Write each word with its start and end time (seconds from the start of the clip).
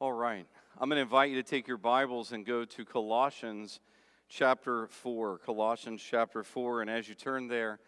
All 0.00 0.12
right. 0.12 0.46
I'm 0.78 0.88
going 0.88 0.98
to 0.98 1.02
invite 1.02 1.30
you 1.30 1.42
to 1.42 1.42
take 1.42 1.66
your 1.66 1.76
Bibles 1.76 2.30
and 2.30 2.46
go 2.46 2.64
to 2.64 2.84
Colossians 2.84 3.80
chapter 4.28 4.86
4. 4.86 5.38
Colossians 5.38 6.00
chapter 6.08 6.44
4. 6.44 6.82
And 6.82 6.88
as 6.88 7.08
you 7.08 7.16
turn 7.16 7.48
there, 7.48 7.80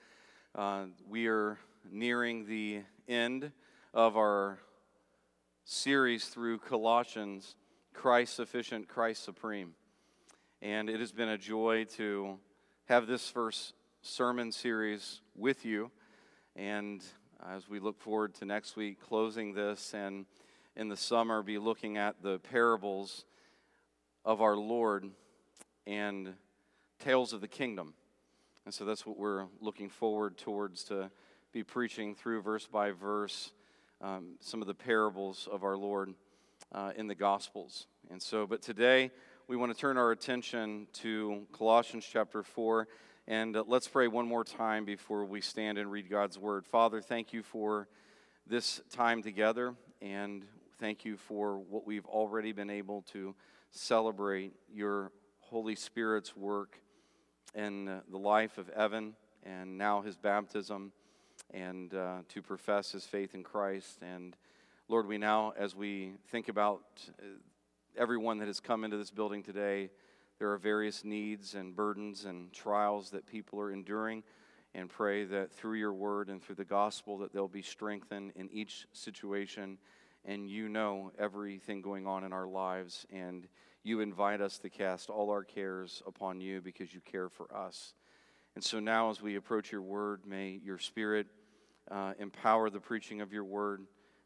uh, 0.57 0.87
we 1.09 1.29
are 1.29 1.57
nearing 1.89 2.47
the 2.47 2.81
end 3.07 3.53
of 3.95 4.17
our 4.17 4.59
series 5.65 6.25
through 6.25 6.59
Colossians 6.59 7.55
Christ 7.95 8.35
Sufficient, 8.35 8.89
Christ 8.89 9.23
Supreme. 9.23 9.75
And 10.61 10.91
it 10.91 10.99
has 10.99 11.13
been 11.13 11.29
a 11.29 11.39
joy 11.39 11.85
to 11.95 12.41
have 12.87 13.07
this 13.07 13.29
first 13.29 13.75
sermon 14.03 14.51
series 14.51 15.21
with 15.37 15.65
you. 15.65 15.93
And 16.57 17.05
as 17.49 17.69
we 17.69 17.79
look 17.79 18.01
forward 18.01 18.35
to 18.35 18.45
next 18.45 18.75
week 18.75 19.01
closing 19.01 19.55
this 19.55 19.95
and 19.95 20.27
in 20.77 20.89
the 20.89 20.97
summer 20.97 21.43
be 21.43 21.59
looking 21.59 21.97
at 21.97 22.23
the 22.23 22.39
parables 22.39 23.25
of 24.25 24.41
our 24.41 24.57
Lord 24.57 25.11
and 25.87 26.35
tales 26.99 27.33
of 27.33 27.41
the 27.41 27.49
kingdom. 27.49 27.95
And 28.65 28.75
so 28.75 28.85
that's 28.85 29.07
what 29.07 29.19
we're 29.19 29.47
looking 29.61 29.89
forward 29.89 30.37
towards 30.37 30.85
to 30.85 31.11
be 31.53 31.65
preaching 31.65 32.15
through 32.15 32.43
verse 32.43 32.67
by 32.67 32.93
verse 32.93 33.53
um, 34.01 34.37
some 34.41 34.63
of 34.63 34.69
the 34.69 34.75
parables 34.75 35.49
of 35.51 35.65
our 35.65 35.77
Lord 35.77 36.15
uh, 36.73 36.93
in 36.97 37.07
the 37.07 37.15
Gospels. 37.15 37.87
And 38.11 38.21
so, 38.23 38.47
but 38.47 38.63
today 38.63 39.11
we 39.49 39.57
want 39.57 39.73
to 39.73 39.79
turn 39.79 39.97
our 39.97 40.13
attention 40.13 40.87
to 40.95 41.47
Colossians 41.53 42.07
chapter 42.11 42.43
4. 42.43 42.87
And 43.27 43.57
uh, 43.57 43.65
let's 43.67 43.89
pray 43.89 44.09
one 44.09 44.27
more 44.27 44.45
time 44.45 44.85
before 44.85 45.25
we 45.25 45.41
stand 45.41 45.79
and 45.79 45.91
read 45.91 46.09
God's 46.09 46.39
word. 46.39 46.65
Father, 46.65 47.01
thank 47.01 47.33
you 47.33 47.43
for 47.43 47.89
this 48.47 48.81
time 48.91 49.23
together. 49.23 49.75
And 50.01 50.45
thank 50.81 51.05
you 51.05 51.19
for 51.19 51.59
what 51.59 51.87
we've 51.87 52.07
already 52.07 52.53
been 52.53 52.71
able 52.71 53.03
to 53.03 53.35
celebrate 53.71 54.55
your 54.73 55.13
Holy 55.41 55.75
Spirit's 55.75 56.35
work 56.35 56.81
in 57.55 57.87
uh, 57.87 58.01
the 58.11 58.17
life 58.17 58.57
of 58.57 58.71
Evan 58.71 59.15
and 59.43 59.77
now 59.77 60.01
his 60.01 60.17
baptism 60.17 60.91
and 61.53 61.93
uh, 61.93 62.21
to 62.31 62.41
profess 62.41 62.93
his 62.93 63.05
faith 63.05 63.35
in 63.35 63.43
Christ. 63.43 63.99
And 64.01 64.35
Lord, 64.89 65.07
we 65.07 65.19
now, 65.19 65.53
as 65.59 65.77
we 65.77 66.13
think 66.29 66.49
about 66.49 66.81
uh, 67.19 67.25
everyone 67.99 68.39
that 68.39 68.47
has 68.47 68.59
come 68.59 68.83
into 68.83 68.97
this 68.97 69.11
building 69.11 69.43
today, 69.43 69.91
there 70.39 70.51
are 70.51 70.57
various 70.57 71.05
needs 71.05 71.57
and 71.57 71.77
burdens 71.77 72.25
and 72.25 72.51
trials 72.55 73.11
that 73.11 73.27
people 73.27 73.61
are 73.61 73.71
enduring 73.71 74.23
and 74.75 74.89
pray 74.89 75.25
that 75.25 75.53
through 75.53 75.75
your 75.75 75.93
word 75.93 76.31
and 76.31 76.43
through 76.43 76.55
the 76.55 76.65
gospel 76.65 77.19
that 77.19 77.35
they'll 77.35 77.49
be 77.49 77.61
strengthened 77.61 78.33
in 78.35 78.49
each 78.51 78.87
situation 78.95 79.77
and 80.25 80.49
you 80.49 80.69
know 80.69 81.13
everything 81.19 81.81
going 81.81 82.07
on 82.07 82.25
in 82.25 82.33
our 82.33 82.47
lives, 82.47 83.07
and 83.13 83.47
you 83.83 84.01
invite 84.01 84.41
us 84.41 84.59
to 84.59 84.71
cast 84.71 85.11
all 85.11 85.31
our 85.31 85.45
cares 85.45 86.03
upon 86.07 86.41
you 86.41 86.61
because 86.61 86.93
you 86.93 87.01
care 87.01 87.29
for 87.29 87.55
us. 87.55 87.95
And 88.55 88.63
so 88.63 88.81
now, 88.81 89.11
as 89.11 89.23
we 89.23 89.37
approach 89.37 89.73
your 89.73 89.83
word, 89.83 90.23
may 90.27 90.61
your 90.63 90.79
spirit 90.79 91.27
uh, 91.91 92.13
empower 92.19 92.69
the 92.69 92.81
preaching 92.81 93.21
of 93.21 93.33
your 93.33 93.45
word. 93.45 93.83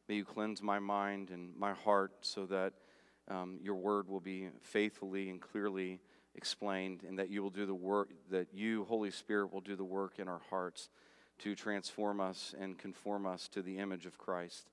May 0.09 0.17
you 0.17 0.25
cleanse 0.25 0.62
my 0.62 0.78
mind 0.78 1.31
and 1.31 1.56
my 1.56 1.72
heart 1.72 2.12
so 2.22 2.47
that 2.47 2.72
um, 3.28 3.59
your 3.62 3.77
word 3.77 4.09
will 4.09 4.20
be 4.20 4.48
faithfully 4.62 5.31
and 5.31 5.41
clearly 5.41 6.00
explained, 6.34 7.03
and 7.06 7.19
that 7.19 7.31
you 7.31 7.42
will 7.42 7.50
do 7.50 7.65
the 7.65 7.75
work, 7.75 8.11
that 8.31 8.48
you, 8.53 8.84
Holy 8.84 9.11
Spirit, 9.11 9.53
will 9.53 9.61
do 9.61 9.77
the 9.77 9.84
work 9.84 10.19
in 10.19 10.27
our 10.27 10.41
hearts 10.50 10.89
to 11.39 11.55
transform 11.55 12.20
us 12.20 12.55
and 12.59 12.77
conform 12.77 13.25
us 13.25 13.48
to 13.48 13.62
the 13.62 13.78
image 13.78 14.05
of 14.05 14.19
Christ. 14.19 14.69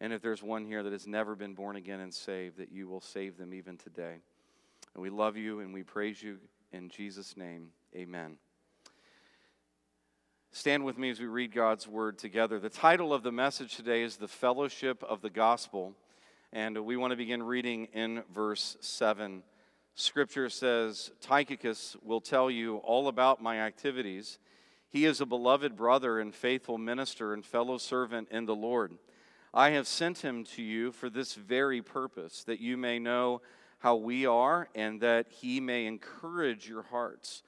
And 0.00 0.12
if 0.12 0.20
there's 0.20 0.42
one 0.42 0.64
here 0.64 0.82
that 0.82 0.92
has 0.92 1.06
never 1.06 1.34
been 1.34 1.54
born 1.54 1.76
again 1.76 2.00
and 2.00 2.12
saved, 2.12 2.58
that 2.58 2.70
you 2.70 2.88
will 2.88 3.00
save 3.00 3.38
them 3.38 3.54
even 3.54 3.78
today. 3.78 4.16
And 4.94 5.02
we 5.02 5.10
love 5.10 5.36
you 5.36 5.60
and 5.60 5.72
we 5.72 5.82
praise 5.82 6.22
you 6.22 6.38
in 6.72 6.90
Jesus' 6.90 7.36
name. 7.36 7.68
Amen. 7.94 8.36
Stand 10.52 10.84
with 10.84 10.96
me 10.96 11.10
as 11.10 11.20
we 11.20 11.26
read 11.26 11.54
God's 11.54 11.86
word 11.86 12.18
together. 12.18 12.58
The 12.58 12.70
title 12.70 13.12
of 13.12 13.22
the 13.22 13.32
message 13.32 13.76
today 13.76 14.02
is 14.02 14.16
The 14.16 14.28
Fellowship 14.28 15.02
of 15.02 15.20
the 15.20 15.30
Gospel. 15.30 15.94
And 16.52 16.78
we 16.84 16.96
want 16.96 17.10
to 17.10 17.16
begin 17.16 17.42
reading 17.42 17.88
in 17.92 18.22
verse 18.32 18.76
7. 18.80 19.42
Scripture 19.94 20.48
says, 20.48 21.10
Tychicus 21.20 21.96
will 22.02 22.20
tell 22.20 22.50
you 22.50 22.76
all 22.78 23.08
about 23.08 23.42
my 23.42 23.60
activities. 23.60 24.38
He 24.88 25.04
is 25.04 25.20
a 25.20 25.26
beloved 25.26 25.76
brother 25.76 26.20
and 26.20 26.34
faithful 26.34 26.78
minister 26.78 27.34
and 27.34 27.44
fellow 27.44 27.76
servant 27.76 28.28
in 28.30 28.46
the 28.46 28.54
Lord. 28.54 28.92
I 29.54 29.70
have 29.70 29.86
sent 29.86 30.18
him 30.18 30.44
to 30.44 30.62
you 30.62 30.92
for 30.92 31.08
this 31.08 31.34
very 31.34 31.82
purpose, 31.82 32.44
that 32.44 32.60
you 32.60 32.76
may 32.76 32.98
know 32.98 33.42
how 33.78 33.96
we 33.96 34.26
are, 34.26 34.68
and 34.74 35.00
that 35.00 35.26
he 35.28 35.60
may 35.60 35.86
encourage 35.86 36.68
your 36.68 36.82
hearts. 36.82 37.42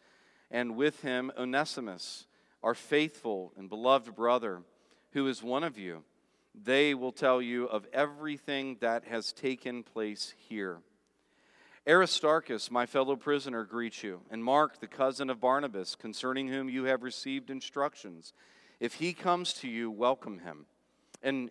And 0.50 0.76
with 0.76 1.02
him, 1.02 1.30
Onesimus, 1.36 2.26
our 2.62 2.74
faithful 2.74 3.52
and 3.56 3.68
beloved 3.68 4.14
brother, 4.14 4.62
who 5.12 5.26
is 5.26 5.42
one 5.42 5.64
of 5.64 5.78
you. 5.78 6.04
They 6.54 6.94
will 6.94 7.12
tell 7.12 7.40
you 7.40 7.66
of 7.66 7.86
everything 7.92 8.78
that 8.80 9.04
has 9.04 9.32
taken 9.32 9.82
place 9.82 10.34
here. 10.48 10.78
Aristarchus, 11.86 12.70
my 12.70 12.84
fellow 12.84 13.16
prisoner, 13.16 13.64
greets 13.64 14.02
you, 14.02 14.20
and 14.30 14.44
Mark, 14.44 14.80
the 14.80 14.86
cousin 14.86 15.30
of 15.30 15.40
Barnabas, 15.40 15.94
concerning 15.94 16.48
whom 16.48 16.68
you 16.68 16.84
have 16.84 17.02
received 17.02 17.48
instructions. 17.48 18.32
If 18.80 18.94
he 18.94 19.12
comes 19.12 19.54
to 19.54 19.68
you, 19.68 19.90
welcome 19.90 20.40
him. 20.40 20.66
And 21.22 21.50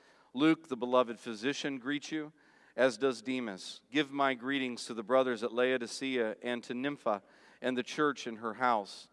Luke, 0.33 0.69
the 0.69 0.77
beloved 0.77 1.19
physician, 1.19 1.77
greets 1.77 2.11
you, 2.11 2.31
as 2.75 2.97
does 2.97 3.21
Demas. 3.21 3.81
Give 3.91 4.11
my 4.11 4.33
greetings 4.33 4.85
to 4.85 4.93
the 4.93 5.03
brothers 5.03 5.43
at 5.43 5.53
Laodicea 5.53 6.35
and 6.41 6.63
to 6.63 6.73
Nympha 6.73 7.21
and 7.61 7.77
the 7.77 7.83
church 7.83 8.27
in 8.27 8.37
her 8.37 8.55
house. 8.55 9.07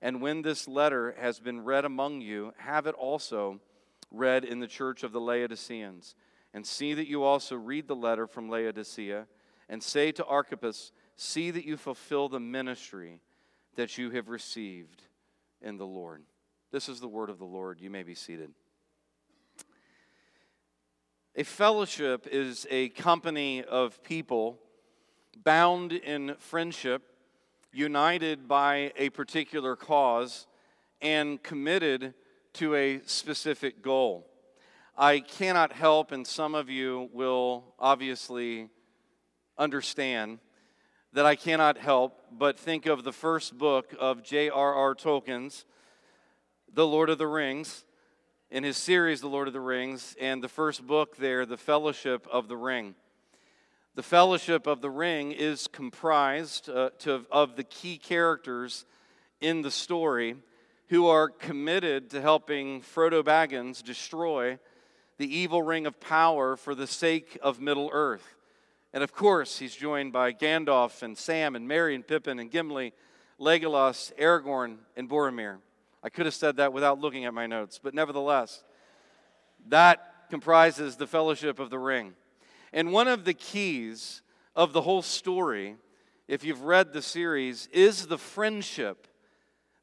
And 0.00 0.22
when 0.22 0.42
this 0.42 0.68
letter 0.68 1.14
has 1.18 1.40
been 1.40 1.64
read 1.64 1.84
among 1.84 2.20
you, 2.20 2.54
have 2.58 2.86
it 2.86 2.94
also 2.94 3.60
read 4.10 4.44
in 4.44 4.60
the 4.60 4.66
church 4.66 5.02
of 5.02 5.12
the 5.12 5.20
Laodiceans. 5.20 6.14
And 6.52 6.66
see 6.66 6.94
that 6.94 7.08
you 7.08 7.22
also 7.22 7.54
read 7.54 7.86
the 7.86 7.94
letter 7.94 8.26
from 8.26 8.48
Laodicea, 8.48 9.26
and 9.68 9.80
say 9.80 10.10
to 10.12 10.24
Archippus, 10.24 10.90
See 11.14 11.50
that 11.50 11.64
you 11.64 11.76
fulfill 11.76 12.28
the 12.28 12.40
ministry 12.40 13.20
that 13.76 13.98
you 13.98 14.10
have 14.10 14.28
received 14.28 15.02
in 15.60 15.76
the 15.76 15.86
Lord. 15.86 16.24
This 16.72 16.88
is 16.88 16.98
the 16.98 17.08
word 17.08 17.30
of 17.30 17.38
the 17.38 17.44
Lord. 17.44 17.80
You 17.80 17.90
may 17.90 18.02
be 18.02 18.14
seated. 18.14 18.52
A 21.36 21.44
fellowship 21.44 22.26
is 22.26 22.66
a 22.70 22.88
company 22.88 23.62
of 23.62 24.02
people 24.02 24.58
bound 25.44 25.92
in 25.92 26.34
friendship, 26.38 27.02
united 27.72 28.48
by 28.48 28.92
a 28.96 29.10
particular 29.10 29.76
cause, 29.76 30.48
and 31.00 31.40
committed 31.40 32.14
to 32.54 32.74
a 32.74 33.00
specific 33.06 33.80
goal. 33.80 34.26
I 34.98 35.20
cannot 35.20 35.72
help, 35.72 36.10
and 36.10 36.26
some 36.26 36.56
of 36.56 36.68
you 36.68 37.08
will 37.12 37.74
obviously 37.78 38.68
understand 39.56 40.40
that 41.12 41.26
I 41.26 41.36
cannot 41.36 41.78
help 41.78 42.24
but 42.32 42.58
think 42.58 42.86
of 42.86 43.04
the 43.04 43.12
first 43.12 43.56
book 43.56 43.94
of 44.00 44.24
J.R.R. 44.24 44.96
Tolkien's 44.96 45.64
The 46.72 46.88
Lord 46.88 47.08
of 47.08 47.18
the 47.18 47.28
Rings 47.28 47.84
in 48.50 48.64
his 48.64 48.76
series, 48.76 49.20
The 49.20 49.28
Lord 49.28 49.46
of 49.46 49.54
the 49.54 49.60
Rings, 49.60 50.16
and 50.20 50.42
the 50.42 50.48
first 50.48 50.84
book 50.86 51.16
there, 51.16 51.46
The 51.46 51.56
Fellowship 51.56 52.26
of 52.32 52.48
the 52.48 52.56
Ring. 52.56 52.96
The 53.94 54.02
Fellowship 54.02 54.66
of 54.66 54.80
the 54.80 54.90
Ring 54.90 55.30
is 55.30 55.68
comprised 55.68 56.68
uh, 56.68 56.90
to, 57.00 57.26
of 57.30 57.54
the 57.54 57.62
key 57.62 57.96
characters 57.96 58.86
in 59.40 59.62
the 59.62 59.70
story 59.70 60.36
who 60.88 61.06
are 61.06 61.28
committed 61.28 62.10
to 62.10 62.20
helping 62.20 62.80
Frodo 62.80 63.22
Baggins 63.22 63.84
destroy 63.84 64.58
the 65.18 65.36
evil 65.36 65.62
ring 65.62 65.86
of 65.86 66.00
power 66.00 66.56
for 66.56 66.74
the 66.74 66.86
sake 66.86 67.38
of 67.42 67.60
Middle 67.60 67.90
Earth. 67.92 68.34
And 68.92 69.04
of 69.04 69.12
course, 69.12 69.58
he's 69.58 69.76
joined 69.76 70.12
by 70.12 70.32
Gandalf 70.32 71.02
and 71.02 71.16
Sam 71.16 71.54
and 71.54 71.68
Merry 71.68 71.94
and 71.94 72.04
Pippin 72.04 72.40
and 72.40 72.50
Gimli, 72.50 72.92
Legolas, 73.38 74.12
Aragorn, 74.18 74.78
and 74.96 75.08
Boromir. 75.08 75.58
I 76.02 76.08
could 76.08 76.26
have 76.26 76.34
said 76.34 76.56
that 76.56 76.72
without 76.72 76.98
looking 76.98 77.24
at 77.24 77.34
my 77.34 77.46
notes, 77.46 77.78
but 77.82 77.94
nevertheless, 77.94 78.64
that 79.68 80.28
comprises 80.30 80.96
the 80.96 81.06
fellowship 81.06 81.58
of 81.58 81.70
the 81.70 81.78
ring. 81.78 82.14
And 82.72 82.92
one 82.92 83.08
of 83.08 83.24
the 83.24 83.34
keys 83.34 84.22
of 84.54 84.72
the 84.72 84.82
whole 84.82 85.02
story, 85.02 85.76
if 86.28 86.44
you've 86.44 86.62
read 86.62 86.92
the 86.92 87.02
series, 87.02 87.68
is 87.72 88.06
the 88.06 88.18
friendship 88.18 89.06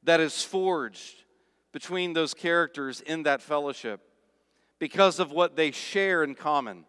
that 0.03 0.19
is 0.19 0.43
forged 0.43 1.23
between 1.71 2.13
those 2.13 2.33
characters 2.33 3.01
in 3.01 3.23
that 3.23 3.41
fellowship 3.41 4.01
because 4.79 5.19
of 5.19 5.31
what 5.31 5.55
they 5.55 5.71
share 5.71 6.23
in 6.23 6.33
common. 6.33 6.85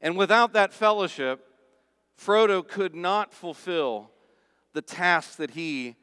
And 0.00 0.16
without 0.16 0.52
that 0.54 0.72
fellowship, 0.72 1.46
Frodo 2.18 2.66
could 2.66 2.94
not 2.94 3.32
fulfill 3.32 4.10
the 4.72 4.82
task 4.82 5.36
that 5.36 5.52
he 5.52 5.96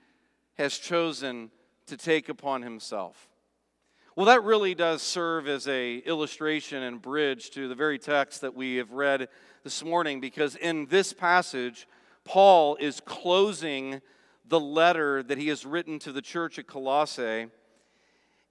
has 0.56 0.78
chosen 0.78 1.52
to 1.88 1.98
take 1.98 2.30
upon 2.30 2.62
himself. 2.62 3.30
Well, 4.16 4.26
that 4.28 4.44
really 4.44 4.74
does 4.74 5.02
serve 5.02 5.48
as 5.48 5.68
a 5.68 5.98
illustration 5.98 6.84
and 6.84 7.02
bridge 7.02 7.52
to 7.52 7.68
the 7.68 7.76
very 7.76 8.00
text 8.00 8.42
that 8.42 8.56
we 8.56 8.78
have 8.78 8.92
read 8.92 9.30
this 9.64 9.84
morning 9.84 10.20
because 10.20 10.56
in 10.56 10.88
this 10.88 11.14
passage, 11.14 11.88
Paul 12.24 12.78
is 12.78 13.00
closing 13.00 14.02
the 14.48 14.60
letter 14.60 15.22
that 15.24 15.38
he 15.38 15.50
has 15.50 15.66
written 15.66 16.00
to 16.00 16.12
the 16.12 16.22
church 16.22 16.58
at 16.58 16.68
Colossae 16.68 17.48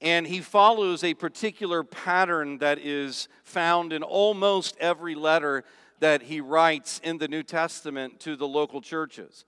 and 0.00 0.26
he 0.26 0.40
follows 0.40 1.02
a 1.02 1.14
particular 1.14 1.82
pattern 1.82 2.58
that 2.58 2.78
is 2.78 3.28
found 3.44 3.92
in 3.92 4.02
almost 4.02 4.76
every 4.78 5.14
letter 5.14 5.64
that 6.00 6.22
he 6.22 6.40
writes 6.40 7.00
in 7.02 7.18
the 7.18 7.28
New 7.28 7.42
Testament 7.42 8.20
to 8.20 8.36
the 8.36 8.46
local 8.46 8.82
churches. 8.82 9.46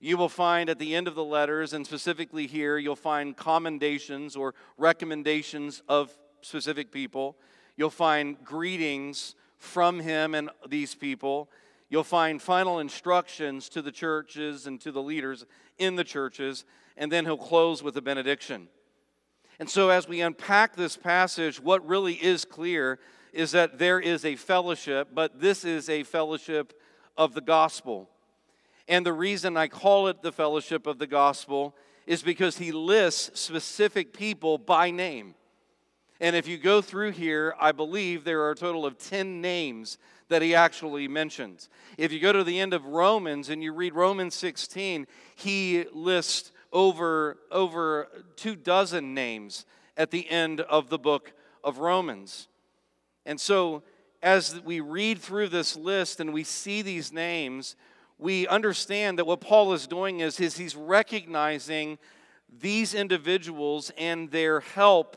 You 0.00 0.16
will 0.16 0.28
find 0.28 0.70
at 0.70 0.78
the 0.78 0.94
end 0.94 1.08
of 1.08 1.16
the 1.16 1.24
letters, 1.24 1.72
and 1.72 1.84
specifically 1.84 2.46
here, 2.46 2.78
you'll 2.78 2.94
find 2.94 3.36
commendations 3.36 4.36
or 4.36 4.54
recommendations 4.76 5.82
of 5.88 6.16
specific 6.40 6.92
people. 6.92 7.36
You'll 7.76 7.90
find 7.90 8.42
greetings 8.44 9.34
from 9.58 9.98
him 9.98 10.34
and 10.34 10.50
these 10.68 10.94
people. 10.94 11.50
You'll 11.88 12.04
find 12.04 12.40
final 12.40 12.78
instructions 12.78 13.68
to 13.70 13.82
the 13.82 13.90
churches 13.90 14.66
and 14.68 14.80
to 14.82 14.92
the 14.92 15.02
leaders 15.02 15.46
in 15.78 15.96
the 15.96 16.04
churches, 16.04 16.64
and 16.96 17.10
then 17.10 17.24
he'll 17.24 17.36
close 17.36 17.82
with 17.82 17.96
a 17.96 18.02
benediction. 18.02 18.68
And 19.58 19.68
so, 19.68 19.88
as 19.88 20.06
we 20.06 20.20
unpack 20.20 20.76
this 20.76 20.96
passage, 20.96 21.60
what 21.60 21.86
really 21.86 22.14
is 22.14 22.44
clear 22.44 23.00
is 23.32 23.50
that 23.50 23.78
there 23.78 23.98
is 23.98 24.24
a 24.24 24.36
fellowship, 24.36 25.08
but 25.12 25.40
this 25.40 25.64
is 25.64 25.88
a 25.88 26.04
fellowship 26.04 26.80
of 27.16 27.34
the 27.34 27.40
gospel. 27.40 28.08
And 28.88 29.04
the 29.04 29.12
reason 29.12 29.56
I 29.56 29.68
call 29.68 30.08
it 30.08 30.22
the 30.22 30.32
fellowship 30.32 30.86
of 30.86 30.98
the 30.98 31.06
gospel 31.06 31.76
is 32.06 32.22
because 32.22 32.56
he 32.56 32.72
lists 32.72 33.38
specific 33.38 34.14
people 34.14 34.56
by 34.56 34.90
name. 34.90 35.34
And 36.20 36.34
if 36.34 36.48
you 36.48 36.56
go 36.58 36.80
through 36.80 37.12
here, 37.12 37.54
I 37.60 37.70
believe 37.72 38.24
there 38.24 38.42
are 38.42 38.52
a 38.52 38.56
total 38.56 38.86
of 38.86 38.98
10 38.98 39.40
names 39.40 39.98
that 40.28 40.42
he 40.42 40.54
actually 40.54 41.06
mentions. 41.06 41.68
If 41.96 42.12
you 42.12 42.18
go 42.18 42.32
to 42.32 42.42
the 42.42 42.58
end 42.58 42.72
of 42.72 42.86
Romans 42.86 43.50
and 43.50 43.62
you 43.62 43.72
read 43.72 43.94
Romans 43.94 44.34
16, 44.34 45.06
he 45.36 45.84
lists 45.92 46.50
over, 46.72 47.38
over 47.50 48.08
two 48.36 48.56
dozen 48.56 49.14
names 49.14 49.64
at 49.96 50.10
the 50.10 50.28
end 50.30 50.60
of 50.62 50.88
the 50.88 50.98
book 50.98 51.32
of 51.62 51.78
Romans. 51.78 52.48
And 53.26 53.40
so, 53.40 53.82
as 54.22 54.60
we 54.64 54.80
read 54.80 55.18
through 55.20 55.48
this 55.48 55.76
list 55.76 56.20
and 56.20 56.32
we 56.32 56.42
see 56.42 56.82
these 56.82 57.12
names, 57.12 57.76
we 58.18 58.46
understand 58.48 59.18
that 59.18 59.26
what 59.26 59.40
Paul 59.40 59.72
is 59.72 59.86
doing 59.86 60.20
is, 60.20 60.40
is 60.40 60.56
he's 60.56 60.74
recognizing 60.74 61.98
these 62.60 62.94
individuals 62.94 63.92
and 63.96 64.30
their 64.30 64.60
help 64.60 65.16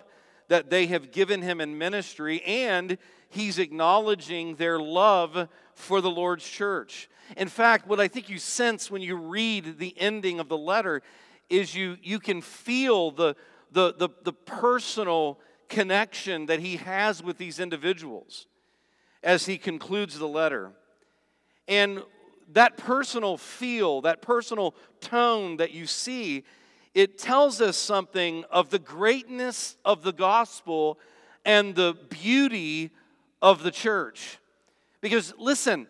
that 0.50 0.70
they 0.70 0.88
have 0.88 1.12
given 1.12 1.42
him 1.42 1.62
in 1.62 1.78
ministry, 1.78 2.42
and 2.44 2.98
he's 3.30 3.58
acknowledging 3.58 4.56
their 4.56 4.80
love 4.80 5.48
for 5.74 6.02
the 6.02 6.12
Lord's 6.12 6.48
church. 6.48 7.10
In 7.38 7.48
fact, 7.48 7.88
what 7.88 8.00
I 8.00 8.08
think 8.08 8.30
you 8.30 8.38
sense 8.38 8.92
when 8.92 9.02
you 9.02 9.16
read 9.16 9.80
the 9.80 9.96
ending 9.98 10.40
of 10.40 10.50
the 10.50 10.58
letter 10.58 11.02
is 11.50 11.74
you, 11.74 11.98
you 12.04 12.20
can 12.20 12.42
feel 12.42 13.12
the, 13.12 13.36
the, 13.72 13.94
the, 13.94 14.10
the 14.24 14.34
personal 14.34 15.40
connection 15.70 16.48
that 16.48 16.60
he 16.60 16.78
has 16.78 17.24
with 17.24 17.38
these 17.38 17.60
individuals 17.60 18.48
as 19.24 19.46
he 19.46 19.58
concludes 19.58 20.20
the 20.20 20.28
letter. 20.28 20.72
And 21.68 22.04
that 22.54 22.78
personal 22.78 23.38
feel, 23.38 24.02
that 24.02 24.22
personal 24.22 24.76
tone 25.00 25.58
that 25.58 25.72
you 25.72 25.86
see, 25.86 26.44
it 26.94 27.18
tells 27.18 27.62
us 27.62 27.78
something 27.78 28.44
of 28.52 28.70
the 28.70 28.80
greatness 28.80 29.78
of 29.86 30.04
the 30.04 30.12
gospel 30.12 31.00
and 31.46 31.76
the 31.76 31.98
beauty 32.10 32.92
of 33.42 33.64
the 33.64 33.72
church. 33.72 34.38
Because 35.00 35.34
listen, 35.38 35.88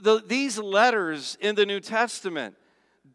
the, 0.00 0.22
these 0.26 0.58
letters 0.58 1.38
in 1.40 1.54
the 1.54 1.66
New 1.66 1.80
Testament, 1.80 2.56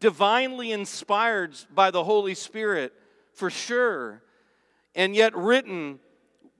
divinely 0.00 0.72
inspired 0.72 1.54
by 1.74 1.90
the 1.90 2.04
Holy 2.04 2.34
Spirit, 2.34 2.92
for 3.32 3.50
sure, 3.50 4.22
and 4.94 5.14
yet 5.14 5.36
written 5.36 5.98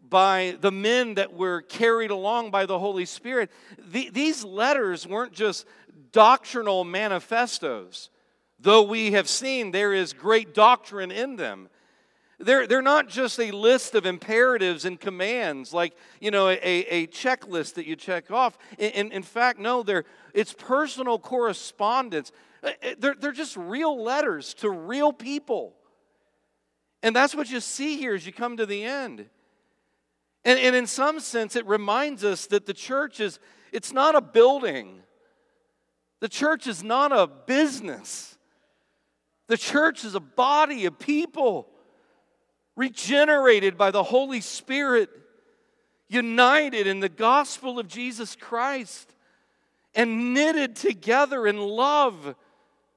by 0.09 0.57
the 0.61 0.73
men 0.73 1.15
that 1.15 1.35
were 1.35 1.63
carried 1.63 2.11
along 2.11 2.51
by 2.51 2.67
the 2.67 2.79
Holy 2.79 3.05
Spirit. 3.05 3.51
The, 3.91 4.11
these 4.11 4.45
letters 4.45 5.07
weren't 5.07 5.33
just 5.33 5.67
doctrinal 6.13 6.85
manifestos, 6.85 8.11
though 8.59 8.83
we 8.83 9.13
have 9.13 9.29
seen 9.29 9.71
there 9.71 9.93
is 9.93 10.13
great 10.13 10.55
doctrine 10.55 11.11
in 11.11 11.37
them. 11.37 11.69
They're, 12.41 12.69
they're 12.69 12.83
not 12.83 13.09
just 13.09 13.41
a 13.41 13.51
list 13.51 13.97
of 13.97 14.07
imperatives 14.07 14.85
and 14.85 15.01
commands, 15.01 15.75
like, 15.75 15.97
you 16.21 16.31
know, 16.31 16.49
a, 16.49 16.59
a 16.63 17.07
checklist 17.09 17.75
that 17.75 17.87
you 17.87 17.97
check 17.97 18.31
off. 18.31 18.57
In, 18.79 19.11
in 19.11 19.23
fact, 19.25 19.59
no, 19.59 19.83
they're, 19.83 20.05
it's 20.35 20.53
personal 20.53 21.19
correspondence. 21.19 22.31
Uh, 22.63 22.69
uh, 22.69 22.95
they're, 22.99 23.17
they're 23.19 23.33
just 23.33 23.57
real 23.57 24.01
letters 24.01 24.55
to 24.55 24.71
real 24.71 25.13
people. 25.13 25.75
And 27.03 27.15
that's 27.15 27.35
what 27.35 27.51
you 27.51 27.59
see 27.59 27.97
here 27.97 28.15
as 28.15 28.25
you 28.25 28.33
come 28.33 28.57
to 28.57 28.67
the 28.67 28.85
end. 28.85 29.27
And, 30.45 30.59
and 30.61 30.77
in 30.77 30.87
some 30.87 31.19
sense, 31.19 31.57
it 31.57 31.67
reminds 31.67 32.25
us 32.25 32.47
that 32.47 32.67
the 32.67 32.75
church 32.75 33.19
is, 33.19 33.41
it's 33.73 33.93
not 33.93 34.15
a 34.15 34.21
building. 34.21 35.03
The 36.21 36.29
church 36.29 36.67
is 36.67 36.83
not 36.83 37.13
a 37.13 37.27
business. 37.27 38.37
The 39.47 39.57
church 39.57 40.05
is 40.05 40.15
a 40.15 40.21
body 40.21 40.87
of 40.87 40.99
people 40.99 41.69
regenerated 42.77 43.77
by 43.77 43.91
the 43.91 44.03
Holy 44.03 44.41
Spirit, 44.41 45.11
united 46.09 46.87
in 46.87 47.01
the 47.01 47.09
gospel 47.09 47.79
of 47.79 47.89
Jesus 47.89 48.37
Christ, 48.37 49.15
and 49.95 50.35
knitted 50.35 50.77
together 50.77 51.47
in 51.47 51.59
love 51.59 52.35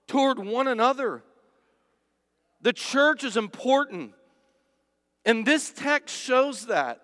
toward 0.07 0.39
one 0.39 0.67
another. 0.67 1.23
The 2.61 2.73
church 2.73 3.23
is 3.23 3.37
important, 3.37 4.13
and 5.25 5.45
this 5.45 5.71
text 5.71 6.15
shows 6.15 6.67
that. 6.67 7.01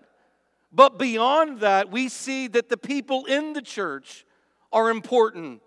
But 0.71 0.99
beyond 0.99 1.61
that, 1.61 1.89
we 1.89 2.09
see 2.09 2.47
that 2.49 2.69
the 2.69 2.77
people 2.77 3.25
in 3.25 3.53
the 3.53 3.61
church 3.61 4.25
are 4.71 4.89
important 4.89 5.61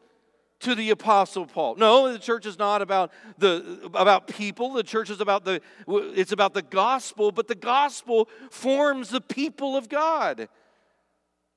to 0.61 0.75
the 0.75 0.91
apostle 0.91 1.47
paul 1.47 1.75
no 1.77 2.13
the 2.13 2.19
church 2.19 2.47
is 2.47 2.59
not 2.59 2.83
about 2.83 3.11
the 3.39 3.91
about 3.95 4.27
people 4.27 4.73
the 4.73 4.83
church 4.83 5.11
is 5.11 5.21
about 5.21 5.45
the 5.45 5.61
it's 5.89 6.33
about 6.33 6.55
the 6.55 6.63
gospel 6.63 7.33
but 7.33 7.49
the 7.49 7.55
gospel 7.55 8.29
forms 8.51 9.09
the 9.11 9.21
people 9.21 9.77
of 9.77 9.89
god 9.89 10.49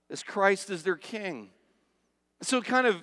as 0.09 0.23
christ 0.23 0.69
is 0.69 0.83
their 0.83 0.95
king 0.95 1.49
so 2.41 2.57
it 2.57 2.65
kind 2.65 2.87
of 2.87 3.01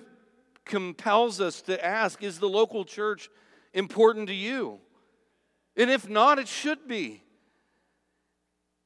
compels 0.65 1.41
us 1.41 1.61
to 1.61 1.83
ask 1.83 2.21
is 2.21 2.39
the 2.39 2.49
local 2.49 2.83
church 2.85 3.29
important 3.73 4.27
to 4.27 4.33
you 4.33 4.79
and 5.77 5.89
if 5.89 6.09
not 6.09 6.37
it 6.39 6.47
should 6.47 6.87
be 6.87 7.23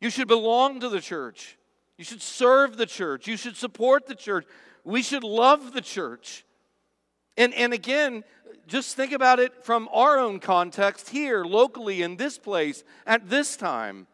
you 0.05 0.11
should 0.11 0.27
belong 0.27 0.81
to 0.81 0.89
the 0.89 1.01
church. 1.01 1.57
You 1.97 2.03
should 2.03 2.21
serve 2.21 2.77
the 2.77 2.85
church. 2.85 3.27
You 3.27 3.37
should 3.37 3.55
support 3.55 4.05
the 4.05 4.13
church. 4.13 4.45
We 4.83 5.01
should 5.01 5.23
love 5.23 5.73
the 5.73 5.81
church. 5.81 6.44
And, 7.37 7.53
and 7.53 7.73
again, 7.73 8.23
just 8.67 8.95
think 8.95 9.11
about 9.11 9.39
it 9.39 9.63
from 9.63 9.89
our 9.93 10.17
own 10.17 10.39
context 10.39 11.09
here, 11.09 11.43
locally, 11.43 12.01
in 12.01 12.15
this 12.15 12.37
place, 12.37 12.83
at 13.05 13.29
this 13.29 13.57
time. 13.57 14.07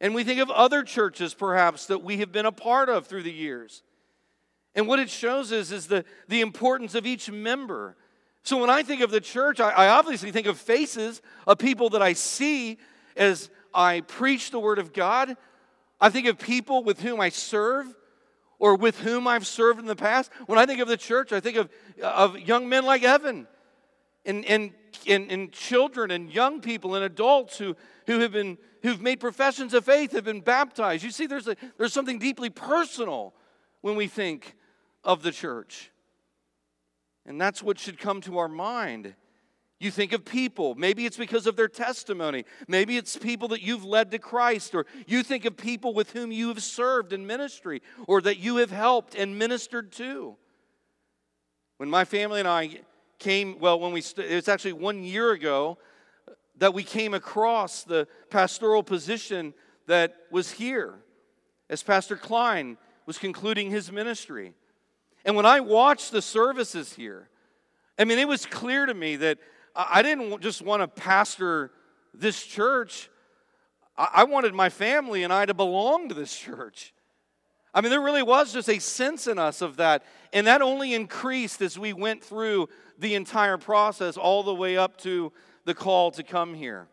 And 0.00 0.14
we 0.14 0.24
think 0.24 0.40
of 0.40 0.50
other 0.50 0.82
churches, 0.82 1.32
perhaps, 1.32 1.86
that 1.86 2.02
we 2.02 2.18
have 2.18 2.32
been 2.32 2.46
a 2.46 2.52
part 2.52 2.88
of 2.88 3.06
through 3.06 3.22
the 3.22 3.32
years. 3.32 3.82
And 4.74 4.88
what 4.88 4.98
it 4.98 5.08
shows 5.08 5.52
us 5.52 5.70
is 5.70 5.86
the, 5.86 6.04
the 6.28 6.40
importance 6.40 6.94
of 6.94 7.06
each 7.06 7.30
member. 7.30 7.96
So 8.42 8.58
when 8.58 8.70
I 8.70 8.82
think 8.82 9.00
of 9.00 9.10
the 9.10 9.20
church, 9.20 9.60
I, 9.60 9.70
I 9.70 9.88
obviously 9.88 10.30
think 10.30 10.46
of 10.46 10.58
faces 10.58 11.22
of 11.46 11.58
people 11.58 11.90
that 11.90 12.02
I 12.02 12.12
see 12.12 12.78
as 13.16 13.48
I 13.72 14.00
preach 14.02 14.50
the 14.50 14.58
Word 14.58 14.78
of 14.78 14.92
God. 14.92 15.36
I 16.00 16.10
think 16.10 16.26
of 16.26 16.38
people 16.38 16.84
with 16.84 17.00
whom 17.00 17.20
I 17.20 17.30
serve 17.30 17.86
or 18.64 18.76
with 18.76 19.00
whom 19.00 19.28
I've 19.28 19.46
served 19.46 19.78
in 19.78 19.84
the 19.84 19.94
past. 19.94 20.30
When 20.46 20.58
I 20.58 20.64
think 20.64 20.80
of 20.80 20.88
the 20.88 20.96
church, 20.96 21.32
I 21.32 21.40
think 21.40 21.58
of, 21.58 21.68
of 22.02 22.38
young 22.38 22.66
men 22.66 22.86
like 22.86 23.02
Evan 23.02 23.46
and, 24.24 24.42
and, 24.46 24.72
and, 25.06 25.30
and 25.30 25.52
children 25.52 26.10
and 26.10 26.32
young 26.32 26.62
people 26.62 26.94
and 26.94 27.04
adults 27.04 27.58
who, 27.58 27.76
who 28.06 28.20
have 28.20 28.32
been 28.32 28.56
who've 28.82 29.02
made 29.02 29.20
professions 29.20 29.74
of 29.74 29.84
faith 29.84 30.12
have 30.12 30.24
been 30.24 30.40
baptized. 30.40 31.04
You 31.04 31.10
see, 31.10 31.26
there's, 31.26 31.46
a, 31.46 31.56
there's 31.76 31.92
something 31.92 32.18
deeply 32.18 32.48
personal 32.48 33.34
when 33.82 33.96
we 33.96 34.06
think 34.06 34.56
of 35.04 35.22
the 35.22 35.30
church. 35.30 35.90
And 37.26 37.38
that's 37.38 37.62
what 37.62 37.78
should 37.78 37.98
come 37.98 38.22
to 38.22 38.38
our 38.38 38.48
mind. 38.48 39.14
You 39.80 39.90
think 39.90 40.12
of 40.12 40.24
people. 40.24 40.74
Maybe 40.76 41.04
it's 41.04 41.16
because 41.16 41.46
of 41.46 41.56
their 41.56 41.68
testimony. 41.68 42.44
Maybe 42.68 42.96
it's 42.96 43.16
people 43.16 43.48
that 43.48 43.62
you've 43.62 43.84
led 43.84 44.10
to 44.12 44.18
Christ, 44.18 44.74
or 44.74 44.86
you 45.06 45.22
think 45.22 45.44
of 45.44 45.56
people 45.56 45.94
with 45.94 46.12
whom 46.12 46.30
you 46.32 46.48
have 46.48 46.62
served 46.62 47.12
in 47.12 47.26
ministry, 47.26 47.82
or 48.06 48.20
that 48.22 48.38
you 48.38 48.56
have 48.56 48.70
helped 48.70 49.14
and 49.14 49.38
ministered 49.38 49.92
to. 49.92 50.36
When 51.78 51.90
my 51.90 52.04
family 52.04 52.38
and 52.38 52.48
I 52.48 52.80
came, 53.18 53.58
well, 53.58 53.80
when 53.80 53.92
we, 53.92 54.00
st- 54.00 54.30
it 54.30 54.34
was 54.36 54.48
actually 54.48 54.74
one 54.74 55.02
year 55.02 55.32
ago 55.32 55.78
that 56.58 56.72
we 56.72 56.84
came 56.84 57.14
across 57.14 57.82
the 57.82 58.06
pastoral 58.30 58.82
position 58.82 59.54
that 59.86 60.14
was 60.30 60.52
here 60.52 60.94
as 61.68 61.82
Pastor 61.82 62.16
Klein 62.16 62.76
was 63.06 63.18
concluding 63.18 63.70
his 63.70 63.90
ministry. 63.90 64.54
And 65.24 65.36
when 65.36 65.46
I 65.46 65.60
watched 65.60 66.12
the 66.12 66.22
services 66.22 66.92
here, 66.92 67.28
I 67.98 68.04
mean, 68.04 68.18
it 68.18 68.28
was 68.28 68.46
clear 68.46 68.86
to 68.86 68.94
me 68.94 69.16
that 69.16 69.38
I 69.74 70.02
didn't 70.02 70.40
just 70.40 70.62
want 70.62 70.82
to 70.82 70.88
pastor 70.88 71.70
this 72.12 72.44
church. 72.44 73.10
I 73.96 74.24
wanted 74.24 74.54
my 74.54 74.70
family 74.70 75.22
and 75.22 75.32
I 75.32 75.46
to 75.46 75.54
belong 75.54 76.08
to 76.08 76.14
this 76.14 76.36
church. 76.36 76.92
I 77.72 77.80
mean, 77.80 77.90
there 77.90 78.00
really 78.00 78.22
was 78.22 78.52
just 78.52 78.68
a 78.68 78.78
sense 78.78 79.26
in 79.26 79.38
us 79.38 79.60
of 79.60 79.76
that. 79.76 80.04
And 80.32 80.46
that 80.46 80.62
only 80.62 80.94
increased 80.94 81.60
as 81.60 81.78
we 81.78 81.92
went 81.92 82.22
through 82.22 82.68
the 82.98 83.14
entire 83.14 83.58
process, 83.58 84.16
all 84.16 84.44
the 84.44 84.54
way 84.54 84.76
up 84.76 84.96
to 84.98 85.32
the 85.64 85.74
call 85.74 86.12
to 86.12 86.22
come 86.22 86.54
here. 86.54 86.86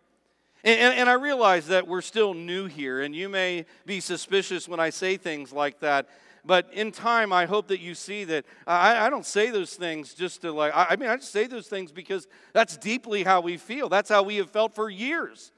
And, 0.63 0.79
and, 0.79 0.99
and, 0.99 1.09
I 1.09 1.13
realize 1.13 1.67
that 1.67 1.87
we're 1.87 2.01
still 2.01 2.33
new 2.33 2.67
here, 2.67 3.01
and 3.01 3.15
you 3.15 3.29
may 3.29 3.65
be 3.85 3.99
suspicious 3.99 4.67
when 4.67 4.79
I 4.79 4.91
say 4.91 5.17
things 5.17 5.51
like 5.51 5.79
that. 5.79 6.07
But 6.43 6.73
in 6.73 6.91
time, 6.91 7.31
I 7.31 7.45
hope 7.45 7.67
that 7.67 7.79
you 7.79 7.93
see 7.93 8.23
that 8.25 8.45
uh, 8.65 8.71
I, 8.71 9.05
I 9.05 9.09
don't 9.09 9.25
say 9.25 9.51
those 9.51 9.75
things 9.75 10.13
just 10.13 10.41
to 10.41 10.51
like, 10.51 10.75
I, 10.75 10.87
I 10.91 10.95
mean, 10.95 11.09
I 11.09 11.15
just 11.17 11.31
say 11.31 11.47
those 11.47 11.67
things 11.67 11.91
because 11.91 12.27
that's 12.53 12.77
deeply 12.77 13.23
how 13.23 13.41
we 13.41 13.57
feel. 13.57 13.89
That's 13.89 14.09
how 14.09 14.23
we 14.23 14.37
have 14.37 14.49
felt 14.49 14.73
for 14.73 14.89
years 14.89 15.51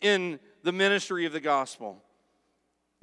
in 0.00 0.40
the 0.62 0.72
ministry 0.72 1.26
of 1.26 1.32
the 1.32 1.40
gospel. 1.40 2.02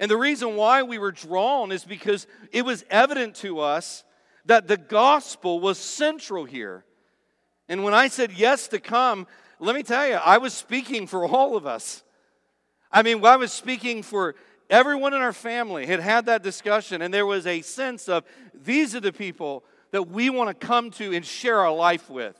And 0.00 0.10
the 0.10 0.16
reason 0.16 0.56
why 0.56 0.82
we 0.82 0.98
were 0.98 1.12
drawn 1.12 1.72
is 1.72 1.84
because 1.84 2.26
it 2.52 2.64
was 2.64 2.84
evident 2.90 3.36
to 3.36 3.60
us 3.60 4.02
that 4.46 4.66
the 4.66 4.78
gospel 4.78 5.60
was 5.60 5.78
central 5.78 6.44
here. 6.44 6.84
And 7.68 7.84
when 7.84 7.94
I 7.94 8.08
said 8.08 8.32
yes 8.32 8.68
to 8.68 8.80
come, 8.80 9.26
let 9.60 9.76
me 9.76 9.82
tell 9.82 10.08
you, 10.08 10.14
I 10.14 10.38
was 10.38 10.54
speaking 10.54 11.06
for 11.06 11.26
all 11.26 11.56
of 11.56 11.66
us. 11.66 12.02
I 12.90 13.02
mean, 13.02 13.24
I 13.24 13.36
was 13.36 13.52
speaking 13.52 14.02
for 14.02 14.34
everyone 14.70 15.12
in 15.12 15.20
our 15.20 15.32
family 15.32 15.84
had 15.84 16.00
had 16.00 16.26
that 16.26 16.42
discussion, 16.42 17.02
and 17.02 17.12
there 17.12 17.26
was 17.26 17.46
a 17.46 17.60
sense 17.60 18.08
of 18.08 18.24
these 18.54 18.94
are 18.94 19.00
the 19.00 19.12
people 19.12 19.64
that 19.90 20.08
we 20.08 20.30
want 20.30 20.48
to 20.48 20.66
come 20.66 20.90
to 20.92 21.14
and 21.14 21.26
share 21.26 21.58
our 21.60 21.74
life 21.74 22.08
with. 22.08 22.38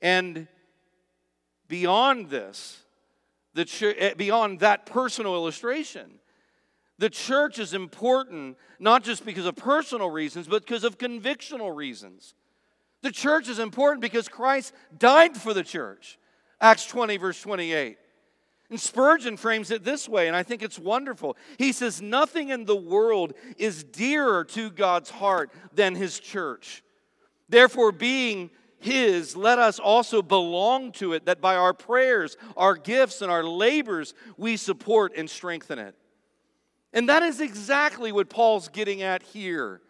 And 0.00 0.48
beyond 1.68 2.30
this, 2.30 2.82
the 3.54 3.64
church, 3.64 3.96
eh, 3.98 4.14
beyond 4.14 4.60
that 4.60 4.86
personal 4.86 5.34
illustration, 5.34 6.18
the 6.98 7.10
church 7.10 7.58
is 7.58 7.74
important 7.74 8.56
not 8.78 9.04
just 9.04 9.24
because 9.24 9.46
of 9.46 9.56
personal 9.56 10.10
reasons, 10.10 10.46
but 10.46 10.62
because 10.64 10.84
of 10.84 10.98
convictional 10.98 11.74
reasons. 11.74 12.34
The 13.02 13.12
church 13.12 13.48
is 13.48 13.58
important 13.58 14.00
because 14.00 14.28
Christ 14.28 14.72
died 14.98 15.36
for 15.36 15.52
the 15.52 15.62
church. 15.62 16.18
Acts 16.60 16.86
20, 16.86 17.18
verse 17.18 17.40
28. 17.40 17.98
And 18.68 18.80
Spurgeon 18.80 19.36
frames 19.36 19.70
it 19.70 19.84
this 19.84 20.08
way, 20.08 20.26
and 20.26 20.34
I 20.34 20.42
think 20.42 20.62
it's 20.62 20.78
wonderful. 20.78 21.36
He 21.56 21.72
says, 21.72 22.02
Nothing 22.02 22.48
in 22.48 22.64
the 22.64 22.76
world 22.76 23.34
is 23.58 23.84
dearer 23.84 24.44
to 24.44 24.70
God's 24.70 25.10
heart 25.10 25.52
than 25.72 25.94
his 25.94 26.18
church. 26.18 26.82
Therefore, 27.48 27.92
being 27.92 28.50
his, 28.78 29.36
let 29.36 29.58
us 29.58 29.78
also 29.78 30.20
belong 30.20 30.92
to 30.92 31.12
it, 31.12 31.26
that 31.26 31.40
by 31.40 31.54
our 31.54 31.72
prayers, 31.72 32.36
our 32.56 32.74
gifts, 32.74 33.22
and 33.22 33.30
our 33.30 33.44
labors, 33.44 34.14
we 34.36 34.56
support 34.56 35.12
and 35.16 35.30
strengthen 35.30 35.78
it. 35.78 35.94
And 36.92 37.08
that 37.08 37.22
is 37.22 37.40
exactly 37.40 38.10
what 38.10 38.28
Paul's 38.28 38.68
getting 38.68 39.02
at 39.02 39.22
here. 39.22 39.80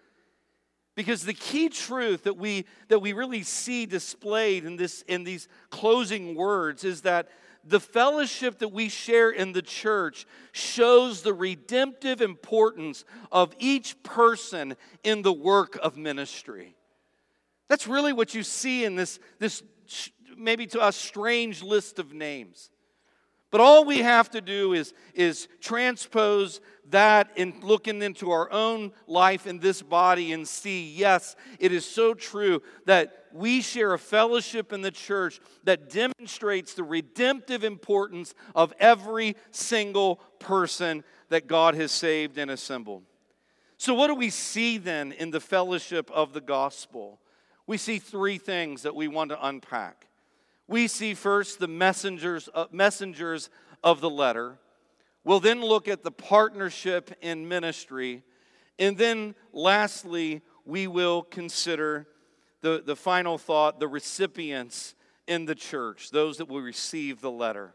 Because 0.96 1.24
the 1.24 1.34
key 1.34 1.68
truth 1.68 2.24
that 2.24 2.36
we, 2.36 2.64
that 2.88 3.00
we 3.00 3.12
really 3.12 3.42
see 3.42 3.86
displayed 3.86 4.64
in, 4.64 4.76
this, 4.76 5.02
in 5.02 5.24
these 5.24 5.46
closing 5.70 6.34
words 6.34 6.84
is 6.84 7.02
that 7.02 7.28
the 7.68 7.80
fellowship 7.80 8.58
that 8.60 8.68
we 8.68 8.88
share 8.88 9.30
in 9.30 9.52
the 9.52 9.62
church 9.62 10.26
shows 10.52 11.22
the 11.22 11.34
redemptive 11.34 12.20
importance 12.20 13.04
of 13.32 13.54
each 13.58 14.00
person 14.02 14.76
in 15.02 15.22
the 15.22 15.32
work 15.32 15.78
of 15.82 15.96
ministry. 15.96 16.76
That's 17.68 17.86
really 17.86 18.12
what 18.12 18.34
you 18.34 18.42
see 18.42 18.84
in 18.84 18.94
this, 18.94 19.18
this 19.38 19.62
maybe 20.36 20.66
to 20.68 20.80
us 20.80 20.96
strange 20.96 21.62
list 21.62 21.98
of 21.98 22.12
names. 22.12 22.70
But 23.56 23.62
all 23.62 23.86
we 23.86 24.00
have 24.00 24.28
to 24.32 24.42
do 24.42 24.74
is, 24.74 24.92
is 25.14 25.48
transpose 25.62 26.60
that 26.90 27.30
in 27.36 27.54
looking 27.62 28.02
into 28.02 28.30
our 28.30 28.52
own 28.52 28.92
life 29.06 29.46
in 29.46 29.60
this 29.60 29.80
body 29.80 30.34
and 30.34 30.46
see, 30.46 30.90
yes, 30.90 31.36
it 31.58 31.72
is 31.72 31.86
so 31.86 32.12
true 32.12 32.60
that 32.84 33.24
we 33.32 33.62
share 33.62 33.94
a 33.94 33.98
fellowship 33.98 34.74
in 34.74 34.82
the 34.82 34.90
church 34.90 35.40
that 35.64 35.88
demonstrates 35.88 36.74
the 36.74 36.82
redemptive 36.82 37.64
importance 37.64 38.34
of 38.54 38.74
every 38.78 39.36
single 39.52 40.16
person 40.38 41.02
that 41.30 41.46
God 41.46 41.74
has 41.76 41.92
saved 41.92 42.36
and 42.36 42.50
assembled. 42.50 43.04
So, 43.78 43.94
what 43.94 44.08
do 44.08 44.16
we 44.16 44.28
see 44.28 44.76
then 44.76 45.12
in 45.12 45.30
the 45.30 45.40
fellowship 45.40 46.10
of 46.10 46.34
the 46.34 46.42
gospel? 46.42 47.22
We 47.66 47.78
see 47.78 48.00
three 48.00 48.36
things 48.36 48.82
that 48.82 48.94
we 48.94 49.08
want 49.08 49.30
to 49.30 49.46
unpack. 49.46 50.05
We 50.68 50.88
see 50.88 51.14
first 51.14 51.58
the 51.58 51.68
messengers, 51.68 52.48
uh, 52.54 52.66
messengers 52.70 53.50
of 53.84 54.00
the 54.00 54.10
letter. 54.10 54.58
We'll 55.24 55.40
then 55.40 55.62
look 55.62 55.88
at 55.88 56.02
the 56.02 56.10
partnership 56.10 57.12
in 57.20 57.48
ministry. 57.48 58.22
And 58.78 58.96
then 58.96 59.34
lastly, 59.52 60.42
we 60.64 60.86
will 60.86 61.22
consider 61.22 62.06
the, 62.60 62.82
the 62.84 62.96
final 62.96 63.38
thought 63.38 63.80
the 63.80 63.88
recipients 63.88 64.94
in 65.26 65.44
the 65.44 65.54
church, 65.54 66.10
those 66.10 66.38
that 66.38 66.48
will 66.48 66.60
receive 66.60 67.20
the 67.20 67.30
letter. 67.30 67.74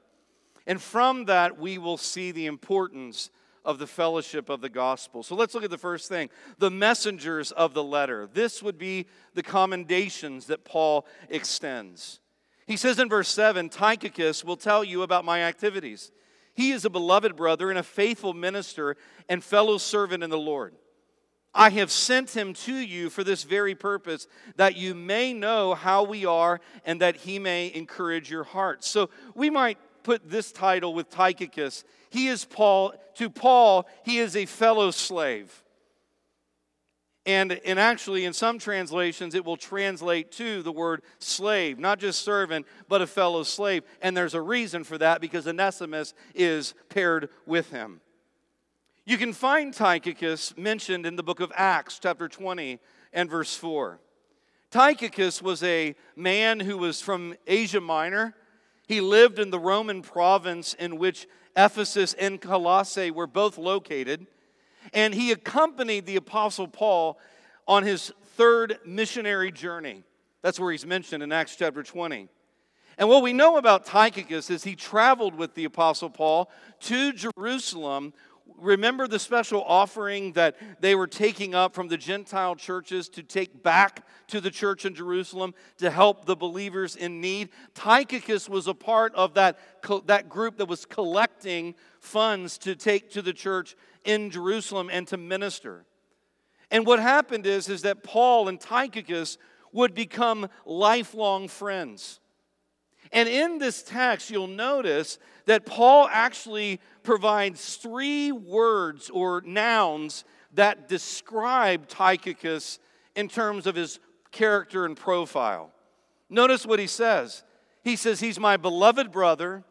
And 0.66 0.82
from 0.82 1.26
that, 1.26 1.60
we 1.60 1.78
will 1.78 1.98
see 1.98 2.32
the 2.32 2.46
importance 2.46 3.30
of 3.66 3.78
the 3.78 3.88
fellowship 3.88 4.50
of 4.50 4.62
the 4.62 4.70
gospel. 4.70 5.22
So 5.22 5.36
let's 5.36 5.54
look 5.54 5.64
at 5.64 5.70
the 5.70 5.78
first 5.78 6.10
thing 6.10 6.30
the 6.58 6.72
messengers 6.72 7.52
of 7.52 7.74
the 7.74 7.84
letter. 7.84 8.30
This 8.34 8.64
would 8.64 8.78
be 8.78 9.08
the 9.34 9.44
commendations 9.44 10.48
that 10.48 10.64
Paul 10.64 11.06
extends. 11.30 12.21
He 12.72 12.78
says 12.78 13.00
in 13.00 13.10
verse 13.10 13.28
7 13.28 13.68
Tychicus 13.68 14.46
will 14.46 14.56
tell 14.56 14.82
you 14.82 15.01
about 15.01 15.25
my 15.25 15.44
activities. 15.44 16.10
He 16.54 16.72
is 16.72 16.86
a 16.86 16.90
beloved 16.90 17.36
brother 17.36 17.70
and 17.70 17.78
a 17.78 17.84
faithful 17.84 18.34
minister 18.34 18.96
and 19.28 19.44
fellow 19.44 19.78
servant 19.78 20.24
in 20.24 20.30
the 20.30 20.38
Lord. 20.38 20.74
I 21.54 21.70
have 21.72 21.92
sent 21.92 22.30
him 22.30 22.54
to 22.54 22.74
you 22.74 23.10
for 23.10 23.25
this 23.25 23.44
very 23.44 23.75
purpose, 23.75 24.25
that 24.56 24.78
you 24.78 24.96
may 24.96 25.34
know 25.34 25.74
how 25.74 26.04
we 26.04 26.25
are 26.25 26.62
and 26.86 27.01
that 27.01 27.18
he 27.18 27.40
may 27.40 27.74
encourage 27.75 28.32
your 28.32 28.46
hearts. 28.46 28.88
So 28.88 29.10
we 29.36 29.50
might 29.50 29.78
put 30.04 30.30
this 30.30 30.54
title 30.54 30.94
with 30.94 31.10
Tychicus. 31.10 31.84
He 32.10 32.30
is 32.30 32.46
Paul, 32.46 32.94
to 33.16 33.30
Paul, 33.30 33.86
he 34.06 34.20
is 34.20 34.38
a 34.38 34.46
fellow 34.46 34.92
slave. 34.92 35.62
And, 37.25 37.51
and 37.66 37.80
actually, 37.80 38.25
in 38.25 38.34
some 38.34 38.58
translations, 38.58 39.36
it 39.36 39.46
will 39.46 39.58
translate 39.58 40.32
to 40.34 40.63
the 40.63 40.72
word 40.72 41.04
slave, 41.20 41.78
not 41.78 42.00
just 42.00 42.24
servant, 42.24 42.66
but 42.88 43.01
a 43.01 43.08
fellow 43.08 43.44
slave. 43.44 43.84
And 44.01 44.18
there's 44.18 44.34
a 44.34 44.42
reason 44.42 44.84
for 44.84 44.98
that 44.98 45.22
because 45.22 45.48
Onesimus 45.48 46.16
is 46.34 46.74
paired 46.90 47.30
with 47.46 47.70
him. 47.70 48.01
You 49.06 49.18
can 49.18 49.34
find 49.34 49.74
Tychicus 49.74 50.58
mentioned 50.58 51.06
in 51.06 51.16
the 51.16 51.24
book 51.24 51.40
of 51.40 51.51
Acts, 51.56 52.00
chapter 52.00 52.28
20 52.28 52.80
and 53.13 53.30
verse 53.30 53.56
4. 53.56 54.00
Tychicus 54.72 55.42
was 55.42 55.62
a 55.63 55.96
man 56.16 56.60
who 56.60 56.78
was 56.78 57.01
from 57.01 57.36
Asia 57.46 57.82
Minor. 57.82 58.36
He 58.88 59.01
lived 59.01 59.38
in 59.38 59.51
the 59.51 59.60
Roman 59.60 60.01
province 60.01 60.74
in 60.74 60.98
which 60.98 61.28
Ephesus 61.56 62.13
and 62.13 62.40
Colossae 62.40 63.12
were 63.12 63.28
both 63.28 63.58
located. 63.58 64.28
And 64.94 65.14
he 65.14 65.32
accompanied 65.32 66.06
the 66.06 66.16
Apostle 66.16 66.68
Paul 66.68 67.20
on 67.68 67.84
his 67.84 68.12
third 68.36 68.80
missionary 68.86 69.52
journey. 69.52 70.04
That's 70.42 70.60
where 70.60 70.72
he's 70.72 70.86
mentioned 70.86 71.24
in 71.24 71.32
Acts 71.32 71.56
chapter 71.56 71.84
20. 71.84 72.28
And 72.98 73.10
what 73.10 73.24
we 73.24 73.34
know 73.34 73.58
about 73.58 73.86
Tychicus 73.86 74.50
is 74.50 74.64
he 74.64 74.76
traveled 74.76 75.36
with 75.36 75.56
the 75.56 75.66
Apostle 75.66 76.10
Paul 76.10 76.52
to 76.82 77.14
Jerusalem. 77.14 78.14
Remember 78.58 79.08
the 79.08 79.20
special 79.20 79.64
offering 79.64 80.34
that 80.34 80.56
they 80.82 80.94
were 80.94 81.08
taking 81.08 81.56
up 81.56 81.74
from 81.74 81.88
the 81.88 81.98
Gentile 81.98 82.56
churches 82.56 83.08
to 83.10 83.24
take 83.24 83.64
back 83.64 84.06
to 84.28 84.42
the 84.42 84.52
church 84.52 84.86
in 84.86 84.94
Jerusalem 84.94 85.54
to 85.78 85.90
help 85.90 86.26
the 86.26 86.36
believers 86.36 86.96
in 86.96 87.22
need? 87.22 87.50
Tychicus 87.74 88.50
was 88.50 88.68
a 88.68 88.74
part 88.74 89.16
of 89.16 89.36
that, 89.36 89.58
that 90.06 90.30
group 90.30 90.58
that 90.58 90.68
was 90.68 90.86
collecting 90.86 91.76
funds 92.00 92.58
to 92.60 92.76
take 92.76 93.10
to 93.12 93.22
the 93.22 93.34
church 93.34 93.76
in 94.03 94.29
Jerusalem 94.29 94.89
and 94.91 95.08
to 95.08 95.17
minister. 95.17 95.86
And 96.70 96.86
what 96.86 97.00
happened 97.00 97.46
is, 97.46 97.70
is 97.70 97.81
that 97.81 98.03
Paul 98.03 98.48
and 98.48 98.60
Tychicus 98.60 99.38
would 99.74 99.93
become 99.93 100.50
lifelong 100.65 101.48
friends. 101.48 102.20
And 103.12 103.27
in 103.27 103.58
this 103.58 103.84
text, 103.84 104.31
you'll 104.31 104.48
notice 104.48 105.20
that 105.46 105.65
Paul 105.65 106.08
actually 106.12 106.79
provides 107.03 107.75
three 107.75 108.31
words 108.31 109.10
or 109.10 109.41
nouns 109.41 110.24
that 110.53 110.88
describe 110.88 111.88
Tychicus 111.88 112.79
in 113.15 113.27
terms 113.27 113.67
of 113.67 113.75
his 113.75 114.00
character 114.31 114.86
and 114.86 114.96
profile. 114.96 115.72
Notice 116.29 116.65
what 116.65 116.79
he 116.79 116.88
says. 116.88 117.43
He 117.84 117.96
says, 117.96 118.20
He's 118.20 118.39
my 118.39 118.55
beloved 118.55 119.12
brother, 119.12 119.63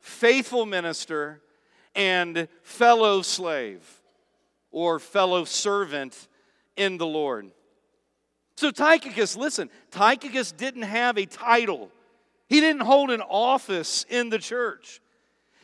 faithful 0.00 0.66
minister, 0.66 1.40
and 1.94 2.48
fellow 2.62 3.22
slave 3.22 3.82
or 4.70 4.98
fellow 4.98 5.44
servant 5.44 6.28
in 6.76 6.98
the 6.98 7.06
Lord. 7.06 7.50
So, 8.56 8.70
Tychicus, 8.70 9.36
listen, 9.36 9.70
Tychicus 9.90 10.52
didn't 10.52 10.82
have 10.82 11.18
a 11.18 11.26
title, 11.26 11.90
he 12.48 12.60
didn't 12.60 12.82
hold 12.82 13.10
an 13.10 13.22
office 13.22 14.04
in 14.08 14.28
the 14.28 14.38
church. 14.38 15.00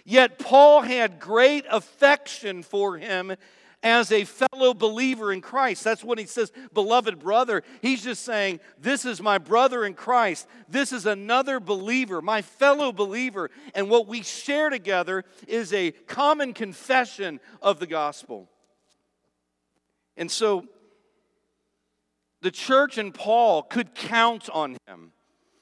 Yet, 0.04 0.38
Paul 0.38 0.80
had 0.80 1.20
great 1.20 1.66
affection 1.70 2.62
for 2.62 2.97
him 2.97 3.37
as 3.82 4.11
a 4.11 4.25
fellow 4.25 4.75
believer 4.75 5.32
in 5.32 5.40
Christ. 5.40 5.85
That's 5.85 6.02
when 6.02 6.18
he 6.18 6.26
says, 6.26 6.52
beloved 6.73 7.18
brother. 7.18 7.62
He's 7.80 8.02
just 8.02 8.25
saying, 8.25 8.61
This 8.78 9.04
is 9.04 9.23
my 9.23 9.38
brother 9.38 9.85
in 9.85 9.94
Christ. 9.94 10.49
This 10.68 10.92
is 10.92 11.06
another 11.06 11.61
believer, 11.61 12.20
my 12.20 12.42
fellow 12.42 12.92
believer. 12.92 13.50
And 13.75 13.88
what 13.88 14.08
we 14.08 14.23
share 14.23 14.70
together 14.70 15.25
is 15.47 15.73
a 15.73 15.92
common 15.92 16.54
confession 16.54 17.40
of 17.62 17.78
the 17.78 17.87
gospel. 17.87 18.49
And 20.16 20.30
so 20.30 20.66
the 22.42 22.50
church 22.50 22.99
and 22.99 23.14
Paul 23.14 23.62
could 23.62 23.94
count 23.94 24.50
on 24.50 24.76
him 24.87 25.12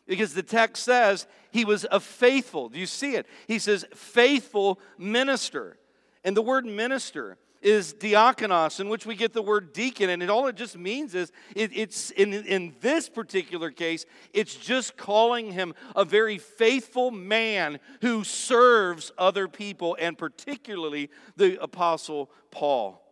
because 0.06 0.35
the 0.35 0.42
text 0.42 0.82
says 0.85 1.26
he 1.50 1.64
was 1.64 1.87
a 1.90 2.00
faithful. 2.00 2.70
Do 2.70 2.78
you 2.78 2.87
see 2.87 3.14
it? 3.14 3.26
He 3.46 3.58
says, 3.58 3.85
faithful 3.94 4.80
minister. 4.96 5.78
And 6.25 6.37
the 6.37 6.42
word 6.42 6.64
minister 6.64 7.38
is 7.62 7.94
diakonos, 7.94 8.80
in 8.80 8.88
which 8.88 9.06
we 9.06 9.14
get 9.14 9.32
the 9.32 9.42
word 9.42 9.72
deacon. 9.72 10.10
And 10.10 10.22
it, 10.22 10.30
all 10.30 10.46
it 10.46 10.56
just 10.56 10.76
means 10.76 11.14
is 11.14 11.32
it, 11.54 11.70
it's 11.75 12.10
in, 12.10 12.32
in 12.32 12.75
this 12.80 13.08
particular 13.08 13.70
case, 13.70 14.06
it's 14.32 14.54
just 14.54 14.96
calling 14.96 15.52
him 15.52 15.75
a 15.94 16.04
very 16.04 16.38
faithful 16.38 17.10
man 17.10 17.78
who 18.02 18.25
serves 18.25 19.12
other 19.18 19.48
people, 19.48 19.96
and 20.00 20.16
particularly 20.16 21.10
the 21.36 21.60
apostle 21.62 22.30
Paul. 22.50 23.02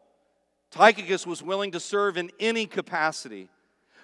Tychicus 0.70 1.26
was 1.26 1.42
willing 1.42 1.70
to 1.72 1.80
serve 1.80 2.16
in 2.16 2.30
any 2.40 2.66
capacity, 2.66 3.48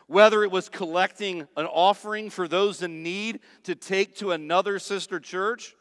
whether 0.06 0.44
it 0.44 0.50
was 0.50 0.68
collecting 0.68 1.48
an 1.56 1.66
offering 1.66 2.30
for 2.30 2.46
those 2.46 2.82
in 2.82 3.02
need 3.02 3.40
to 3.64 3.74
take 3.74 4.16
to 4.16 4.32
another 4.32 4.78
sister 4.78 5.18
church, 5.18 5.74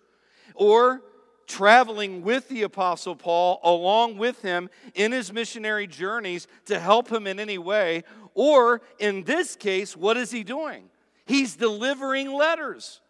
or 0.55 1.01
traveling 1.49 2.21
with 2.21 2.47
the 2.47 2.61
Apostle 2.61 3.15
Paul 3.15 3.59
along 3.63 4.17
with 4.17 4.41
him 4.41 4.69
in 4.93 5.11
his 5.11 5.33
missionary 5.33 5.87
journeys 5.87 6.47
to 6.65 6.79
help 6.79 7.11
him 7.11 7.27
in 7.27 7.39
any 7.39 7.57
way, 7.57 8.03
or 8.35 8.81
in 8.99 9.23
this 9.23 9.57
case, 9.57 9.97
what 9.97 10.15
is 10.15 10.31
he 10.31 10.43
doing? 10.43 10.85
He's 11.25 11.55
delivering 11.55 12.31
letters. 12.31 13.01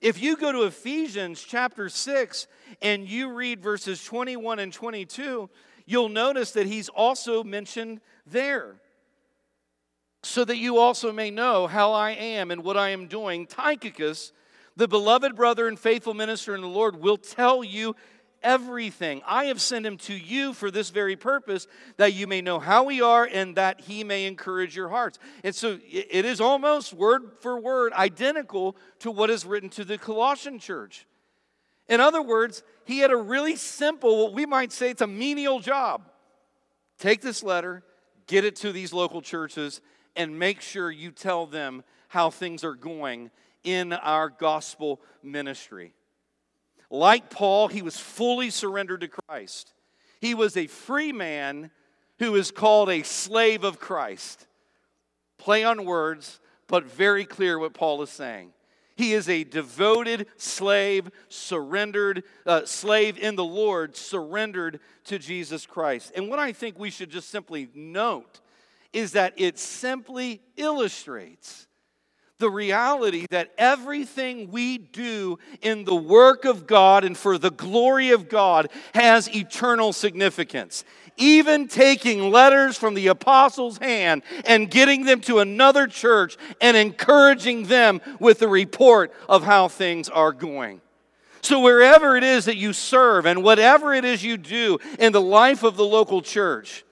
If 0.00 0.20
you 0.20 0.36
go 0.36 0.50
to 0.50 0.62
Ephesians 0.62 1.42
chapter 1.42 1.88
6 1.88 2.46
and 2.82 3.06
you 3.08 3.32
read 3.32 3.60
verses 3.60 4.02
21 4.04 4.58
and 4.58 4.72
22, 4.72 5.50
you'll 5.86 6.08
notice 6.08 6.52
that 6.52 6.66
he's 6.66 6.88
also 6.88 7.44
mentioned 7.44 8.00
there. 8.26 8.76
So 10.22 10.44
that 10.44 10.56
you 10.56 10.78
also 10.78 11.12
may 11.12 11.30
know 11.30 11.66
how 11.66 11.92
I 11.92 12.10
am 12.12 12.50
and 12.50 12.64
what 12.64 12.76
I 12.76 12.90
am 12.90 13.06
doing, 13.06 13.46
Tychicus, 13.46 14.32
the 14.78 14.88
beloved 14.88 15.34
brother 15.34 15.66
and 15.66 15.78
faithful 15.78 16.14
minister 16.14 16.54
in 16.54 16.62
the 16.62 16.68
Lord, 16.68 17.00
will 17.00 17.16
tell 17.16 17.64
you 17.64 17.96
everything. 18.44 19.20
I 19.26 19.46
have 19.46 19.60
sent 19.60 19.84
him 19.84 19.96
to 19.98 20.14
you 20.14 20.52
for 20.52 20.70
this 20.70 20.90
very 20.90 21.16
purpose, 21.16 21.66
that 21.96 22.14
you 22.14 22.28
may 22.28 22.40
know 22.40 22.60
how 22.60 22.84
we 22.84 23.02
are 23.02 23.24
and 23.24 23.56
that 23.56 23.80
he 23.80 24.04
may 24.04 24.26
encourage 24.26 24.76
your 24.76 24.88
hearts. 24.88 25.18
And 25.42 25.52
so 25.52 25.80
it 25.90 26.24
is 26.24 26.40
almost 26.40 26.94
word 26.94 27.32
for 27.40 27.58
word 27.58 27.92
identical 27.92 28.76
to 29.00 29.10
what 29.10 29.30
is 29.30 29.44
written 29.44 29.68
to 29.70 29.84
the 29.84 29.98
Colossian 29.98 30.60
church. 30.60 31.08
In 31.88 32.00
other 32.00 32.22
words, 32.22 32.62
he 32.84 33.00
had 33.00 33.10
a 33.10 33.16
really 33.16 33.56
simple, 33.56 34.22
what 34.22 34.32
we 34.32 34.46
might 34.46 34.70
say 34.70 34.90
it's 34.90 35.02
a 35.02 35.08
menial 35.08 35.58
job. 35.58 36.02
Take 37.00 37.20
this 37.20 37.42
letter, 37.42 37.82
get 38.28 38.44
it 38.44 38.54
to 38.56 38.70
these 38.70 38.92
local 38.92 39.22
churches, 39.22 39.80
and 40.14 40.38
make 40.38 40.60
sure 40.60 40.88
you 40.88 41.10
tell 41.10 41.46
them 41.46 41.82
how 42.06 42.30
things 42.30 42.62
are 42.62 42.74
going 42.74 43.32
in 43.68 43.92
our 43.92 44.30
gospel 44.30 44.98
ministry. 45.22 45.92
Like 46.90 47.28
Paul, 47.28 47.68
he 47.68 47.82
was 47.82 47.98
fully 47.98 48.48
surrendered 48.48 49.02
to 49.02 49.08
Christ. 49.08 49.74
He 50.22 50.34
was 50.34 50.56
a 50.56 50.66
free 50.66 51.12
man 51.12 51.70
who 52.18 52.34
is 52.34 52.50
called 52.50 52.88
a 52.88 53.02
slave 53.02 53.64
of 53.64 53.78
Christ. 53.78 54.46
Play 55.36 55.64
on 55.64 55.84
words, 55.84 56.40
but 56.66 56.84
very 56.84 57.26
clear 57.26 57.58
what 57.58 57.74
Paul 57.74 58.02
is 58.02 58.10
saying. 58.10 58.52
He 58.96 59.12
is 59.12 59.28
a 59.28 59.44
devoted 59.44 60.26
slave, 60.38 61.10
surrendered, 61.28 62.24
uh, 62.46 62.64
slave 62.64 63.18
in 63.18 63.36
the 63.36 63.44
Lord, 63.44 63.96
surrendered 63.96 64.80
to 65.04 65.18
Jesus 65.18 65.66
Christ. 65.66 66.10
And 66.16 66.28
what 66.28 66.38
I 66.38 66.52
think 66.52 66.78
we 66.78 66.90
should 66.90 67.10
just 67.10 67.28
simply 67.28 67.68
note 67.74 68.40
is 68.94 69.12
that 69.12 69.34
it 69.36 69.58
simply 69.58 70.40
illustrates 70.56 71.67
the 72.38 72.50
reality 72.50 73.26
that 73.30 73.52
everything 73.58 74.50
we 74.50 74.78
do 74.78 75.38
in 75.60 75.84
the 75.84 75.94
work 75.94 76.44
of 76.44 76.66
God 76.66 77.04
and 77.04 77.16
for 77.16 77.36
the 77.36 77.50
glory 77.50 78.10
of 78.10 78.28
God 78.28 78.70
has 78.94 79.34
eternal 79.34 79.92
significance. 79.92 80.84
Even 81.16 81.66
taking 81.66 82.30
letters 82.30 82.76
from 82.76 82.94
the 82.94 83.08
apostles' 83.08 83.78
hand 83.78 84.22
and 84.44 84.70
getting 84.70 85.04
them 85.04 85.20
to 85.22 85.40
another 85.40 85.88
church 85.88 86.36
and 86.60 86.76
encouraging 86.76 87.64
them 87.64 88.00
with 88.20 88.38
the 88.38 88.46
report 88.46 89.12
of 89.28 89.42
how 89.42 89.66
things 89.66 90.08
are 90.08 90.32
going. 90.32 90.80
So, 91.40 91.60
wherever 91.60 92.16
it 92.16 92.24
is 92.24 92.44
that 92.44 92.56
you 92.56 92.72
serve 92.72 93.26
and 93.26 93.42
whatever 93.42 93.94
it 93.94 94.04
is 94.04 94.22
you 94.22 94.36
do 94.36 94.78
in 94.98 95.12
the 95.12 95.20
life 95.20 95.62
of 95.64 95.76
the 95.76 95.84
local 95.84 96.22
church, 96.22 96.84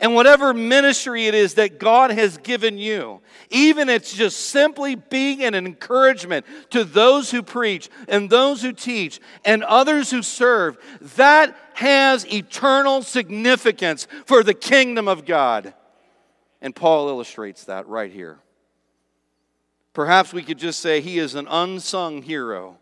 and 0.00 0.14
whatever 0.14 0.54
ministry 0.54 1.26
it 1.26 1.34
is 1.34 1.54
that 1.54 1.78
God 1.78 2.10
has 2.10 2.38
given 2.38 2.78
you, 2.78 3.20
even 3.50 3.90
it's 3.90 4.14
just 4.14 4.40
simply 4.40 4.94
being 4.94 5.44
an 5.44 5.54
encouragement 5.54 6.46
to 6.70 6.84
those 6.84 7.30
who 7.30 7.42
preach 7.42 7.90
and 8.08 8.30
those 8.30 8.62
who 8.62 8.72
teach 8.72 9.20
and 9.44 9.62
others 9.62 10.10
who 10.10 10.22
serve, 10.22 10.78
that 11.16 11.54
has 11.74 12.26
eternal 12.32 13.02
significance 13.02 14.08
for 14.24 14.42
the 14.42 14.54
kingdom 14.54 15.06
of 15.06 15.26
God. 15.26 15.74
And 16.62 16.74
Paul 16.74 17.08
illustrates 17.08 17.64
that 17.66 17.86
right 17.86 18.10
here. 18.10 18.38
Perhaps 19.92 20.32
we 20.32 20.42
could 20.42 20.58
just 20.58 20.80
say 20.80 21.00
he 21.00 21.18
is 21.18 21.34
an 21.34 21.46
unsung 21.48 22.22
hero, 22.22 22.78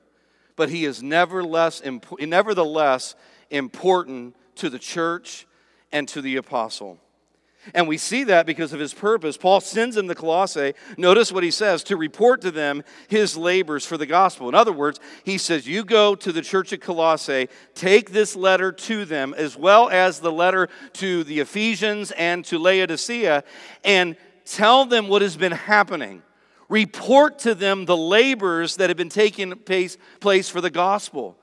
but 0.54 0.68
he 0.68 0.84
is 0.84 1.02
nevertheless, 1.02 1.82
nevertheless 2.20 3.16
important 3.50 4.36
to 4.56 4.70
the 4.70 4.78
church 4.78 5.46
and 5.90 6.06
to 6.08 6.20
the 6.20 6.36
apostle. 6.36 7.00
And 7.74 7.86
we 7.86 7.98
see 7.98 8.24
that 8.24 8.46
because 8.46 8.72
of 8.72 8.80
his 8.80 8.94
purpose. 8.94 9.36
Paul 9.36 9.60
sends 9.60 9.96
him 9.96 10.08
to 10.08 10.14
Colossae. 10.14 10.74
Notice 10.96 11.32
what 11.32 11.42
he 11.42 11.50
says 11.50 11.82
to 11.84 11.96
report 11.96 12.40
to 12.42 12.50
them 12.50 12.82
his 13.08 13.36
labors 13.36 13.84
for 13.84 13.96
the 13.96 14.06
gospel. 14.06 14.48
In 14.48 14.54
other 14.54 14.72
words, 14.72 15.00
he 15.24 15.38
says, 15.38 15.66
You 15.66 15.84
go 15.84 16.14
to 16.14 16.32
the 16.32 16.42
church 16.42 16.72
at 16.72 16.80
Colossae, 16.80 17.48
take 17.74 18.10
this 18.10 18.34
letter 18.34 18.72
to 18.72 19.04
them, 19.04 19.34
as 19.36 19.56
well 19.56 19.88
as 19.90 20.20
the 20.20 20.32
letter 20.32 20.68
to 20.94 21.24
the 21.24 21.40
Ephesians 21.40 22.10
and 22.12 22.44
to 22.46 22.58
Laodicea, 22.58 23.44
and 23.84 24.16
tell 24.44 24.84
them 24.84 25.08
what 25.08 25.22
has 25.22 25.36
been 25.36 25.52
happening. 25.52 26.22
Report 26.68 27.38
to 27.40 27.54
them 27.54 27.84
the 27.84 27.96
labors 27.96 28.76
that 28.76 28.90
have 28.90 28.96
been 28.96 29.08
taking 29.08 29.52
place, 29.52 29.96
place 30.20 30.48
for 30.48 30.60
the 30.60 30.70
gospel 30.70 31.36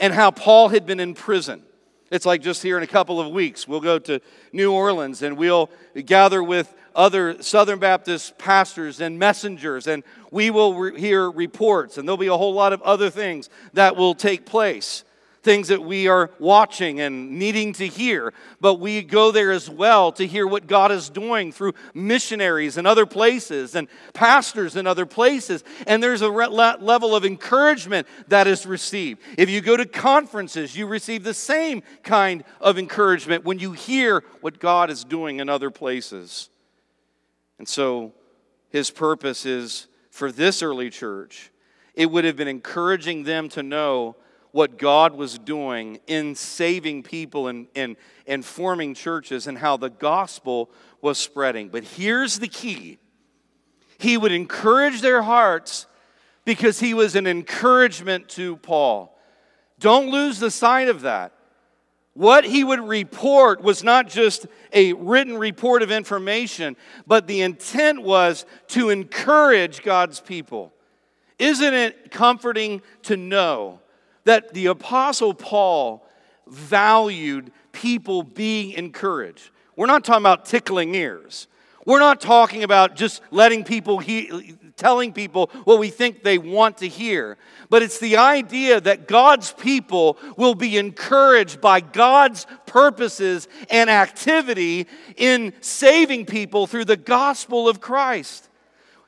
and 0.00 0.12
how 0.12 0.30
Paul 0.30 0.68
had 0.68 0.86
been 0.86 1.00
in 1.00 1.14
prison 1.14 1.62
it's 2.10 2.26
like 2.26 2.42
just 2.42 2.62
here 2.62 2.76
in 2.76 2.82
a 2.82 2.86
couple 2.86 3.20
of 3.20 3.30
weeks, 3.30 3.66
we'll 3.66 3.80
go 3.80 3.98
to 3.98 4.20
New 4.52 4.72
Orleans 4.72 5.22
and 5.22 5.36
we'll 5.36 5.70
gather 6.04 6.42
with 6.42 6.72
other 6.94 7.42
Southern 7.42 7.78
Baptist 7.78 8.38
pastors 8.38 9.00
and 9.00 9.18
messengers, 9.18 9.86
and 9.86 10.02
we 10.30 10.50
will 10.50 10.74
re- 10.74 10.98
hear 10.98 11.30
reports, 11.30 11.98
and 11.98 12.08
there'll 12.08 12.16
be 12.16 12.26
a 12.26 12.36
whole 12.36 12.54
lot 12.54 12.72
of 12.72 12.80
other 12.82 13.10
things 13.10 13.50
that 13.74 13.96
will 13.96 14.14
take 14.14 14.46
place. 14.46 15.04
Things 15.46 15.68
that 15.68 15.80
we 15.80 16.08
are 16.08 16.32
watching 16.40 17.00
and 17.00 17.38
needing 17.38 17.72
to 17.72 17.86
hear, 17.86 18.34
but 18.60 18.80
we 18.80 19.00
go 19.00 19.30
there 19.30 19.52
as 19.52 19.70
well 19.70 20.10
to 20.10 20.26
hear 20.26 20.44
what 20.44 20.66
God 20.66 20.90
is 20.90 21.08
doing 21.08 21.52
through 21.52 21.72
missionaries 21.94 22.76
in 22.76 22.84
other 22.84 23.06
places 23.06 23.76
and 23.76 23.86
pastors 24.12 24.74
in 24.74 24.88
other 24.88 25.06
places. 25.06 25.62
And 25.86 26.02
there's 26.02 26.20
a 26.20 26.30
re- 26.30 26.48
level 26.48 27.14
of 27.14 27.24
encouragement 27.24 28.08
that 28.26 28.48
is 28.48 28.66
received. 28.66 29.22
If 29.38 29.48
you 29.48 29.60
go 29.60 29.76
to 29.76 29.86
conferences, 29.86 30.76
you 30.76 30.88
receive 30.88 31.22
the 31.22 31.32
same 31.32 31.84
kind 32.02 32.42
of 32.60 32.76
encouragement 32.76 33.44
when 33.44 33.60
you 33.60 33.70
hear 33.70 34.24
what 34.40 34.58
God 34.58 34.90
is 34.90 35.04
doing 35.04 35.38
in 35.38 35.48
other 35.48 35.70
places. 35.70 36.50
And 37.60 37.68
so 37.68 38.12
his 38.70 38.90
purpose 38.90 39.46
is 39.46 39.86
for 40.10 40.32
this 40.32 40.60
early 40.60 40.90
church, 40.90 41.52
it 41.94 42.10
would 42.10 42.24
have 42.24 42.34
been 42.34 42.48
encouraging 42.48 43.22
them 43.22 43.48
to 43.50 43.62
know 43.62 44.16
what 44.56 44.78
God 44.78 45.14
was 45.14 45.38
doing 45.38 46.00
in 46.06 46.34
saving 46.34 47.02
people 47.02 47.46
and, 47.46 47.66
and, 47.76 47.94
and 48.26 48.42
forming 48.42 48.94
churches 48.94 49.46
and 49.46 49.58
how 49.58 49.76
the 49.76 49.90
gospel 49.90 50.70
was 51.02 51.18
spreading. 51.18 51.68
But 51.68 51.84
here's 51.84 52.38
the 52.38 52.48
key 52.48 52.98
He 53.98 54.16
would 54.16 54.32
encourage 54.32 55.02
their 55.02 55.20
hearts 55.20 55.86
because 56.46 56.80
he 56.80 56.94
was 56.94 57.16
an 57.16 57.26
encouragement 57.26 58.30
to 58.30 58.56
Paul. 58.56 59.14
Don't 59.78 60.08
lose 60.08 60.38
the 60.38 60.50
sight 60.50 60.88
of 60.88 61.02
that. 61.02 61.32
What 62.14 62.46
he 62.46 62.64
would 62.64 62.80
report 62.80 63.60
was 63.60 63.84
not 63.84 64.08
just 64.08 64.46
a 64.72 64.94
written 64.94 65.36
report 65.36 65.82
of 65.82 65.90
information, 65.90 66.78
but 67.06 67.26
the 67.26 67.42
intent 67.42 68.02
was 68.02 68.46
to 68.68 68.88
encourage 68.88 69.82
God's 69.82 70.18
people. 70.18 70.72
Isn't 71.38 71.74
it 71.74 72.10
comforting 72.10 72.80
to 73.02 73.18
know 73.18 73.80
that 74.26 74.54
the 74.54 74.66
Apostle 74.66 75.34
Paul 75.34 76.06
valued 76.46 77.50
people 77.72 78.22
being 78.22 78.72
encouraged? 78.72 79.50
We're 79.74 79.86
not 79.86 80.04
talking 80.04 80.22
about 80.22 80.44
tickling 80.44 80.94
ears. 80.94 81.48
We're 81.84 82.00
not 82.00 82.20
talking 82.20 82.64
about 82.64 82.96
just 82.96 83.22
letting 83.30 83.62
people 83.62 83.98
he, 83.98 84.56
telling 84.76 85.12
people 85.12 85.50
what 85.64 85.78
we 85.78 85.88
think 85.88 86.24
they 86.24 86.36
want 86.36 86.78
to 86.78 86.88
hear, 86.88 87.38
but 87.70 87.82
it's 87.82 88.00
the 88.00 88.16
idea 88.16 88.80
that 88.80 89.06
God's 89.06 89.52
people 89.52 90.18
will 90.36 90.56
be 90.56 90.76
encouraged 90.78 91.60
by 91.60 91.80
God's 91.80 92.46
purposes 92.66 93.46
and 93.70 93.88
activity 93.88 94.88
in 95.16 95.52
saving 95.60 96.26
people 96.26 96.66
through 96.66 96.86
the 96.86 96.96
gospel 96.96 97.68
of 97.68 97.80
Christ. 97.80 98.48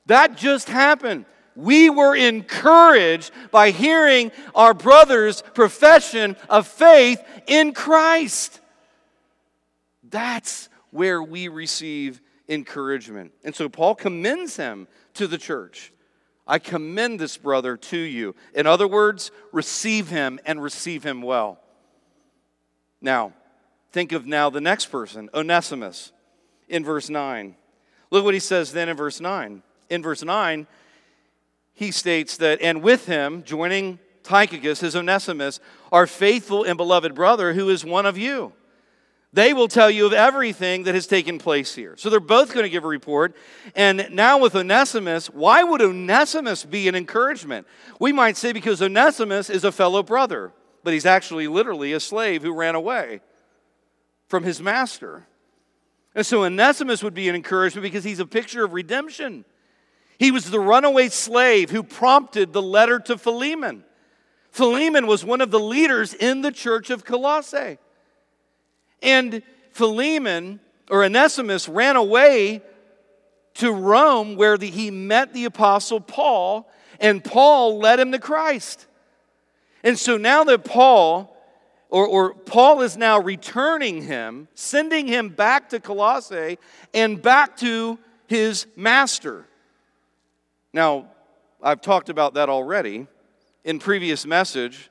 That 0.07 0.37
just 0.37 0.68
happened. 0.68 1.26
We 1.59 1.90
were 1.90 2.14
encouraged 2.14 3.33
by 3.51 3.73
hearing 3.73 4.31
our 4.55 4.73
brother's 4.73 5.42
profession 5.55 6.37
of 6.49 6.68
faith 6.68 7.21
in 7.49 7.75
Christ. 7.75 8.61
That's 10.09 10.68
where 10.92 11.21
we 11.21 11.49
receive 11.49 12.21
encouragement. 12.49 13.33
And 13.42 13.57
so 13.57 13.68
Paul 13.68 13.97
commends 13.97 14.55
him 14.55 14.87
to 15.14 15.27
the 15.27 15.37
church. 15.37 15.92
I 16.47 16.61
commend 16.61 17.18
this 17.18 17.37
brother 17.37 17.77
to 17.77 17.99
you. 17.99 18.37
In 18.55 18.68
other 18.68 18.87
words, 18.87 19.33
receive 19.51 20.11
him 20.11 20.38
and 20.47 20.62
receive 20.62 21.03
him 21.03 21.23
well. 21.23 21.59
Now, 23.01 23.33
think 23.90 24.12
of 24.12 24.29
now 24.29 24.49
the 24.49 24.61
next 24.61 24.87
person, 24.92 25.29
Onesimus, 25.35 26.12
in 26.68 26.85
verse 26.85 27.11
9. 27.11 27.57
Look 28.12 28.25
what 28.25 28.35
he 28.35 28.38
says 28.40 28.71
then 28.71 28.88
in 28.88 28.97
verse 28.97 29.21
9. 29.21 29.64
In 29.90 30.03
verse 30.05 30.23
9, 30.23 30.68
he 31.78 31.92
states 31.92 32.38
that, 32.38 32.60
and 32.60 32.82
with 32.82 33.06
him, 33.06 33.44
joining 33.44 34.00
Tychicus, 34.24 34.80
his 34.80 34.96
Onesimus, 34.96 35.60
our 35.92 36.08
faithful 36.08 36.64
and 36.64 36.76
beloved 36.76 37.14
brother, 37.14 37.52
who 37.52 37.68
is 37.68 37.84
one 37.84 38.04
of 38.04 38.18
you. 38.18 38.52
They 39.32 39.52
will 39.52 39.68
tell 39.68 39.88
you 39.88 40.04
of 40.04 40.12
everything 40.12 40.82
that 40.82 40.96
has 40.96 41.06
taken 41.06 41.38
place 41.38 41.76
here. 41.76 41.94
So 41.96 42.10
they're 42.10 42.18
both 42.18 42.52
going 42.52 42.64
to 42.64 42.68
give 42.68 42.82
a 42.82 42.88
report. 42.88 43.36
And 43.76 44.08
now 44.10 44.38
with 44.38 44.56
Onesimus, 44.56 45.28
why 45.28 45.62
would 45.62 45.80
Onesimus 45.80 46.64
be 46.64 46.88
an 46.88 46.96
encouragement? 46.96 47.64
We 48.00 48.12
might 48.12 48.36
say 48.36 48.52
because 48.52 48.82
Onesimus 48.82 49.48
is 49.48 49.62
a 49.62 49.70
fellow 49.70 50.02
brother, 50.02 50.50
but 50.82 50.94
he's 50.94 51.06
actually 51.06 51.46
literally 51.46 51.92
a 51.92 52.00
slave 52.00 52.42
who 52.42 52.52
ran 52.52 52.74
away 52.74 53.20
from 54.26 54.42
his 54.42 54.60
master. 54.60 55.28
And 56.16 56.26
so 56.26 56.42
Onesimus 56.42 57.04
would 57.04 57.14
be 57.14 57.28
an 57.28 57.36
encouragement 57.36 57.84
because 57.84 58.02
he's 58.02 58.18
a 58.18 58.26
picture 58.26 58.64
of 58.64 58.72
redemption. 58.72 59.44
He 60.18 60.31
was 60.31 60.50
the 60.50 60.61
runaway 60.61 61.09
slave 61.09 61.70
who 61.70 61.83
prompted 61.83 62.52
the 62.52 62.62
letter 62.62 62.98
to 63.00 63.16
Philemon. 63.16 63.85
Philemon 64.50 65.07
was 65.07 65.24
one 65.24 65.40
of 65.40 65.50
the 65.50 65.61
leaders 65.61 66.14
in 66.14 66.40
the 66.40 66.50
church 66.50 66.90
of 66.90 67.04
Colossae. 67.04 67.78
And 69.00 69.42
Philemon 69.72 70.61
or 70.90 71.04
Onesimus 71.04 71.68
ran 71.68 71.96
away 71.96 72.62
to 73.54 73.72
Rome 73.72 74.37
where 74.37 74.59
the, 74.59 74.70
he 74.70 74.90
met 74.90 75.33
the 75.33 75.44
apostle 75.44 76.00
Paul, 76.00 76.70
and 77.00 77.22
Paul 77.22 77.78
led 77.78 78.00
him 78.00 78.12
to 78.12 78.18
Christ. 78.18 78.87
And 79.83 79.98
so 79.98 80.16
now 80.16 80.44
that 80.44 80.64
Paul, 80.64 81.37
or, 81.90 82.07
or 82.07 82.35
Paul 82.35 82.83
is 82.83 82.96
now 82.96 83.20
returning 83.20 84.02
him, 84.02 84.48
sending 84.54 85.07
him 85.07 85.28
back 85.28 85.70
to 85.70 85.81
Colossae 85.81 86.59
and 86.92 87.20
back 87.20 87.57
to 87.59 87.98
his 88.26 88.66
master. 88.76 89.47
Now, 90.78 91.06
I've 91.60 91.80
talked 91.80 92.08
about 92.08 92.34
that 92.34 92.48
already 92.48 93.08
in 93.64 93.80
previous 93.80 94.24
message 94.24 94.90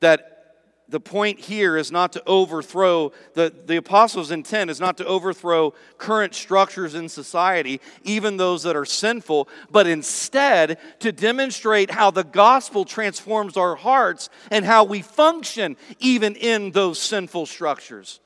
that 0.00 0.54
the 0.88 1.00
point 1.00 1.38
here 1.38 1.76
is 1.76 1.92
not 1.92 2.14
to 2.14 2.22
overthrow, 2.26 3.12
the, 3.34 3.52
the 3.66 3.76
apostles' 3.76 4.30
intent 4.30 4.70
is 4.70 4.80
not 4.80 4.96
to 4.96 5.04
overthrow 5.04 5.74
current 5.98 6.34
structures 6.34 6.94
in 6.94 7.10
society, 7.10 7.82
even 8.04 8.38
those 8.38 8.62
that 8.62 8.74
are 8.74 8.86
sinful, 8.86 9.50
but 9.70 9.86
instead 9.86 10.78
to 11.00 11.12
demonstrate 11.12 11.90
how 11.90 12.10
the 12.10 12.24
gospel 12.24 12.86
transforms 12.86 13.58
our 13.58 13.76
hearts 13.76 14.30
and 14.50 14.64
how 14.64 14.82
we 14.84 15.02
function 15.02 15.76
even 15.98 16.36
in 16.36 16.70
those 16.70 16.98
sinful 16.98 17.44
structures. 17.44 18.18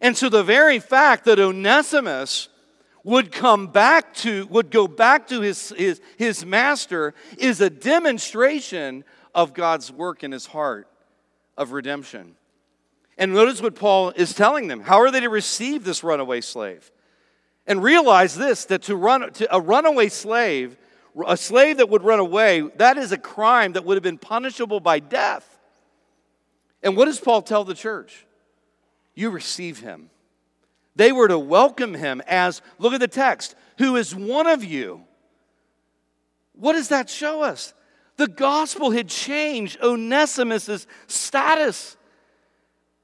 And 0.00 0.16
so 0.16 0.28
the 0.28 0.44
very 0.44 0.78
fact 0.78 1.24
that 1.24 1.40
Onesimus 1.40 2.50
would 3.04 3.30
come 3.30 3.66
back 3.66 4.14
to, 4.14 4.46
would 4.46 4.70
go 4.70 4.88
back 4.88 5.28
to 5.28 5.42
his, 5.42 5.68
his, 5.76 6.00
his 6.16 6.44
master 6.44 7.14
is 7.36 7.60
a 7.60 7.68
demonstration 7.68 9.04
of 9.34 9.52
God's 9.52 9.92
work 9.92 10.24
in 10.24 10.32
his 10.32 10.46
heart 10.46 10.88
of 11.56 11.72
redemption. 11.72 12.34
And 13.18 13.34
notice 13.34 13.62
what 13.62 13.76
Paul 13.76 14.10
is 14.10 14.34
telling 14.34 14.68
them. 14.68 14.80
How 14.80 15.00
are 15.00 15.10
they 15.10 15.20
to 15.20 15.28
receive 15.28 15.84
this 15.84 16.02
runaway 16.02 16.40
slave? 16.40 16.90
And 17.66 17.82
realize 17.82 18.34
this 18.34 18.64
that 18.66 18.82
to 18.82 18.96
run 18.96 19.32
to 19.34 19.54
a 19.54 19.60
runaway 19.60 20.08
slave, 20.08 20.76
a 21.26 21.36
slave 21.36 21.76
that 21.76 21.88
would 21.88 22.02
run 22.02 22.18
away, 22.18 22.62
that 22.76 22.96
is 22.96 23.12
a 23.12 23.18
crime 23.18 23.72
that 23.74 23.84
would 23.84 23.96
have 23.96 24.02
been 24.02 24.18
punishable 24.18 24.80
by 24.80 24.98
death. 24.98 25.58
And 26.82 26.96
what 26.96 27.06
does 27.06 27.20
Paul 27.20 27.42
tell 27.42 27.64
the 27.64 27.74
church? 27.74 28.26
You 29.14 29.30
receive 29.30 29.80
him. 29.80 30.10
They 30.96 31.12
were 31.12 31.28
to 31.28 31.38
welcome 31.38 31.94
him 31.94 32.22
as, 32.26 32.62
look 32.78 32.92
at 32.92 33.00
the 33.00 33.08
text, 33.08 33.54
who 33.78 33.96
is 33.96 34.14
one 34.14 34.46
of 34.46 34.62
you. 34.62 35.02
What 36.52 36.74
does 36.74 36.88
that 36.88 37.10
show 37.10 37.42
us? 37.42 37.74
The 38.16 38.28
gospel 38.28 38.92
had 38.92 39.08
changed 39.08 39.78
Onesimus' 39.82 40.86
status. 41.08 41.96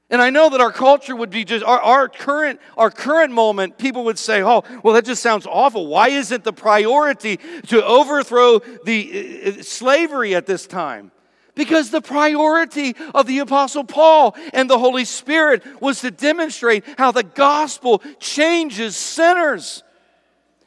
And 0.09 0.21
I 0.21 0.29
know 0.29 0.49
that 0.49 0.61
our 0.61 0.71
culture 0.71 1.15
would 1.15 1.29
be 1.29 1.43
just 1.43 1.63
our, 1.65 1.79
our, 1.79 2.09
current 2.09 2.59
our 2.77 2.91
current 2.91 3.33
moment. 3.33 3.77
People 3.77 4.05
would 4.05 4.19
say, 4.19 4.43
"Oh, 4.43 4.63
well, 4.83 4.93
that 4.95 5.05
just 5.05 5.21
sounds 5.21 5.47
awful. 5.47 5.87
Why 5.87 6.09
isn't 6.09 6.43
the 6.43 6.51
priority 6.51 7.37
to 7.67 7.85
overthrow 7.85 8.59
the 8.83 9.43
uh, 9.45 9.49
uh 9.49 9.63
slavery 9.63 10.35
at 10.35 10.45
this 10.45 10.67
time?" 10.67 11.11
Because 11.61 11.91
the 11.91 12.01
priority 12.01 12.95
of 13.13 13.27
the 13.27 13.37
Apostle 13.37 13.83
Paul 13.83 14.35
and 14.51 14.67
the 14.67 14.79
Holy 14.79 15.05
Spirit 15.05 15.63
was 15.79 16.01
to 16.01 16.09
demonstrate 16.09 16.83
how 16.97 17.11
the 17.11 17.21
gospel 17.21 18.01
changes 18.19 18.97
sinners 18.97 19.83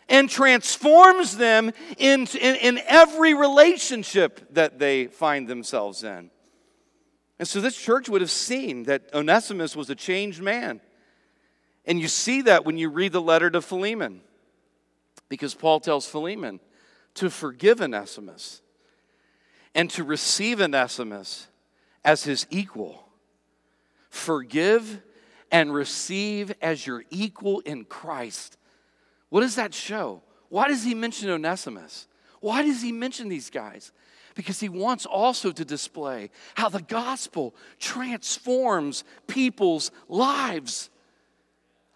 and 0.09 0.30
transforms 0.30 1.37
them 1.37 1.72
in, 1.98 2.28
in, 2.40 2.54
in, 2.54 2.80
every 2.87 3.35
relationship 3.35 4.54
that 4.54 4.78
they 4.78 5.09
find 5.09 5.48
themselves 5.48 6.04
in. 6.04 6.30
And 7.40 7.48
so 7.48 7.61
this 7.61 7.76
church 7.76 8.09
would 8.09 8.20
have 8.20 8.30
seen 8.30 8.85
that 8.85 9.12
Onesimus 9.12 9.74
was 9.74 9.90
a 9.90 9.96
changed 9.96 10.40
man. 10.40 10.80
And 11.87 11.98
you 11.98 12.07
see 12.07 12.42
that 12.42 12.64
when 12.64 12.78
you 12.78 12.88
read 12.88 13.11
the 13.11 13.20
letter 13.20 13.50
to 13.50 13.61
Philemon, 13.61 14.20
because 15.28 15.57
Paul 15.57 15.80
tells 15.80 16.07
Philemon 16.07 16.61
to 17.14 17.30
forgive 17.30 17.80
Onesimus 17.80 18.61
and 19.75 19.91
to 19.91 20.05
receive 20.05 20.61
Onesimus 20.61 21.49
as 22.05 22.25
his 22.25 22.47
equal. 22.51 23.09
Forgive 24.11 25.03
and 25.51 25.73
receive 25.73 26.53
as 26.63 26.87
your 26.87 27.05
equal 27.11 27.61
in 27.61 27.85
Christ. 27.85 28.57
What 29.31 29.41
does 29.41 29.57
that 29.57 29.75
show? 29.75 30.23
Why 30.49 30.69
does 30.69 30.85
he 30.85 30.95
mention 30.95 31.31
Onesimus? 31.31 32.07
Why 32.41 32.63
does 32.63 32.83
he 32.83 32.93
mention 32.93 33.29
these 33.29 33.51
guys? 33.51 33.93
because 34.35 34.61
he 34.61 34.69
wants 34.69 35.07
also 35.07 35.53
to 35.53 35.65
display 35.65 36.31
how 36.55 36.69
the 36.69 36.83
gospel 36.83 37.55
transforms 37.79 39.05
people's 39.27 39.91
lives. 40.09 40.91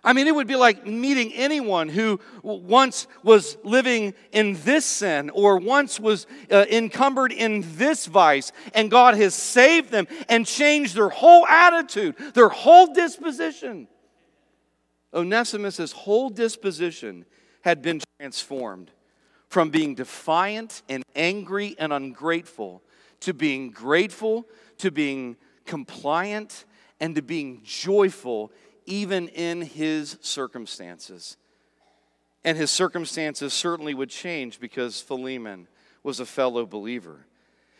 I 0.09 0.15
mean, 0.15 0.27
it 0.27 0.35
would 0.35 0.47
be 0.47 0.57
like 0.57 0.87
meeting 0.87 1.35
anyone 1.35 1.91
who 1.91 2.19
once 2.43 3.07
was 3.23 3.59
living 3.63 4.15
in 4.33 4.55
this 4.65 4.87
sin 4.87 5.29
or 5.29 5.59
once 5.59 6.01
was 6.01 6.27
uh, 6.51 6.65
encumbered 6.71 7.31
in 7.31 7.63
this 7.77 8.07
vice, 8.07 8.51
and 8.73 8.91
God 8.91 9.17
has 9.17 9.35
saved 9.35 9.91
them 9.91 10.09
and 10.31 10.47
changed 10.47 10.97
their 10.97 11.11
whole 11.11 11.47
attitude, 11.47 12.17
their 12.33 12.49
whole 12.49 12.95
disposition. 12.95 13.87
Onesimus' 15.13 15.93
whole 15.93 16.31
disposition 16.31 17.27
had 17.61 17.83
been 17.83 18.01
transformed 18.19 18.91
from 19.51 19.69
being 19.69 19.95
defiant 19.95 20.81
and 20.89 21.03
angry 21.17 21.77
and 21.79 21.93
ungrateful 21.93 22.83
to 23.21 23.35
being 23.35 23.71
grateful, 23.71 24.47
to 24.79 24.91
being 24.91 25.37
compliant, 25.67 26.65
and 26.99 27.15
to 27.15 27.21
being 27.21 27.61
joyful 27.63 28.51
even 28.89 29.29
in 29.29 29.61
his 29.61 30.17
circumstances. 30.21 31.37
And 32.45 32.57
his 32.57 32.71
circumstances 32.71 33.53
certainly 33.53 33.95
would 33.95 34.11
change 34.11 34.59
because 34.59 35.01
Philemon 35.01 35.69
was 36.03 36.19
a 36.19 36.27
fellow 36.27 36.65
believer. 36.65 37.27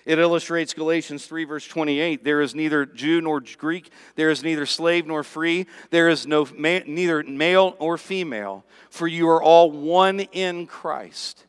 It 0.05 0.19
illustrates 0.19 0.75
Galatians 0.75 1.27
3, 1.27 1.45
verse 1.45 1.67
28. 1.67 2.25
There 2.25 2.41
is 2.41 2.55
neither 2.55 2.87
Jew 2.87 3.21
nor 3.21 3.43
Greek, 3.59 3.91
there 4.15 4.31
is 4.31 4.43
neither 4.43 4.65
slave 4.65 5.07
nor 5.07 5.23
free, 5.23 5.67
there 5.91 6.09
is 6.09 6.27
no, 6.27 6.47
neither 6.57 7.23
male 7.23 7.77
nor 7.81 7.99
female, 7.99 8.65
for 8.91 9.07
you 9.07 9.29
are 9.29 9.43
all 9.43 9.71
one 9.71 10.21
in 10.21 10.67
Christ. 10.67 11.47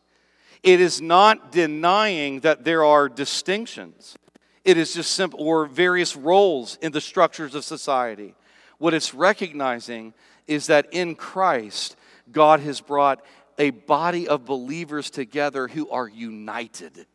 It 0.62 0.82
is 0.82 1.02
not 1.02 1.52
denying 1.52 2.42
that 2.42 2.66
there 2.66 2.84
are 2.84 3.08
distinctions. 3.08 4.18
It 4.66 4.78
is 4.78 4.94
just 4.94 5.12
simple, 5.12 5.40
or 5.42 5.66
various 5.66 6.16
roles 6.16 6.78
in 6.82 6.92
the 6.92 7.02
structures 7.02 7.56
of 7.56 7.64
society. 7.64 8.36
What 8.80 8.94
it's 8.94 9.14
recognizing 9.14 10.14
is 10.48 10.68
that 10.68 10.88
in 10.92 11.16
Christ, 11.16 11.96
God 12.32 12.62
has 12.62 12.82
brought 12.82 13.24
a 13.60 13.70
body 13.70 14.28
of 14.28 14.46
believers 14.46 15.10
together 15.10 15.68
who 15.68 15.90
are 15.90 16.08
united 16.08 17.06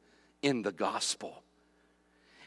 in 0.42 0.62
the 0.62 0.72
gospel. 0.72 1.42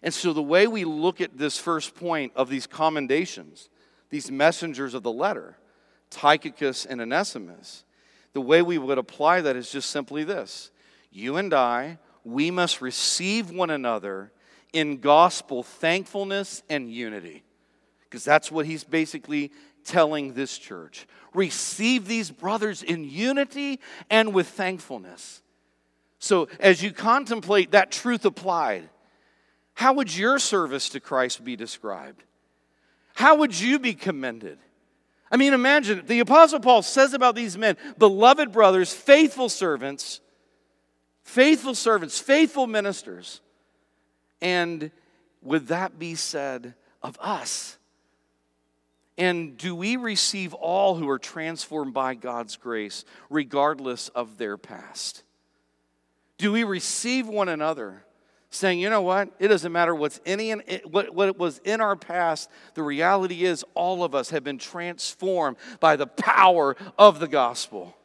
And 0.04 0.14
so, 0.14 0.32
the 0.32 0.44
way 0.44 0.68
we 0.68 0.86
look 0.86 1.20
at 1.20 1.38
this 1.38 1.58
first 1.58 1.96
point 1.96 2.32
of 2.36 2.48
these 2.50 2.68
commendations, 2.68 3.70
these 4.12 4.30
messengers 4.30 4.94
of 4.94 5.02
the 5.02 5.12
letter, 5.12 5.58
Tychicus 6.12 6.86
and 6.86 7.02
Onesimus, 7.02 7.84
the 8.34 8.42
way 8.42 8.62
we 8.62 8.78
would 8.78 9.00
apply 9.00 9.42
that 9.42 9.56
is 9.56 9.72
just 9.72 9.90
simply 9.90 10.24
this 10.24 10.72
you 11.12 11.38
and 11.38 11.54
I, 11.54 11.98
we 12.24 12.52
must 12.52 12.82
receive 12.82 13.50
one 13.50 13.72
another 13.72 14.32
in 14.74 14.98
gospel 14.98 15.64
thankfulness 15.64 16.62
and 16.70 16.92
unity. 16.92 17.44
Because 18.10 18.24
that's 18.24 18.52
what 18.52 18.66
he's 18.66 18.84
basically 18.84 19.52
telling 19.84 20.34
this 20.34 20.58
church. 20.58 21.08
Receive 21.34 22.08
these 22.08 22.32
brothers 22.32 22.84
in 22.84 23.04
unity 23.04 23.80
and 24.10 24.34
with 24.34 24.48
thankfulness. 24.48 25.42
So, 26.20 26.48
as 26.60 26.82
you 26.82 26.92
contemplate 26.92 27.72
that 27.72 27.92
truth 27.92 28.26
applied, 28.26 28.90
how 29.74 29.94
would 29.94 30.16
your 30.16 30.40
service 30.40 30.90
to 30.90 31.00
Christ 31.00 31.44
be 31.44 31.56
described? 31.56 32.24
How 33.14 33.36
would 33.36 33.60
you 33.60 33.78
be 33.78 33.94
commended? 33.94 34.58
I 35.30 35.38
mean, 35.38 35.54
imagine 35.54 36.04
the 36.08 36.20
Apostle 36.22 36.60
Paul 36.60 36.82
says 36.82 37.14
about 37.14 37.36
these 37.36 37.58
men, 37.58 37.78
beloved 37.98 38.52
brothers, 38.52 38.94
faithful 38.94 39.50
servants 39.50 40.22
faithful 41.28 41.76
servants, 41.76 42.18
faithful 42.18 42.68
ministers. 42.68 43.42
And 44.42 44.92
would 45.42 45.68
that 45.68 46.00
be 46.00 46.16
said 46.16 46.74
of 47.04 47.18
us? 47.20 47.78
And 49.18 49.58
do 49.58 49.76
we 49.76 49.96
receive 49.96 50.54
all 50.54 50.96
who 50.96 51.10
are 51.10 51.18
transformed 51.18 51.94
by 51.94 52.14
God's 52.14 52.56
grace, 52.56 53.04
regardless 53.30 54.10
of 54.10 54.38
their 54.38 54.58
past? 54.58 55.24
Do 56.38 56.52
we 56.52 56.64
receive 56.64 57.28
one 57.28 57.50
another, 57.50 58.04
saying, 58.52 58.80
you 58.80 58.92
know 58.92 59.02
what? 59.02 59.30
It 59.40 59.48
doesn't 59.48 59.72
matter 59.72 59.96
what's 59.96 60.20
any 60.24 60.52
what, 60.52 61.16
what 61.16 61.38
was 61.40 61.58
in 61.64 61.82
our 61.82 61.96
past. 61.96 62.50
The 62.76 62.84
reality 62.84 63.44
is, 63.44 63.66
all 63.74 64.04
of 64.04 64.14
us 64.14 64.30
have 64.30 64.44
been 64.44 64.60
transformed 64.60 65.58
by 65.80 65.96
the 65.96 66.08
power 66.08 66.76
of 66.98 67.20
the 67.20 67.28
gospel. 67.28 67.96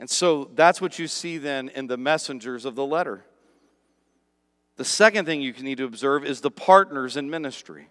And 0.00 0.08
so 0.08 0.50
that's 0.54 0.80
what 0.80 0.98
you 0.98 1.08
see 1.08 1.36
then 1.38 1.68
in 1.70 1.86
the 1.86 1.96
messengers 1.96 2.64
of 2.64 2.74
the 2.74 2.86
letter. 2.86 3.24
The 4.76 4.84
second 4.84 5.24
thing 5.24 5.40
you 5.40 5.52
need 5.52 5.78
to 5.78 5.84
observe 5.84 6.24
is 6.24 6.40
the 6.40 6.50
partners 6.50 7.16
in 7.16 7.30
ministry. 7.30 7.88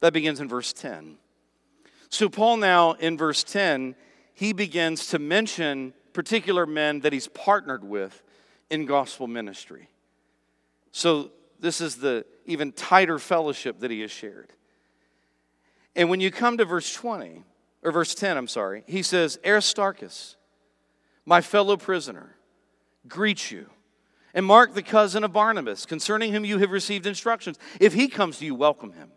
That 0.00 0.12
begins 0.12 0.40
in 0.40 0.48
verse 0.48 0.72
10. 0.72 1.16
So, 2.08 2.28
Paul 2.28 2.56
now 2.56 2.92
in 2.92 3.16
verse 3.16 3.44
10, 3.44 3.94
he 4.34 4.52
begins 4.52 5.08
to 5.08 5.18
mention 5.18 5.94
particular 6.12 6.66
men 6.66 7.00
that 7.00 7.12
he's 7.12 7.28
partnered 7.28 7.84
with 7.84 8.22
in 8.68 8.86
gospel 8.86 9.26
ministry. 9.26 9.88
So, 10.92 11.30
this 11.60 11.80
is 11.80 11.96
the 11.96 12.24
even 12.46 12.72
tighter 12.72 13.18
fellowship 13.18 13.80
that 13.80 13.90
he 13.90 14.00
has 14.00 14.10
shared. 14.10 14.52
And 15.94 16.08
when 16.08 16.20
you 16.20 16.30
come 16.30 16.56
to 16.56 16.64
verse 16.64 16.92
20, 16.92 17.44
or 17.82 17.92
verse 17.92 18.14
10, 18.14 18.36
I'm 18.36 18.48
sorry, 18.48 18.84
he 18.86 19.02
says, 19.02 19.38
Aristarchus 19.44 20.36
my 21.30 21.40
fellow 21.40 21.76
prisoner, 21.76 22.34
greet 23.06 23.50
you. 23.52 23.70
And 24.34 24.44
Mark, 24.44 24.74
the 24.74 24.82
cousin 24.82 25.22
of 25.22 25.32
Barnabas, 25.32 25.86
concerning 25.86 26.32
whom 26.32 26.44
you 26.44 26.58
have 26.58 26.70
received 26.70 27.06
instructions. 27.06 27.58
If 27.78 27.94
he 27.94 28.08
comes 28.08 28.38
to 28.38 28.46
you, 28.46 28.54
welcome 28.54 28.92
him. 28.92 29.10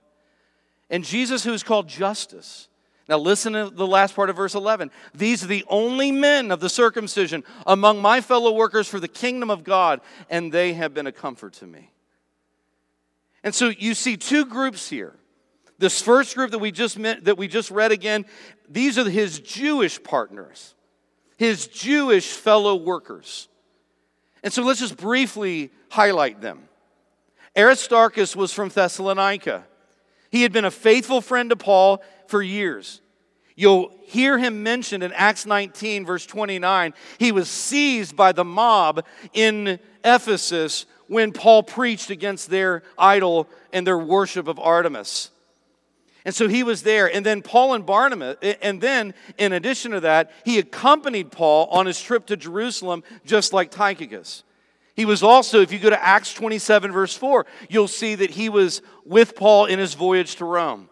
And 0.89 1.03
Jesus, 1.03 1.43
who 1.43 1.53
is 1.53 1.63
called 1.63 1.87
Justus. 1.87 2.69
Now, 3.09 3.17
listen 3.17 3.53
to 3.53 3.69
the 3.69 3.87
last 3.87 4.15
part 4.15 4.29
of 4.29 4.37
verse 4.37 4.55
11. 4.55 4.91
These 5.13 5.43
are 5.43 5.47
the 5.47 5.65
only 5.67 6.11
men 6.11 6.51
of 6.51 6.59
the 6.59 6.69
circumcision 6.69 7.43
among 7.67 8.01
my 8.01 8.21
fellow 8.21 8.53
workers 8.53 8.87
for 8.87 8.99
the 8.99 9.07
kingdom 9.07 9.49
of 9.49 9.63
God, 9.63 9.99
and 10.29 10.51
they 10.51 10.73
have 10.73 10.93
been 10.93 11.07
a 11.07 11.11
comfort 11.11 11.53
to 11.53 11.67
me. 11.67 11.91
And 13.43 13.53
so 13.53 13.69
you 13.69 13.93
see 13.93 14.15
two 14.15 14.45
groups 14.45 14.87
here. 14.89 15.15
This 15.79 16.01
first 16.01 16.35
group 16.35 16.51
that 16.51 16.59
we 16.59 16.71
just 16.71 16.97
met, 16.97 17.25
that 17.25 17.37
we 17.37 17.49
just 17.49 17.71
read 17.71 17.91
again, 17.91 18.25
these 18.69 18.97
are 18.97 19.09
his 19.09 19.39
Jewish 19.39 20.01
partners 20.01 20.75
his 21.37 21.67
Jewish 21.67 22.31
fellow 22.31 22.75
workers. 22.75 23.47
And 24.43 24.51
so 24.51 24.63
let's 24.63 24.79
just 24.79 24.97
briefly 24.97 25.71
highlight 25.89 26.41
them. 26.41 26.67
Aristarchus 27.57 28.35
was 28.35 28.51
from 28.51 28.69
Thessalonica. 28.69 29.65
He 30.33 30.41
had 30.41 30.51
been 30.51 30.65
a 30.65 30.71
faithful 30.71 31.21
friend 31.21 31.51
to 31.51 31.55
Paul 31.55 32.03
for 32.25 32.41
years. 32.41 33.01
You'll 33.55 33.91
hear 34.05 34.39
him 34.39 34.63
mentioned 34.63 35.03
in 35.03 35.13
Acts 35.13 35.45
19, 35.45 36.07
verse 36.07 36.25
29. 36.25 36.95
He 37.19 37.31
was 37.31 37.47
seized 37.47 38.15
by 38.15 38.31
the 38.31 38.43
mob 38.43 39.05
in 39.33 39.77
Ephesus 40.03 40.87
when 41.05 41.33
Paul 41.33 41.61
preached 41.61 42.09
against 42.09 42.49
their 42.49 42.81
idol 42.97 43.47
and 43.71 43.85
their 43.85 43.99
worship 43.99 44.47
of 44.47 44.57
Artemis. 44.57 45.29
And 46.25 46.33
so 46.33 46.47
he 46.47 46.63
was 46.63 46.81
there. 46.81 47.13
And 47.13 47.23
then 47.23 47.43
Paul 47.43 47.75
and 47.75 47.85
Barnabas, 47.85 48.37
and 48.59 48.81
then 48.81 49.13
in 49.37 49.53
addition 49.53 49.91
to 49.91 49.99
that, 49.99 50.31
he 50.43 50.57
accompanied 50.57 51.31
Paul 51.31 51.67
on 51.67 51.85
his 51.85 52.01
trip 52.01 52.25
to 52.25 52.35
Jerusalem, 52.35 53.03
just 53.23 53.53
like 53.53 53.69
Tychicus. 53.69 54.41
He 54.95 55.05
was 55.05 55.23
also, 55.23 55.61
if 55.61 55.71
you 55.71 55.79
go 55.79 55.89
to 55.89 56.03
Acts 56.03 56.33
27, 56.33 56.91
verse 56.91 57.15
4, 57.15 57.45
you'll 57.69 57.87
see 57.87 58.15
that 58.15 58.31
he 58.31 58.49
was 58.49 58.81
with 59.05 59.35
Paul 59.35 59.65
in 59.65 59.79
his 59.79 59.95
voyage 59.95 60.35
to 60.35 60.45
Rome. 60.45 60.89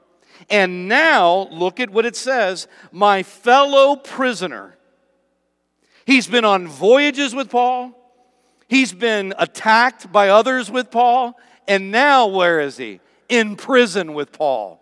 And 0.50 0.88
now, 0.88 1.48
look 1.52 1.80
at 1.80 1.92
what 1.92 2.06
it 2.06 2.16
says 2.16 2.68
my 2.92 3.22
fellow 3.22 3.96
prisoner. 3.96 4.76
He's 6.06 6.26
been 6.26 6.46
on 6.46 6.68
voyages 6.68 7.36
with 7.36 7.50
Paul, 7.50 7.94
he's 8.68 8.92
been 8.92 9.34
attacked 9.38 10.12
by 10.12 10.30
others 10.30 10.72
with 10.72 10.90
Paul, 10.90 11.40
and 11.68 11.92
now 11.92 12.26
where 12.28 12.60
is 12.60 12.78
he? 12.78 13.00
In 13.30 13.56
prison 13.56 14.14
with 14.14 14.32
Paul 14.32 14.82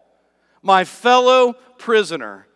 my 0.62 0.84
fellow 0.84 1.54
prisoner. 1.78 2.48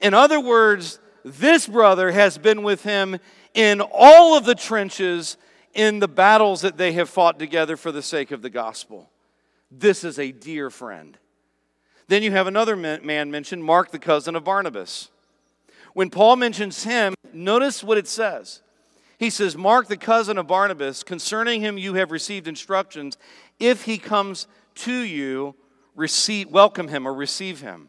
In 0.00 0.14
other 0.14 0.40
words, 0.40 0.98
this 1.24 1.66
brother 1.66 2.10
has 2.10 2.38
been 2.38 2.62
with 2.62 2.82
him 2.82 3.18
in 3.54 3.80
all 3.80 4.36
of 4.36 4.44
the 4.44 4.54
trenches 4.54 5.36
in 5.74 5.98
the 6.00 6.08
battles 6.08 6.60
that 6.60 6.76
they 6.76 6.92
have 6.92 7.08
fought 7.08 7.38
together 7.38 7.76
for 7.76 7.92
the 7.92 8.02
sake 8.02 8.30
of 8.30 8.42
the 8.42 8.50
gospel. 8.50 9.10
This 9.70 10.04
is 10.04 10.18
a 10.18 10.32
dear 10.32 10.70
friend. 10.70 11.16
Then 12.08 12.22
you 12.22 12.32
have 12.32 12.46
another 12.46 12.76
man 12.76 13.30
mentioned, 13.30 13.64
Mark, 13.64 13.90
the 13.90 13.98
cousin 13.98 14.36
of 14.36 14.44
Barnabas. 14.44 15.10
When 15.94 16.10
Paul 16.10 16.36
mentions 16.36 16.84
him, 16.84 17.14
notice 17.32 17.82
what 17.82 17.98
it 17.98 18.08
says. 18.08 18.60
He 19.18 19.30
says, 19.30 19.56
Mark, 19.56 19.88
the 19.88 19.96
cousin 19.96 20.36
of 20.36 20.46
Barnabas, 20.46 21.02
concerning 21.02 21.60
him 21.60 21.78
you 21.78 21.94
have 21.94 22.10
received 22.10 22.48
instructions. 22.48 23.16
If 23.58 23.84
he 23.84 23.96
comes 23.96 24.46
to 24.76 24.92
you, 24.92 25.54
receive, 25.94 26.48
welcome 26.48 26.88
him 26.88 27.06
or 27.06 27.14
receive 27.14 27.60
him. 27.60 27.88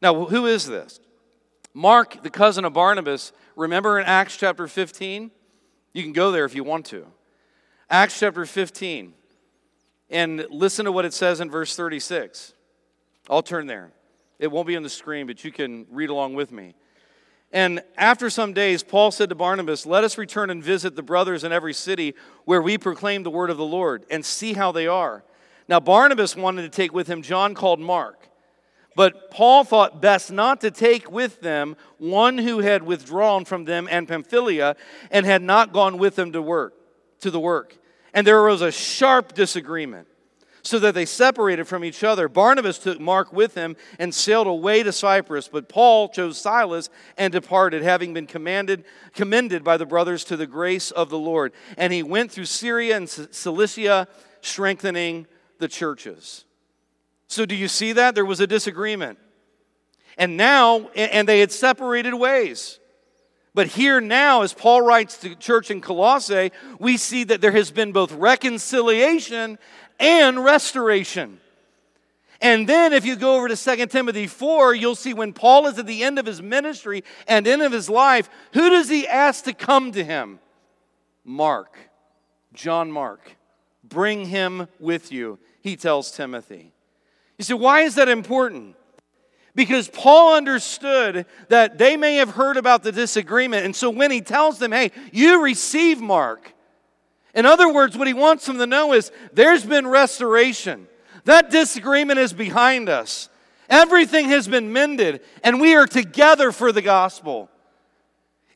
Now, 0.00 0.24
who 0.24 0.46
is 0.46 0.66
this? 0.66 1.00
Mark, 1.74 2.22
the 2.22 2.30
cousin 2.30 2.64
of 2.64 2.72
Barnabas, 2.72 3.32
remember 3.56 4.00
in 4.00 4.06
Acts 4.06 4.36
chapter 4.36 4.66
15? 4.66 5.30
You 5.98 6.04
can 6.04 6.12
go 6.12 6.30
there 6.30 6.44
if 6.44 6.54
you 6.54 6.62
want 6.62 6.86
to. 6.86 7.08
Acts 7.90 8.20
chapter 8.20 8.46
15. 8.46 9.14
And 10.10 10.46
listen 10.48 10.84
to 10.84 10.92
what 10.92 11.04
it 11.04 11.12
says 11.12 11.40
in 11.40 11.50
verse 11.50 11.74
36. 11.74 12.54
I'll 13.28 13.42
turn 13.42 13.66
there. 13.66 13.90
It 14.38 14.46
won't 14.46 14.68
be 14.68 14.76
on 14.76 14.84
the 14.84 14.88
screen, 14.88 15.26
but 15.26 15.42
you 15.42 15.50
can 15.50 15.86
read 15.90 16.08
along 16.08 16.34
with 16.34 16.52
me. 16.52 16.76
And 17.52 17.82
after 17.96 18.30
some 18.30 18.52
days, 18.52 18.84
Paul 18.84 19.10
said 19.10 19.28
to 19.30 19.34
Barnabas, 19.34 19.86
Let 19.86 20.04
us 20.04 20.16
return 20.16 20.50
and 20.50 20.62
visit 20.62 20.94
the 20.94 21.02
brothers 21.02 21.42
in 21.42 21.50
every 21.50 21.74
city 21.74 22.14
where 22.44 22.62
we 22.62 22.78
proclaim 22.78 23.24
the 23.24 23.30
word 23.30 23.50
of 23.50 23.56
the 23.56 23.64
Lord 23.64 24.06
and 24.08 24.24
see 24.24 24.52
how 24.52 24.70
they 24.70 24.86
are. 24.86 25.24
Now, 25.68 25.80
Barnabas 25.80 26.36
wanted 26.36 26.62
to 26.62 26.68
take 26.68 26.94
with 26.94 27.08
him 27.08 27.22
John 27.22 27.54
called 27.54 27.80
Mark. 27.80 28.27
But 28.98 29.30
Paul 29.30 29.62
thought 29.62 30.02
best 30.02 30.32
not 30.32 30.60
to 30.62 30.72
take 30.72 31.08
with 31.08 31.40
them 31.40 31.76
one 31.98 32.36
who 32.36 32.58
had 32.58 32.82
withdrawn 32.82 33.44
from 33.44 33.64
them 33.64 33.86
and 33.88 34.08
Pamphylia 34.08 34.74
and 35.12 35.24
had 35.24 35.40
not 35.40 35.72
gone 35.72 35.98
with 35.98 36.16
them 36.16 36.32
to 36.32 36.42
work 36.42 36.74
to 37.20 37.30
the 37.30 37.38
work. 37.38 37.78
And 38.12 38.26
there 38.26 38.40
arose 38.40 38.60
a 38.60 38.72
sharp 38.72 39.34
disagreement 39.34 40.08
so 40.62 40.80
that 40.80 40.96
they 40.96 41.06
separated 41.06 41.68
from 41.68 41.84
each 41.84 42.02
other. 42.02 42.28
Barnabas 42.28 42.80
took 42.80 42.98
Mark 42.98 43.32
with 43.32 43.54
him 43.54 43.76
and 44.00 44.12
sailed 44.12 44.48
away 44.48 44.82
to 44.82 44.90
Cyprus, 44.90 45.46
but 45.46 45.68
Paul 45.68 46.08
chose 46.08 46.36
Silas 46.36 46.90
and 47.16 47.32
departed, 47.32 47.84
having 47.84 48.12
been 48.14 48.26
commanded, 48.26 48.84
commended 49.14 49.62
by 49.62 49.76
the 49.76 49.86
brothers 49.86 50.24
to 50.24 50.36
the 50.36 50.48
grace 50.48 50.90
of 50.90 51.08
the 51.08 51.18
Lord. 51.20 51.52
And 51.76 51.92
he 51.92 52.02
went 52.02 52.32
through 52.32 52.46
Syria 52.46 52.96
and 52.96 53.08
Cilicia, 53.08 54.08
strengthening 54.40 55.28
the 55.60 55.68
churches. 55.68 56.46
So, 57.28 57.46
do 57.46 57.54
you 57.54 57.68
see 57.68 57.92
that? 57.92 58.14
There 58.14 58.24
was 58.24 58.40
a 58.40 58.46
disagreement. 58.46 59.18
And 60.16 60.36
now, 60.36 60.88
and 60.96 61.28
they 61.28 61.40
had 61.40 61.52
separated 61.52 62.14
ways. 62.14 62.80
But 63.54 63.68
here 63.68 64.00
now, 64.00 64.42
as 64.42 64.52
Paul 64.52 64.82
writes 64.82 65.18
to 65.18 65.30
the 65.30 65.34
church 65.34 65.70
in 65.70 65.80
Colossae, 65.80 66.52
we 66.78 66.96
see 66.96 67.24
that 67.24 67.40
there 67.40 67.52
has 67.52 67.70
been 67.70 67.92
both 67.92 68.12
reconciliation 68.12 69.58
and 69.98 70.44
restoration. 70.44 71.40
And 72.40 72.68
then 72.68 72.92
if 72.92 73.04
you 73.04 73.16
go 73.16 73.36
over 73.36 73.48
to 73.48 73.56
2 73.56 73.86
Timothy 73.86 74.26
4, 74.26 74.74
you'll 74.74 74.94
see 74.94 75.12
when 75.12 75.32
Paul 75.32 75.66
is 75.66 75.78
at 75.78 75.86
the 75.86 76.04
end 76.04 76.18
of 76.18 76.26
his 76.26 76.40
ministry 76.40 77.02
and 77.26 77.46
end 77.46 77.62
of 77.62 77.72
his 77.72 77.90
life, 77.90 78.30
who 78.52 78.70
does 78.70 78.88
he 78.88 79.08
ask 79.08 79.44
to 79.44 79.52
come 79.52 79.92
to 79.92 80.04
him? 80.04 80.38
Mark, 81.24 81.76
John 82.54 82.92
Mark. 82.92 83.36
Bring 83.82 84.26
him 84.26 84.68
with 84.78 85.10
you, 85.10 85.38
he 85.60 85.76
tells 85.76 86.12
Timothy. 86.12 86.72
You 87.38 87.44
see, 87.44 87.54
why 87.54 87.82
is 87.82 87.94
that 87.94 88.08
important? 88.08 88.74
Because 89.54 89.88
Paul 89.88 90.34
understood 90.34 91.26
that 91.48 91.78
they 91.78 91.96
may 91.96 92.16
have 92.16 92.30
heard 92.30 92.56
about 92.56 92.82
the 92.82 92.92
disagreement. 92.92 93.64
And 93.64 93.74
so 93.74 93.90
when 93.90 94.10
he 94.10 94.20
tells 94.20 94.58
them, 94.58 94.72
hey, 94.72 94.90
you 95.12 95.42
receive 95.42 96.00
Mark, 96.00 96.52
in 97.34 97.46
other 97.46 97.72
words, 97.72 97.96
what 97.96 98.08
he 98.08 98.14
wants 98.14 98.46
them 98.46 98.58
to 98.58 98.66
know 98.66 98.92
is 98.92 99.12
there's 99.32 99.64
been 99.64 99.86
restoration. 99.86 100.88
That 101.24 101.50
disagreement 101.50 102.18
is 102.18 102.32
behind 102.32 102.88
us. 102.88 103.28
Everything 103.68 104.30
has 104.30 104.48
been 104.48 104.72
mended, 104.72 105.20
and 105.44 105.60
we 105.60 105.74
are 105.74 105.86
together 105.86 106.52
for 106.52 106.72
the 106.72 106.82
gospel. 106.82 107.50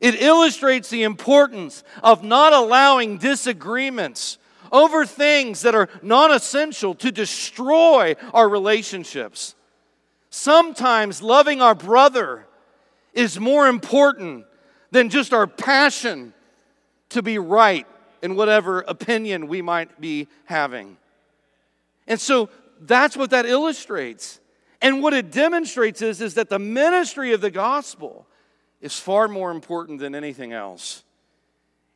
It 0.01 0.21
illustrates 0.21 0.89
the 0.89 1.03
importance 1.03 1.83
of 2.01 2.23
not 2.23 2.51
allowing 2.51 3.19
disagreements 3.19 4.37
over 4.73 5.05
things 5.05 5.61
that 5.61 5.75
are 5.75 5.87
non 6.01 6.31
essential 6.31 6.95
to 6.95 7.11
destroy 7.11 8.15
our 8.33 8.49
relationships. 8.49 9.55
Sometimes 10.29 11.21
loving 11.21 11.61
our 11.61 11.75
brother 11.75 12.47
is 13.13 13.39
more 13.39 13.67
important 13.67 14.45
than 14.91 15.09
just 15.09 15.31
our 15.33 15.47
passion 15.47 16.33
to 17.09 17.21
be 17.21 17.37
right 17.37 17.85
in 18.23 18.35
whatever 18.35 18.81
opinion 18.81 19.47
we 19.47 19.61
might 19.61 20.01
be 20.01 20.27
having. 20.45 20.97
And 22.07 22.19
so 22.19 22.49
that's 22.81 23.15
what 23.15 23.29
that 23.29 23.45
illustrates. 23.45 24.39
And 24.81 25.01
what 25.01 25.13
it 25.13 25.31
demonstrates 25.31 26.01
is, 26.01 26.19
is 26.19 26.33
that 26.33 26.49
the 26.49 26.59
ministry 26.59 27.31
of 27.33 27.41
the 27.41 27.51
gospel 27.51 28.25
is 28.81 28.99
far 28.99 29.27
more 29.27 29.51
important 29.51 29.99
than 29.99 30.15
anything 30.15 30.51
else. 30.51 31.03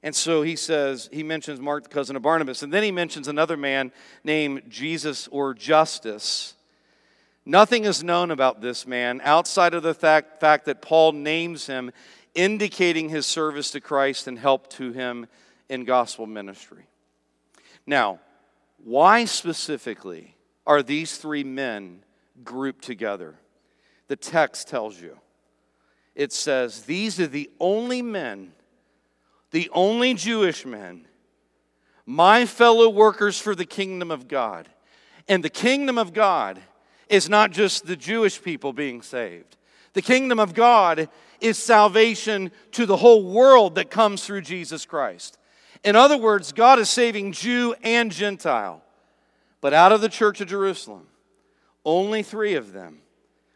And 0.04 0.16
so 0.16 0.44
he 0.44 0.56
says, 0.56 1.10
he 1.12 1.24
mentions 1.24 1.60
Mark, 1.60 1.84
the 1.84 1.90
cousin 1.90 2.16
of 2.16 2.22
Barnabas, 2.22 2.62
and 2.62 2.72
then 2.72 2.84
he 2.84 2.92
mentions 2.92 3.28
another 3.28 3.58
man 3.58 3.92
named 4.24 4.64
Jesus 4.70 5.28
or 5.30 5.54
Justus. 5.54 6.54
Nothing 7.46 7.86
is 7.86 8.04
known 8.04 8.30
about 8.30 8.62
this 8.62 8.86
man 8.86 9.22
outside 9.24 9.74
of 9.74 9.82
the 9.82 9.94
fact, 9.94 10.40
fact 10.40 10.66
that 10.66 10.82
Paul 10.82 11.14
names 11.14 11.66
him, 11.68 11.92
indicating 12.36 13.10
his 13.10 13.26
service 13.26 13.72
to 13.72 13.82
Christ 13.82 14.28
and 14.28 14.38
help 14.38 14.70
to 14.72 14.92
him 14.92 15.28
in 15.70 15.86
gospel 15.86 16.28
ministry. 16.28 16.86
Now, 17.86 18.20
why 18.84 19.26
specifically 19.26 20.36
are 20.66 20.84
these 20.84 21.18
three 21.18 21.44
men 21.44 22.04
grouped 22.44 22.84
together? 22.84 23.36
The 24.08 24.16
text 24.16 24.68
tells 24.68 25.00
you. 25.02 25.18
It 26.16 26.34
says, 26.34 26.84
These 26.84 27.20
are 27.20 27.28
the 27.28 27.50
only 27.60 28.02
men, 28.02 28.54
the 29.52 29.70
only 29.74 30.14
Jewish 30.14 30.66
men, 30.66 31.08
my 32.06 32.46
fellow 32.46 32.90
workers 32.90 33.40
for 33.40 33.56
the 33.56 33.66
kingdom 33.66 34.12
of 34.12 34.28
God. 34.28 34.70
And 35.28 35.44
the 35.44 35.50
kingdom 35.50 35.98
of 35.98 36.14
God 36.14 36.60
is 37.10 37.30
not 37.30 37.52
just 37.52 37.86
the 37.86 37.96
Jewish 37.96 38.42
people 38.42 38.74
being 38.74 39.02
saved. 39.02 39.58
The 39.94 40.02
kingdom 40.02 40.40
of 40.40 40.54
God 40.54 41.10
is 41.42 41.58
salvation 41.58 42.52
to 42.72 42.86
the 42.86 42.98
whole 42.98 43.24
world 43.24 43.76
that 43.76 43.90
comes 43.92 44.24
through 44.24 44.42
Jesus 44.42 44.86
Christ. 44.86 45.38
In 45.84 45.96
other 45.96 46.18
words, 46.18 46.52
God 46.52 46.80
is 46.80 46.90
saving 46.90 47.32
Jew 47.34 47.76
and 47.84 48.12
Gentile. 48.12 48.82
But 49.62 49.74
out 49.74 49.92
of 49.92 50.02
the 50.02 50.10
church 50.10 50.42
of 50.42 50.48
Jerusalem, 50.48 51.08
only 51.84 52.24
three 52.24 52.56
of 52.56 52.74
them 52.74 53.00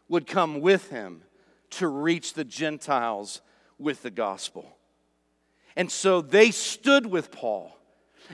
would 0.08 0.26
come 0.26 0.60
with 0.60 0.90
him 0.90 1.22
to 1.70 1.88
reach 1.88 2.34
the 2.34 2.44
Gentiles 2.44 3.40
with 3.78 4.02
the 4.02 4.10
gospel. 4.10 4.76
And 5.76 5.90
so 5.90 6.20
they 6.20 6.50
stood 6.50 7.06
with 7.06 7.30
Paul. 7.30 7.76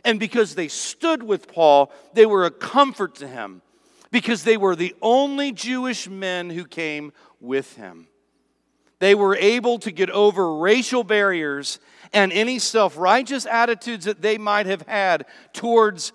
And 0.05 0.21
because 0.21 0.55
they 0.55 0.69
stood 0.69 1.23
with 1.23 1.53
Paul, 1.53 1.93
they 2.13 2.27
were 2.27 2.45
a 2.45 2.51
comfort 2.51 3.17
to 3.17 3.29
him 3.29 3.63
because 4.11 4.45
they 4.45 4.57
were 4.57 4.77
the 4.77 4.95
only 5.03 5.53
Jewish 5.53 6.09
men 6.09 6.51
who 6.51 6.65
came 6.65 7.13
with 7.41 7.77
him. 7.77 8.09
They 9.01 9.15
were 9.15 9.37
able 9.37 9.79
to 9.81 9.91
get 9.91 10.11
over 10.11 10.57
racial 10.57 11.05
barriers 11.05 11.79
and 12.13 12.33
any 12.33 12.59
self 12.59 12.97
righteous 12.97 13.47
attitudes 13.47 14.07
that 14.07 14.23
they 14.23 14.39
might 14.39 14.67
have 14.67 14.83
had 14.83 15.27
towards 15.53 16.13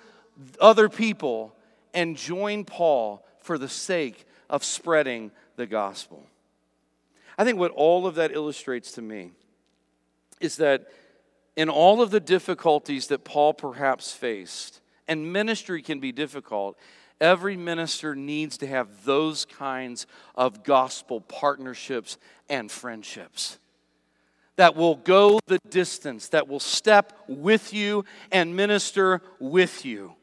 other 0.59 0.89
people 0.89 1.55
and 1.93 2.17
join 2.17 2.65
Paul 2.65 3.25
for 3.39 3.57
the 3.57 3.69
sake 3.69 4.25
of 4.49 4.63
spreading 4.63 5.31
the 5.55 5.65
gospel. 5.65 6.25
I 7.38 7.43
think 7.43 7.57
what 7.57 7.71
all 7.71 8.05
of 8.05 8.15
that 8.15 8.31
illustrates 8.31 8.91
to 8.93 9.01
me 9.01 9.31
is 10.39 10.57
that 10.57 10.88
in 11.55 11.69
all 11.69 12.01
of 12.01 12.11
the 12.11 12.19
difficulties 12.19 13.07
that 13.07 13.23
Paul 13.23 13.53
perhaps 13.53 14.11
faced, 14.11 14.81
and 15.07 15.31
ministry 15.31 15.81
can 15.81 15.99
be 15.99 16.11
difficult, 16.11 16.77
every 17.21 17.57
minister 17.57 18.15
needs 18.15 18.57
to 18.59 18.67
have 18.67 19.05
those 19.05 19.45
kinds 19.45 20.07
of 20.35 20.63
gospel 20.63 21.21
partnerships 21.21 22.17
and 22.49 22.71
friendships 22.71 23.59
that 24.55 24.75
will 24.75 24.95
go 24.95 25.39
the 25.47 25.59
distance, 25.69 26.29
that 26.29 26.47
will 26.47 26.59
step 26.59 27.13
with 27.27 27.73
you 27.73 28.05
and 28.31 28.55
minister 28.55 29.21
with 29.39 29.85
you 29.85 30.13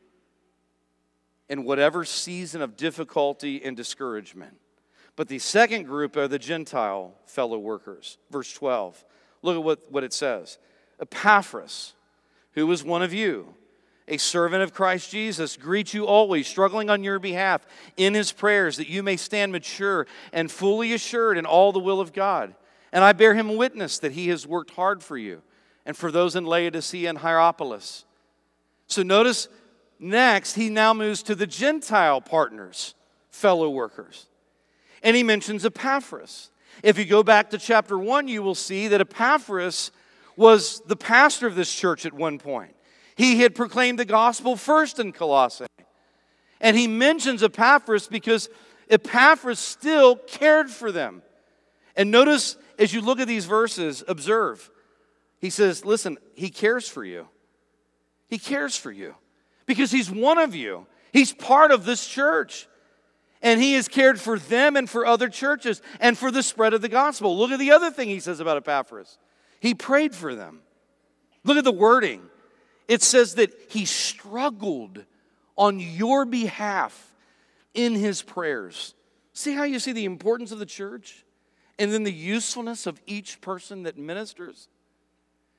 in 1.49 1.65
whatever 1.65 2.05
season 2.05 2.63
of 2.63 2.77
difficulty 2.77 3.63
and 3.65 3.77
discouragement. 3.77 4.57
But 5.17 5.29
the 5.29 5.41
second 5.41 5.85
group 5.85 6.17
are 6.17 6.29
the 6.29 6.39
Gentile 6.39 7.15
fellow 7.27 7.59
workers. 7.59 8.19
Verse 8.31 8.53
12. 8.53 9.05
Look 9.43 9.57
at 9.57 9.65
what, 9.65 9.91
what 9.91 10.05
it 10.05 10.13
says 10.13 10.59
Epaphras, 11.01 11.95
who 12.53 12.67
was 12.67 12.85
one 12.85 13.03
of 13.03 13.15
you, 13.15 13.55
a 14.09 14.17
servant 14.17 14.63
of 14.63 14.75
Christ 14.75 15.11
Jesus, 15.11 15.57
greets 15.57 15.95
you 15.95 16.05
always, 16.05 16.47
struggling 16.47 16.91
on 16.91 17.05
your 17.05 17.19
behalf 17.19 17.65
in 17.97 18.15
his 18.15 18.33
prayers, 18.33 18.77
that 18.77 18.89
you 18.89 19.03
may 19.03 19.17
stand 19.17 19.53
mature 19.53 20.07
and 20.33 20.51
fully 20.51 20.93
assured 20.93 21.39
in 21.39 21.47
all 21.47 21.73
the 21.73 21.79
will 21.79 22.01
of 22.01 22.13
God. 22.13 22.55
And 22.93 23.05
I 23.05 23.13
bear 23.13 23.35
him 23.35 23.57
witness 23.57 23.99
that 24.01 24.13
he 24.13 24.29
has 24.29 24.47
worked 24.47 24.73
hard 24.73 25.03
for 25.03 25.17
you 25.17 25.43
and 25.87 25.97
for 25.97 26.11
those 26.11 26.35
in 26.35 26.45
Laodicea 26.45 27.09
and 27.09 27.19
Hierapolis. 27.19 28.05
So 28.89 29.03
notice 29.03 29.49
next, 30.01 30.55
he 30.55 30.69
now 30.69 30.93
moves 30.93 31.23
to 31.23 31.37
the 31.37 31.47
Gentile 31.47 32.21
partners, 32.21 32.95
fellow 33.31 33.71
workers. 33.71 34.27
And 35.03 35.17
he 35.17 35.23
mentions 35.23 35.65
Epaphras. 35.65 36.51
If 36.83 36.99
you 36.99 37.05
go 37.05 37.23
back 37.23 37.51
to 37.51 37.59
chapter 37.59 37.97
1, 37.97 38.27
you 38.27 38.43
will 38.43 38.55
see 38.57 38.89
that 38.89 39.01
Epaphras 39.01 39.93
was 40.41 40.81
the 40.87 40.97
pastor 40.97 41.47
of 41.47 41.55
this 41.55 41.73
church 41.73 42.07
at 42.07 42.15
one 42.15 42.39
point. 42.39 42.75
He 43.15 43.41
had 43.41 43.55
proclaimed 43.55 43.99
the 43.99 44.07
gospel 44.07 44.57
first 44.57 44.99
in 44.99 45.13
Colossae. 45.13 45.67
And 46.63 46.79
he 46.79 46.87
mentions 46.87 47.43
Epaphras 47.43 48.09
because 48.09 48.49
Epaphras 48.89 49.59
still 49.59 50.17
cared 50.17 50.71
for 50.71 50.91
them. 50.91 51.21
And 51.95 52.11
notice 52.11 52.57
as 52.79 52.95
you 52.95 53.03
look 53.03 53.21
at 53.21 53.29
these 53.29 53.45
verses, 53.45 54.03
observe. 54.09 54.71
He 55.41 55.51
says, 55.51 55.85
Listen, 55.85 56.17
he 56.35 56.49
cares 56.49 56.89
for 56.89 57.05
you. 57.05 57.29
He 58.29 58.39
cares 58.39 58.75
for 58.75 58.91
you 58.91 59.17
because 59.67 59.91
He's 59.91 60.11
one 60.11 60.39
of 60.39 60.55
you. 60.55 60.87
He's 61.13 61.35
part 61.35 61.71
of 61.71 61.85
this 61.85 62.07
church. 62.07 62.67
And 63.43 63.61
He 63.61 63.75
has 63.75 63.89
cared 63.89 64.19
for 64.19 64.39
them 64.39 64.75
and 64.75 64.89
for 64.89 65.05
other 65.05 65.29
churches 65.29 65.83
and 66.01 66.17
for 66.17 66.31
the 66.31 66.43
spread 66.43 66.73
of 66.73 66.81
the 66.81 66.89
gospel. 66.89 67.37
Look 67.37 67.51
at 67.51 67.59
the 67.59 67.73
other 67.73 67.91
thing 67.91 68.09
He 68.09 68.21
says 68.21 68.41
about 68.41 68.57
Epaphras. 68.57 69.19
He 69.61 69.75
prayed 69.75 70.15
for 70.15 70.35
them. 70.35 70.61
Look 71.45 71.59
at 71.59 71.65
the 71.65 71.73
wording. 71.73 72.23
It 72.89 73.03
says 73.03 73.37
that 73.37 73.51
He 73.69 73.85
struggled 73.85 75.05
on 75.57 75.79
your 75.79 76.25
behalf 76.25 77.15
in 77.75 77.95
His 77.95 78.23
prayers. 78.23 78.95
See 79.33 79.55
how 79.55 79.63
you 79.63 79.79
see 79.79 79.93
the 79.93 80.05
importance 80.05 80.53
of 80.53 80.59
the 80.59 80.67
church? 80.67 81.25
And 81.79 81.93
then 81.93 82.03
the 82.03 82.13
usefulness 82.13 82.87
of 82.87 83.01
each 83.07 83.41
person 83.41 83.85
that 83.85 83.97
ministers? 83.97 84.69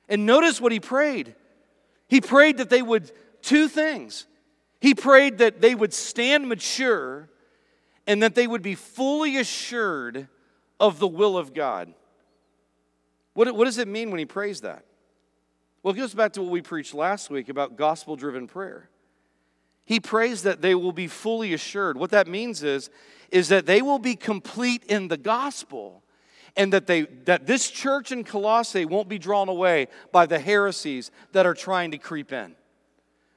And 0.08 0.26
notice 0.26 0.60
what 0.62 0.72
he 0.72 0.80
prayed. 0.80 1.36
He 2.08 2.22
prayed 2.22 2.58
that 2.58 2.70
they 2.70 2.82
would, 2.82 3.12
two 3.42 3.68
things. 3.68 4.28
He 4.82 4.94
prayed 4.94 5.38
that 5.38 5.62
they 5.62 5.74
would 5.74 5.94
stand 5.94 6.48
mature 6.48 7.30
and 8.06 8.22
that 8.22 8.36
they 8.36 8.46
would 8.46 8.62
be 8.62 8.76
fully 8.76 9.38
assured 9.38 10.28
of 10.80 11.00
the 11.00 11.08
will 11.08 11.38
of 11.38 11.54
God. 11.54 11.94
What, 13.34 13.54
what 13.56 13.66
does 13.66 13.78
it 13.78 13.88
mean 13.88 14.12
when 14.12 14.20
he 14.20 14.26
prays 14.26 14.62
that? 14.62 14.86
Well, 15.84 15.94
it 15.94 15.98
goes 15.98 16.14
back 16.14 16.34
to 16.34 16.42
what 16.42 16.52
we 16.52 16.62
preached 16.62 16.94
last 16.94 17.30
week 17.30 17.50
about 17.50 17.76
gospel 17.76 18.16
driven 18.16 18.48
prayer. 18.48 18.90
He 19.86 20.00
prays 20.00 20.44
that 20.44 20.62
they 20.62 20.76
will 20.76 20.92
be 20.92 21.08
fully 21.08 21.54
assured. 21.54 21.98
What 21.98 22.12
that 22.12 22.28
means 22.28 22.64
is, 22.64 22.90
is 23.32 23.50
that 23.50 23.66
they 23.66 23.82
will 23.82 24.00
be 24.00 24.16
complete 24.16 24.84
in 24.84 25.08
the 25.08 25.18
gospel 25.18 26.04
and 26.56 26.74
that, 26.74 26.86
they, 26.86 27.04
that 27.26 27.48
this 27.48 27.70
church 27.70 28.12
in 28.12 28.24
Colossae 28.24 28.86
won't 28.86 29.08
be 29.08 29.18
drawn 29.18 29.50
away 29.50 29.88
by 30.12 30.26
the 30.26 30.40
heresies 30.40 31.10
that 31.32 31.46
are 31.46 31.54
trying 31.54 31.92
to 31.92 31.98
creep 31.98 32.32
in. 32.32 32.56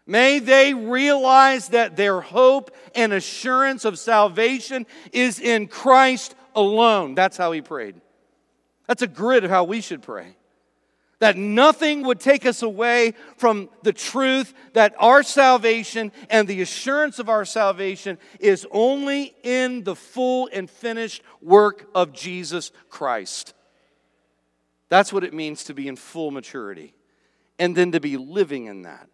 May 0.07 0.39
they 0.39 0.75
realize 0.75 1.69
that 1.69 1.97
their 1.97 2.21
hope 2.21 2.75
and 2.95 3.13
assurance 3.13 3.85
of 3.85 3.99
salvation 3.99 4.87
is 5.13 5.41
in 5.41 5.67
Christ 5.67 6.35
alone. 6.55 7.15
That's 7.15 7.37
how 7.37 7.53
he 7.53 7.63
prayed. 7.63 8.01
That's 8.87 9.03
a 9.03 9.07
grid 9.07 9.45
of 9.45 9.51
how 9.51 9.65
we 9.65 9.81
should 9.81 10.03
pray 10.03 10.37
that 11.25 11.39
nothing 11.39 12.03
would 12.03 12.21
take 12.21 12.45
us 12.45 12.63
away 12.63 13.15
from 13.39 13.71
the 13.83 13.95
truth 13.95 14.53
that 14.75 14.95
our 14.99 15.23
salvation 15.23 16.13
and 16.29 16.47
the 16.47 16.61
assurance 16.61 17.19
of 17.19 17.31
our 17.31 17.47
salvation 17.47 18.19
is 18.41 18.67
only 18.71 19.35
in 19.43 19.85
the 19.85 19.95
full 19.95 20.51
and 20.53 20.69
finished 20.69 21.23
work 21.41 21.89
of 21.95 22.13
Jesus 22.13 22.73
Christ. 22.91 23.55
That's 24.91 25.15
what 25.15 25.25
it 25.25 25.33
means 25.33 25.65
to 25.65 25.73
be 25.73 25.89
in 25.89 25.97
full 25.97 26.31
maturity 26.31 26.95
and 27.59 27.75
then 27.75 27.93
to 27.93 28.01
be 28.01 28.19
living 28.19 28.67
in 28.67 28.83
that. 28.83 29.09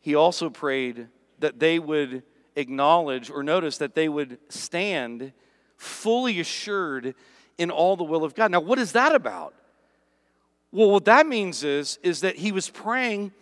He 0.00 0.14
also 0.14 0.50
prayed 0.50 1.08
that 1.40 1.58
they 1.58 1.80
would 1.80 2.22
acknowledge 2.54 3.28
or 3.28 3.42
notice 3.42 3.78
that 3.78 3.96
they 3.96 4.08
would 4.08 4.38
stand 4.50 5.32
fully 5.76 6.38
assured 6.38 7.14
in 7.58 7.70
all 7.70 7.96
the 7.96 8.04
will 8.04 8.24
of 8.24 8.34
God. 8.34 8.50
Now, 8.50 8.60
what 8.60 8.78
is 8.78 8.92
that 8.92 9.14
about? 9.14 9.54
Well, 10.72 10.90
what 10.90 11.06
that 11.06 11.26
means 11.26 11.64
is, 11.64 11.98
is 12.02 12.20
that 12.20 12.36
he 12.36 12.52
was 12.52 12.68
praying 12.68 13.32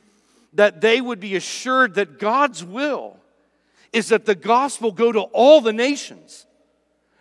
that 0.53 0.81
they 0.81 1.01
would 1.01 1.21
be 1.21 1.35
assured 1.37 1.95
that 1.95 2.19
God's 2.19 2.63
will 2.65 3.17
is 3.93 4.09
that 4.09 4.25
the 4.25 4.35
gospel 4.35 4.93
go 4.93 5.13
to 5.13 5.21
all 5.21 5.61
the 5.61 5.73
nations, 5.73 6.47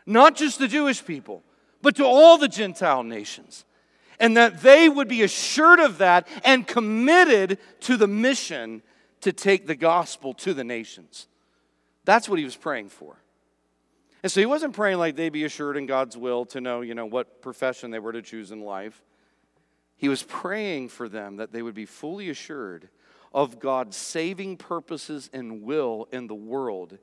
not 0.05 0.35
just 0.35 0.59
the 0.59 0.67
Jewish 0.67 1.05
people, 1.05 1.43
but 1.81 1.95
to 1.97 2.05
all 2.05 2.37
the 2.37 2.47
Gentile 2.47 3.03
nations. 3.03 3.65
And 4.19 4.37
that 4.37 4.61
they 4.61 4.87
would 4.87 5.07
be 5.07 5.23
assured 5.23 5.79
of 5.79 5.97
that 5.97 6.27
and 6.43 6.65
committed 6.65 7.57
to 7.81 7.97
the 7.97 8.07
mission 8.07 8.81
to 9.21 9.33
take 9.33 9.67
the 9.67 9.75
gospel 9.75 10.33
to 10.35 10.53
the 10.53 10.63
nations. 10.63 11.27
That's 12.05 12.29
what 12.29 12.39
he 12.39 12.45
was 12.45 12.55
praying 12.55 12.89
for. 12.89 13.17
And 14.23 14.31
so 14.31 14.39
he 14.39 14.45
wasn't 14.45 14.73
praying 14.73 14.99
like 14.99 15.17
they 15.17 15.27
be 15.27 15.43
assured 15.43 15.75
in 15.75 15.85
God's 15.85 16.15
will 16.15 16.45
to 16.45 16.61
know, 16.61 16.79
you 16.79 16.95
know, 16.95 17.05
what 17.05 17.41
profession 17.41 17.91
they 17.91 17.99
were 17.99 18.13
to 18.13 18.21
choose 18.21 18.51
in 18.51 18.61
life. 18.61 19.03
He 19.97 20.07
was 20.07 20.23
praying 20.23 20.89
for 20.89 21.09
them 21.09 21.37
that 21.37 21.51
they 21.51 21.61
would 21.61 21.75
be 21.75 21.85
fully 21.85 22.29
assured 22.29 22.87
of 23.33 23.59
God's 23.59 23.97
saving 23.97 24.57
purposes 24.57 25.29
and 25.33 25.63
will 25.63 26.07
in 26.11 26.27
the 26.27 26.35
world, 26.35 26.97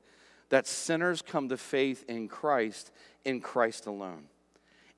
that 0.49 0.65
sinners 0.65 1.21
come 1.21 1.49
to 1.49 1.57
faith 1.57 2.03
in 2.07 2.27
Christ, 2.27 2.91
in 3.23 3.39
Christ 3.39 3.85
alone. 3.85 4.25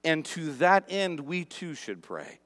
And 0.04 0.24
to 0.26 0.54
that 0.54 0.86
end, 0.90 1.22
we 1.22 1.44
too 1.44 1.76
should 1.76 2.02
pray. 2.02 2.40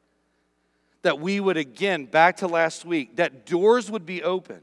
That 1.03 1.19
we 1.19 1.39
would, 1.39 1.57
again, 1.57 2.05
back 2.05 2.37
to 2.37 2.47
last 2.47 2.85
week, 2.85 3.17
that 3.17 3.45
doors 3.45 3.91
would 3.91 4.05
be 4.05 4.23
open 4.23 4.61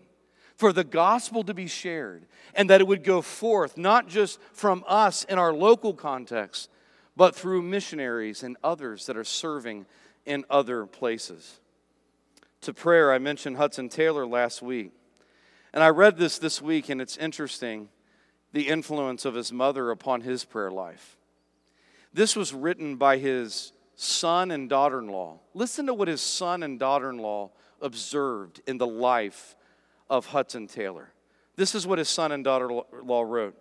for 0.57 0.72
the 0.72 0.84
gospel 0.84 1.42
to 1.44 1.55
be 1.55 1.66
shared 1.66 2.26
and 2.55 2.70
that 2.70 2.80
it 2.80 2.86
would 2.86 3.05
go 3.05 3.22
forth, 3.22 3.76
not 3.76 4.09
just 4.09 4.38
from 4.52 4.84
us 4.86 5.24
in 5.24 5.38
our 5.38 5.52
local 5.52 5.94
context, 5.94 6.70
but 7.16 7.34
through 7.34 7.62
missionaries 7.62 8.42
and 8.42 8.57
others 8.62 9.07
that 9.07 9.16
are 9.16 9.24
serving 9.24 9.86
in 10.26 10.44
other 10.48 10.86
places. 10.86 11.61
To 12.62 12.72
prayer, 12.72 13.12
I 13.12 13.18
mentioned 13.18 13.57
Hudson 13.57 13.88
Taylor 13.88 14.26
last 14.26 14.62
week. 14.62 14.92
And 15.72 15.82
I 15.82 15.88
read 15.88 16.16
this 16.16 16.38
this 16.38 16.62
week, 16.62 16.88
and 16.88 17.00
it's 17.00 17.16
interesting 17.16 17.88
the 18.52 18.68
influence 18.68 19.24
of 19.24 19.34
his 19.34 19.52
mother 19.52 19.90
upon 19.90 20.20
his 20.20 20.44
prayer 20.44 20.70
life. 20.70 21.16
This 22.12 22.36
was 22.36 22.55
written 22.55 22.94
by 22.94 23.18
his 23.18 23.72
son 23.96 24.52
and 24.52 24.68
daughter 24.68 25.00
in 25.00 25.09
law. 25.09 25.40
Listen 25.52 25.86
to 25.86 25.94
what 25.94 26.07
his 26.07 26.20
son 26.20 26.62
and 26.62 26.78
daughter 26.78 27.11
in 27.11 27.18
law 27.18 27.50
observed 27.80 28.61
in 28.66 28.78
the 28.78 28.86
life 28.86 29.57
of 30.09 30.26
Hudson 30.26 30.66
Taylor. 30.66 31.12
This 31.57 31.74
is 31.74 31.86
what 31.86 31.98
his 31.98 32.09
son 32.09 32.32
and 32.32 32.44
daughter 32.44 32.68
in 32.70 32.82
law 33.07 33.22
wrote. 33.22 33.57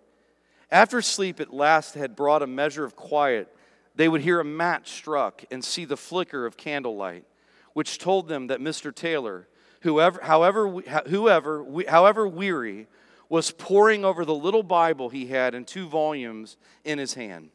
After 0.70 1.00
sleep 1.02 1.40
at 1.40 1.52
last 1.52 1.94
had 1.94 2.16
brought 2.16 2.42
a 2.42 2.46
measure 2.46 2.84
of 2.84 2.96
quiet 2.96 3.54
they 3.94 4.08
would 4.08 4.22
hear 4.22 4.40
a 4.40 4.44
match 4.44 4.90
struck 4.90 5.44
and 5.50 5.64
see 5.64 5.84
the 5.84 5.96
flicker 5.96 6.46
of 6.46 6.56
candlelight, 6.56 7.24
which 7.72 7.98
told 7.98 8.28
them 8.28 8.48
that 8.48 8.60
Mr. 8.60 8.94
Taylor, 8.94 9.48
whoever, 9.82 10.20
however, 10.22 10.68
whoever, 11.08 11.64
however 11.88 12.26
weary, 12.26 12.88
was 13.28 13.50
poring 13.52 14.04
over 14.04 14.24
the 14.24 14.34
little 14.34 14.62
Bible 14.62 15.08
he 15.08 15.26
had 15.26 15.54
in 15.54 15.64
two 15.64 15.88
volumes 15.88 16.56
in 16.84 16.98
his 16.98 17.14
hand. 17.14 17.50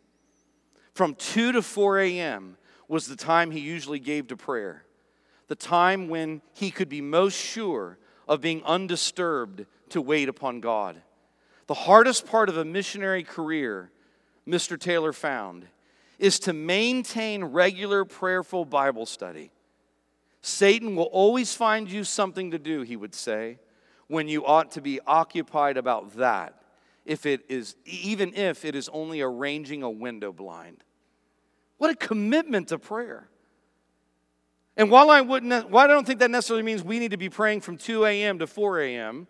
From 0.94 1.16
2 1.16 1.54
to 1.54 1.62
4 1.62 2.00
a.m. 2.00 2.58
was 2.88 3.08
the 3.08 3.16
time 3.16 3.52
he 3.52 3.60
usually 3.60 4.00
gave 4.00 4.28
to 4.28 4.38
prayer, 4.38 4.86
the 5.48 5.56
time 5.56 6.08
when 6.08 6.42
he 6.54 6.72
could 6.72 6.90
be 6.90 7.02
most 7.02 7.36
sure 7.36 7.98
of 8.30 8.40
being 8.40 8.64
undisturbed 8.64 9.66
to 9.90 10.02
wait 10.02 10.30
upon 10.30 10.62
God. 10.62 11.02
The 11.66 11.74
hardest 11.74 12.28
part 12.28 12.48
of 12.48 12.58
a 12.58 12.64
missionary 12.64 13.24
career, 13.24 13.92
Mr. 14.48 14.80
Taylor 14.80 15.12
found, 15.12 15.66
is 16.20 16.40
to 16.42 16.54
maintain 16.54 17.44
regular 17.44 18.06
prayerful 18.06 18.66
Bible 18.66 19.08
study. 19.08 19.52
Satan 20.42 20.96
will 20.96 21.06
always 21.06 21.54
find 21.54 21.92
you 21.92 22.04
something 22.04 22.52
to 22.52 22.60
do, 22.60 22.84
he 22.84 22.96
would 22.96 23.16
say, 23.16 23.58
when 24.08 24.28
you 24.28 24.46
ought 24.46 24.72
to 24.72 24.82
be 24.82 25.00
occupied 25.06 25.78
about 25.78 26.16
that, 26.18 26.62
if 27.06 27.26
it 27.26 27.42
is, 27.50 27.76
even 27.86 28.34
if 28.36 28.64
it 28.64 28.76
is 28.76 28.90
only 28.90 29.22
arranging 29.22 29.82
a 29.82 29.90
window 29.90 30.32
blind. 30.32 30.84
What 31.78 31.90
a 31.90 31.96
commitment 31.96 32.68
to 32.68 32.78
prayer. 32.78 33.28
And 34.80 34.90
while 34.90 35.10
I 35.10 35.20
wouldn't, 35.20 35.70
while 35.70 35.84
I 35.84 35.88
don't 35.88 36.08
think 36.08 36.20
that 36.20 36.32
necessarily 36.32 36.64
means 36.64 36.82
we 36.86 37.00
need 37.00 37.12
to 37.12 37.18
be 37.18 37.30
praying 37.30 37.60
from 37.60 37.76
2 37.76 38.06
a.m. 38.06 38.40
to 38.40 38.48
4 38.48 38.80
a.m., 38.80 39.28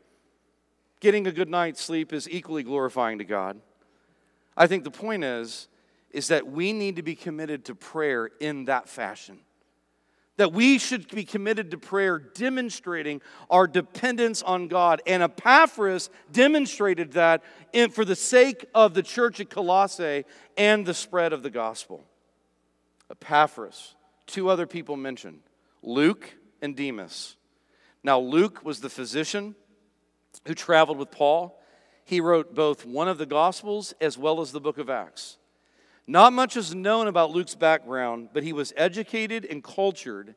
getting 1.00 1.26
a 1.26 1.32
good 1.32 1.50
night's 1.50 1.82
sleep 1.82 2.14
is 2.14 2.30
equally 2.30 2.62
glorifying 2.62 3.18
to 3.18 3.24
God. 3.24 3.60
I 4.56 4.68
think 4.68 4.84
the 4.84 4.92
point 4.92 5.24
is 5.24 5.68
is 6.12 6.28
that 6.28 6.46
we 6.48 6.72
need 6.72 6.98
to 6.98 7.02
be 7.02 7.16
committed 7.16 7.66
to 7.66 7.74
prayer 7.74 8.30
in 8.40 8.66
that 8.66 8.88
fashion. 8.88 9.40
That 10.38 10.54
we 10.54 10.78
should 10.78 11.08
be 11.08 11.24
committed 11.24 11.72
to 11.72 11.80
prayer, 11.80 12.20
demonstrating 12.20 13.20
our 13.50 13.66
dependence 13.66 14.44
on 14.44 14.68
God. 14.68 15.02
And 15.08 15.24
Epaphras 15.24 16.12
demonstrated 16.32 17.14
that 17.14 17.44
in, 17.74 17.90
for 17.90 18.06
the 18.06 18.16
sake 18.16 18.66
of 18.76 18.94
the 18.94 19.04
church 19.04 19.40
at 19.40 19.50
Colossae 19.50 20.26
and 20.58 20.86
the 20.86 20.94
spread 20.94 21.34
of 21.34 21.42
the 21.42 21.50
gospel. 21.50 22.04
Epaphras, 23.10 23.96
two 24.30 24.50
other 24.50 24.66
people 24.66 24.96
mentioned 24.96 25.42
Luke 25.82 26.36
and 26.62 26.76
Demas. 26.76 27.36
Now, 28.04 28.20
Luke 28.20 28.64
was 28.64 28.80
the 28.80 28.90
physician 28.90 29.56
who 30.46 30.54
traveled 30.54 30.98
with 30.98 31.12
Paul. 31.12 31.60
He 32.06 32.22
wrote 32.22 32.56
both 32.56 32.86
one 32.86 33.08
of 33.08 33.18
the 33.18 33.26
Gospels 33.26 33.94
as 34.00 34.18
well 34.18 34.40
as 34.40 34.52
the 34.52 34.62
book 34.62 34.78
of 34.78 34.90
Acts. 34.90 35.38
Not 36.08 36.34
much 36.34 36.56
is 36.58 36.74
known 36.74 37.08
about 37.08 37.32
Luke's 37.32 37.56
background, 37.56 38.30
but 38.34 38.44
he 38.44 38.54
was 38.54 38.74
educated 38.76 39.46
and 39.46 39.64
cultured, 39.64 40.36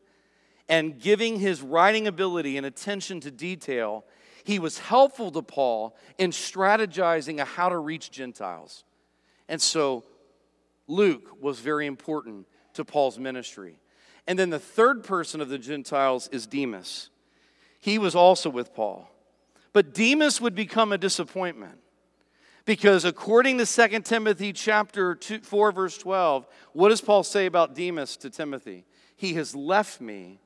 and 0.68 0.98
giving 0.98 1.38
his 1.38 1.62
writing 1.62 2.06
ability 2.06 2.56
and 2.56 2.66
attention 2.66 3.20
to 3.20 3.30
detail, 3.30 4.04
he 4.44 4.58
was 4.58 4.78
helpful 4.78 5.30
to 5.30 5.42
Paul 5.42 5.96
in 6.18 6.30
strategizing 6.30 7.40
how 7.40 7.68
to 7.68 7.78
reach 7.78 8.10
Gentiles. 8.10 8.84
And 9.48 9.62
so 9.62 10.04
Luke 10.88 11.40
was 11.40 11.60
very 11.60 11.86
important 11.86 12.46
to 12.74 12.84
Paul's 12.84 13.18
ministry. 13.18 13.78
And 14.26 14.38
then 14.38 14.50
the 14.50 14.58
third 14.58 15.04
person 15.04 15.40
of 15.40 15.48
the 15.48 15.58
Gentiles 15.58 16.28
is 16.32 16.46
Demas. 16.46 17.10
he 17.80 17.98
was 17.98 18.14
also 18.14 18.48
with 18.48 18.74
Paul. 18.74 19.08
But 19.72 19.94
Demas 19.94 20.40
would 20.40 20.54
become 20.54 20.92
a 20.92 20.98
disappointment. 20.98 21.78
Because 22.64 23.04
according 23.04 23.58
to 23.58 23.66
2 23.66 24.00
Timothy 24.00 24.52
chapter 24.52 25.16
2, 25.16 25.40
4 25.40 25.72
verse 25.72 25.98
12, 25.98 26.46
what 26.72 26.90
does 26.90 27.00
Paul 27.00 27.24
say 27.24 27.46
about 27.46 27.74
Demas 27.74 28.16
to 28.18 28.30
Timothy? 28.30 28.84
He 29.16 29.34
has 29.34 29.54
left 29.56 30.00
me 30.00 30.38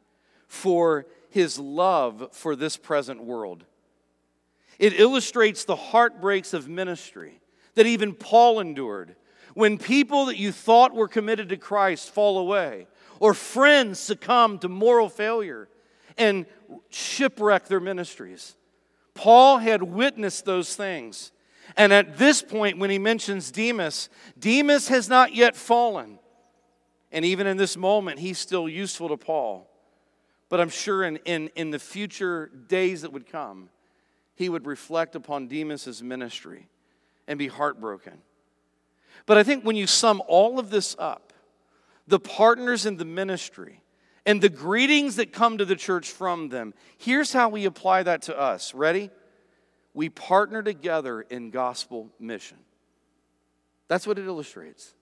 for 0.49 1.07
his 1.29 1.59
love 1.59 2.31
for 2.33 2.57
this 2.57 2.77
present 2.77 3.23
world. 3.23 3.65
It 4.79 4.99
illustrates 4.99 5.65
the 5.65 5.77
heartbreaks 5.77 6.55
of 6.55 6.69
ministry 6.69 7.41
that 7.75 7.87
even 7.87 8.15
Paul 8.15 8.61
endured. 8.61 9.17
When 9.57 9.79
people 9.79 10.27
that 10.27 10.37
you 10.37 10.53
thought 10.53 10.95
were 10.95 11.09
committed 11.09 11.49
to 11.49 11.57
Christ 11.57 12.11
fall 12.11 12.37
away, 12.37 12.87
or 13.21 13.33
friends 13.33 13.99
succumb 13.99 14.59
to 14.59 14.69
moral 14.69 15.09
failure 15.09 15.71
and 16.19 16.45
shipwreck 16.91 17.67
their 17.67 17.81
ministries. 17.81 18.55
Paul 19.15 19.57
had 19.57 19.83
witnessed 19.83 20.45
those 20.45 20.77
things. 20.77 21.33
And 21.75 21.91
at 21.91 22.19
this 22.19 22.43
point, 22.43 22.77
when 22.77 22.91
he 22.91 22.99
mentions 22.99 23.51
Demas, 23.51 24.11
Demas 24.39 24.89
has 24.89 25.09
not 25.09 25.35
yet 25.35 25.57
fallen. 25.57 26.19
And 27.11 27.25
even 27.25 27.47
in 27.47 27.57
this 27.57 27.79
moment, 27.79 28.19
he's 28.19 28.37
still 28.37 28.69
useful 28.69 29.09
to 29.09 29.17
Paul. 29.17 29.71
But 30.51 30.61
I'm 30.61 30.69
sure 30.69 31.03
in, 31.03 31.17
in, 31.25 31.49
in 31.57 31.71
the 31.71 31.79
future 31.79 32.51
days 32.69 33.01
that 33.01 33.13
would 33.15 33.27
come, 33.27 33.71
he 34.35 34.51
would 34.51 34.67
reflect 34.67 35.17
upon 35.17 35.49
Demas's 35.49 36.03
ministry 36.03 36.69
and 37.27 37.39
be 37.39 37.49
heartbroken. 37.49 38.19
But 39.27 39.37
I 39.37 39.43
think 39.43 39.65
when 39.65 39.77
you 39.77 39.87
sum 39.87 40.23
all 40.29 40.59
of 40.59 40.71
this 40.71 40.97
up, 40.99 41.33
the 42.07 42.21
partners 42.21 42.87
in 42.87 42.97
the 42.97 43.05
ministry, 43.05 43.83
and 44.25 44.41
the 44.41 44.49
greetings 44.49 45.17
that 45.17 45.33
come 45.33 45.59
to 45.59 45.65
the 45.65 45.77
church 45.77 46.11
from 46.11 46.49
them, 46.49 46.75
here's 46.99 47.33
how 47.33 47.49
we 47.49 47.65
apply 47.65 48.05
that 48.05 48.23
to 48.23 48.39
us. 48.39 48.75
Ready? 48.75 49.11
We 49.95 50.09
partner 50.09 50.63
together 50.63 51.23
in 51.23 51.51
gospel 51.51 52.11
mission. 52.19 52.59
That's 53.89 54.07
what 54.07 54.19
it 54.19 54.27
illustrates. 54.27 54.95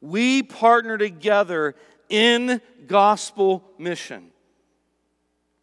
We 0.00 0.42
partner 0.42 0.96
together 0.96 1.74
in 2.08 2.60
gospel 2.86 3.64
mission. 3.78 4.30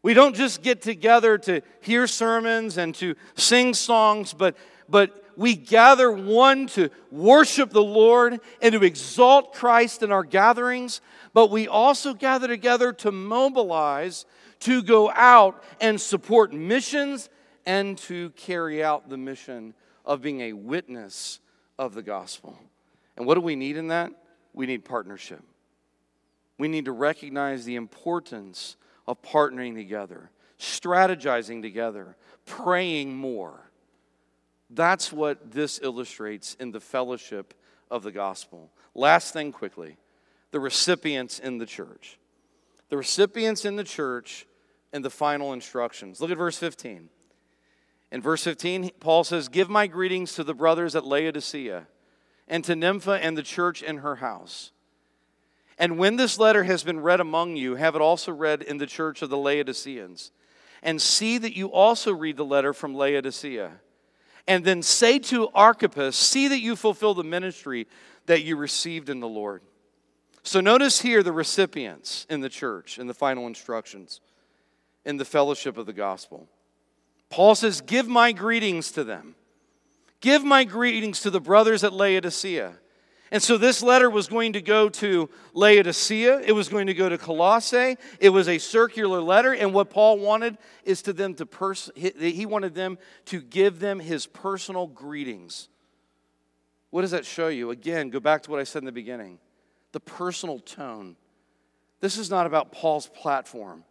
We 0.03 0.13
don't 0.13 0.35
just 0.35 0.61
get 0.61 0.81
together 0.81 1.37
to 1.39 1.61
hear 1.81 2.05
sermons 2.05 2.77
and 2.77 2.93
to 2.95 3.15
sing 3.35 3.73
songs, 3.73 4.33
but, 4.33 4.55
but 4.87 5.23
we 5.37 5.55
gather 5.55 6.11
one 6.11 6.65
to 6.67 6.89
worship 7.11 7.69
the 7.69 7.83
Lord 7.83 8.39
and 8.59 8.73
to 8.73 8.83
exalt 8.83 9.53
Christ 9.53 10.01
in 10.01 10.11
our 10.11 10.23
gatherings, 10.23 10.99
but 11.31 11.51
we 11.51 11.67
also 11.67 12.15
gather 12.15 12.47
together 12.47 12.91
to 12.93 13.11
mobilize, 13.11 14.25
to 14.61 14.81
go 14.81 15.11
out 15.11 15.63
and 15.79 16.01
support 16.01 16.53
missions, 16.53 17.29
and 17.67 17.99
to 17.99 18.31
carry 18.31 18.83
out 18.83 19.09
the 19.09 19.17
mission 19.17 19.75
of 20.03 20.23
being 20.23 20.41
a 20.41 20.53
witness 20.53 21.39
of 21.77 21.93
the 21.93 22.01
gospel. 22.01 22.57
And 23.15 23.27
what 23.27 23.35
do 23.35 23.41
we 23.41 23.55
need 23.55 23.77
in 23.77 23.89
that? 23.89 24.11
We 24.53 24.65
need 24.65 24.85
partnership. 24.85 25.43
We 26.57 26.67
need 26.67 26.85
to 26.85 26.91
recognize 26.91 27.63
the 27.63 27.75
importance 27.75 28.75
of 29.05 29.21
partnering 29.21 29.75
together, 29.75 30.31
strategizing 30.59 31.61
together, 31.61 32.15
praying 32.47 33.15
more. 33.15 33.66
That's 34.69 35.13
what 35.13 35.51
this 35.51 35.79
illustrates 35.81 36.55
in 36.55 36.71
the 36.71 36.79
fellowship 36.79 37.53
of 37.89 38.03
the 38.03 38.11
gospel. 38.11 38.71
Last 38.93 39.33
thing 39.33 39.51
quickly 39.51 39.97
the 40.51 40.59
recipients 40.59 41.39
in 41.39 41.57
the 41.57 41.65
church. 41.65 42.17
The 42.89 42.97
recipients 42.97 43.65
in 43.65 43.75
the 43.75 43.83
church 43.83 44.45
and 44.93 45.03
the 45.03 45.09
final 45.09 45.53
instructions. 45.53 46.21
Look 46.21 46.31
at 46.31 46.37
verse 46.37 46.57
15. 46.57 47.09
In 48.11 48.21
verse 48.21 48.43
15, 48.43 48.91
Paul 48.99 49.23
says, 49.25 49.49
Give 49.49 49.69
my 49.69 49.87
greetings 49.87 50.33
to 50.35 50.43
the 50.43 50.53
brothers 50.53 50.95
at 50.95 51.05
Laodicea 51.05 51.87
and 52.47 52.63
to 52.63 52.75
Nympha 52.75 53.19
and 53.21 53.37
the 53.37 53.43
church 53.43 53.83
in 53.83 53.97
her 53.97 54.17
house. 54.17 54.71
And 55.77 55.99
when 55.99 56.15
this 56.15 56.39
letter 56.39 56.63
has 56.63 56.83
been 56.83 57.01
read 57.01 57.19
among 57.19 57.57
you, 57.57 57.75
have 57.75 57.95
it 57.95 58.01
also 58.01 58.31
read 58.31 58.61
in 58.61 58.77
the 58.77 58.87
church 58.87 59.21
of 59.21 59.29
the 59.29 59.37
Laodiceans. 59.37 60.31
And 60.81 61.01
see 61.01 61.37
that 61.37 61.57
you 61.57 61.67
also 61.67 62.13
read 62.13 62.37
the 62.37 62.45
letter 62.45 62.73
from 62.73 62.95
Laodicea. 62.95 63.73
And 64.47 64.63
then 64.63 64.81
say 64.81 65.19
to 65.19 65.49
Archippus, 65.49 66.15
See 66.15 66.47
that 66.47 66.59
you 66.59 66.75
fulfill 66.75 67.13
the 67.13 67.23
ministry 67.23 67.87
that 68.27 68.43
you 68.43 68.55
received 68.55 69.09
in 69.09 69.19
the 69.19 69.27
Lord. 69.27 69.61
So 70.43 70.61
notice 70.61 71.01
here 71.01 71.23
the 71.23 71.33
recipients 71.33 72.25
in 72.29 72.39
the 72.39 72.49
church 72.49 72.97
in 72.99 73.07
the 73.07 73.13
final 73.13 73.47
instructions 73.47 74.21
in 75.05 75.17
the 75.17 75.25
fellowship 75.25 75.77
of 75.77 75.85
the 75.85 75.93
gospel. 75.93 76.47
Paul 77.29 77.55
says, 77.55 77.81
Give 77.81 78.07
my 78.07 78.31
greetings 78.31 78.91
to 78.93 79.03
them. 79.03 79.35
Give 80.21 80.43
my 80.43 80.63
greetings 80.63 81.21
to 81.21 81.29
the 81.29 81.41
brothers 81.41 81.83
at 81.83 81.93
Laodicea. 81.93 82.73
And 83.31 83.43
so 83.43 83.57
this 83.57 83.83
letter 83.83 84.09
was 84.09 84.27
going 84.27 84.53
to 84.53 84.61
go 84.61 84.87
to 84.89 85.29
Laodicea, 85.53 86.39
it 86.39 86.53
was 86.53 86.69
going 86.69 86.87
to 86.87 86.93
go 86.93 87.09
to 87.09 87.17
Colossae. 87.17 87.97
It 88.19 88.29
was 88.29 88.47
a 88.47 88.57
circular 88.57 89.19
letter, 89.19 89.53
and 89.53 89.73
what 89.73 89.89
Paul 89.89 90.19
wanted 90.19 90.57
is 90.83 91.01
to 91.03 91.13
them 91.13 91.33
to 91.35 91.45
pers- 91.45 91.91
he 91.95 92.45
wanted 92.45 92.73
them 92.73 92.97
to 93.25 93.41
give 93.41 93.79
them 93.79 93.99
his 93.99 94.25
personal 94.25 94.87
greetings. 94.87 95.67
What 96.89 97.01
does 97.01 97.11
that 97.11 97.25
show 97.25 97.49
you? 97.49 97.71
Again, 97.71 98.09
go 98.09 98.19
back 98.19 98.43
to 98.43 98.51
what 98.51 98.59
I 98.59 98.63
said 98.63 98.81
in 98.81 98.85
the 98.85 98.91
beginning. 98.91 99.39
The 99.91 99.99
personal 99.99 100.59
tone. 100.59 101.17
This 101.99 102.17
is 102.17 102.29
not 102.29 102.45
about 102.45 102.71
Paul's 102.71 103.07
platform. 103.07 103.83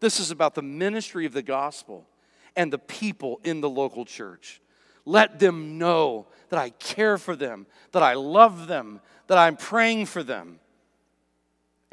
This 0.00 0.20
is 0.20 0.30
about 0.30 0.54
the 0.54 0.62
ministry 0.62 1.24
of 1.24 1.32
the 1.32 1.42
gospel 1.42 2.06
and 2.54 2.72
the 2.72 2.78
people 2.78 3.40
in 3.44 3.60
the 3.60 3.70
local 3.70 4.04
church. 4.04 4.60
Let 5.06 5.38
them 5.38 5.78
know 5.78 6.26
that 6.50 6.58
I 6.58 6.70
care 6.70 7.16
for 7.16 7.36
them, 7.36 7.66
that 7.92 8.02
I 8.02 8.14
love 8.14 8.66
them, 8.66 9.00
that 9.28 9.38
I'm 9.38 9.56
praying 9.56 10.06
for 10.06 10.22
them. 10.22 10.58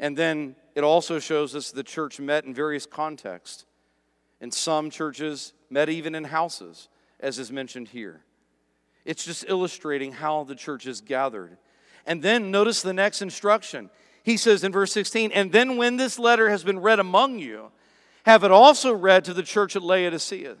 And 0.00 0.16
then 0.16 0.56
it 0.74 0.82
also 0.82 1.20
shows 1.20 1.54
us 1.54 1.70
the 1.70 1.84
church 1.84 2.18
met 2.18 2.44
in 2.44 2.52
various 2.52 2.84
contexts. 2.84 3.64
And 4.40 4.52
some 4.52 4.90
churches, 4.90 5.54
met 5.70 5.88
even 5.88 6.14
in 6.14 6.24
houses, 6.24 6.88
as 7.20 7.38
is 7.38 7.50
mentioned 7.50 7.88
here. 7.88 8.20
It's 9.04 9.24
just 9.24 9.44
illustrating 9.48 10.12
how 10.12 10.44
the 10.44 10.56
church 10.56 10.86
is 10.86 11.00
gathered. 11.00 11.56
And 12.04 12.20
then 12.20 12.50
notice 12.50 12.82
the 12.82 12.92
next 12.92 13.22
instruction. 13.22 13.90
He 14.24 14.36
says 14.36 14.64
in 14.64 14.72
verse 14.72 14.92
16, 14.92 15.30
And 15.30 15.52
then 15.52 15.76
when 15.76 15.96
this 15.96 16.18
letter 16.18 16.50
has 16.50 16.64
been 16.64 16.80
read 16.80 16.98
among 16.98 17.38
you, 17.38 17.70
have 18.24 18.42
it 18.42 18.50
also 18.50 18.92
read 18.92 19.24
to 19.26 19.34
the 19.34 19.42
church 19.42 19.76
at 19.76 19.82
Laodicea, 19.82 20.56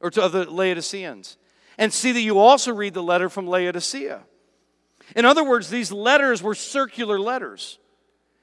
or 0.00 0.10
to 0.10 0.28
the 0.28 0.50
Laodiceans 0.50 1.36
and 1.78 1.92
see 1.92 2.12
that 2.12 2.20
you 2.20 2.38
also 2.38 2.72
read 2.72 2.94
the 2.94 3.02
letter 3.02 3.28
from 3.28 3.46
Laodicea. 3.46 4.22
In 5.16 5.24
other 5.24 5.44
words, 5.44 5.68
these 5.68 5.92
letters 5.92 6.42
were 6.42 6.54
circular 6.54 7.18
letters. 7.18 7.78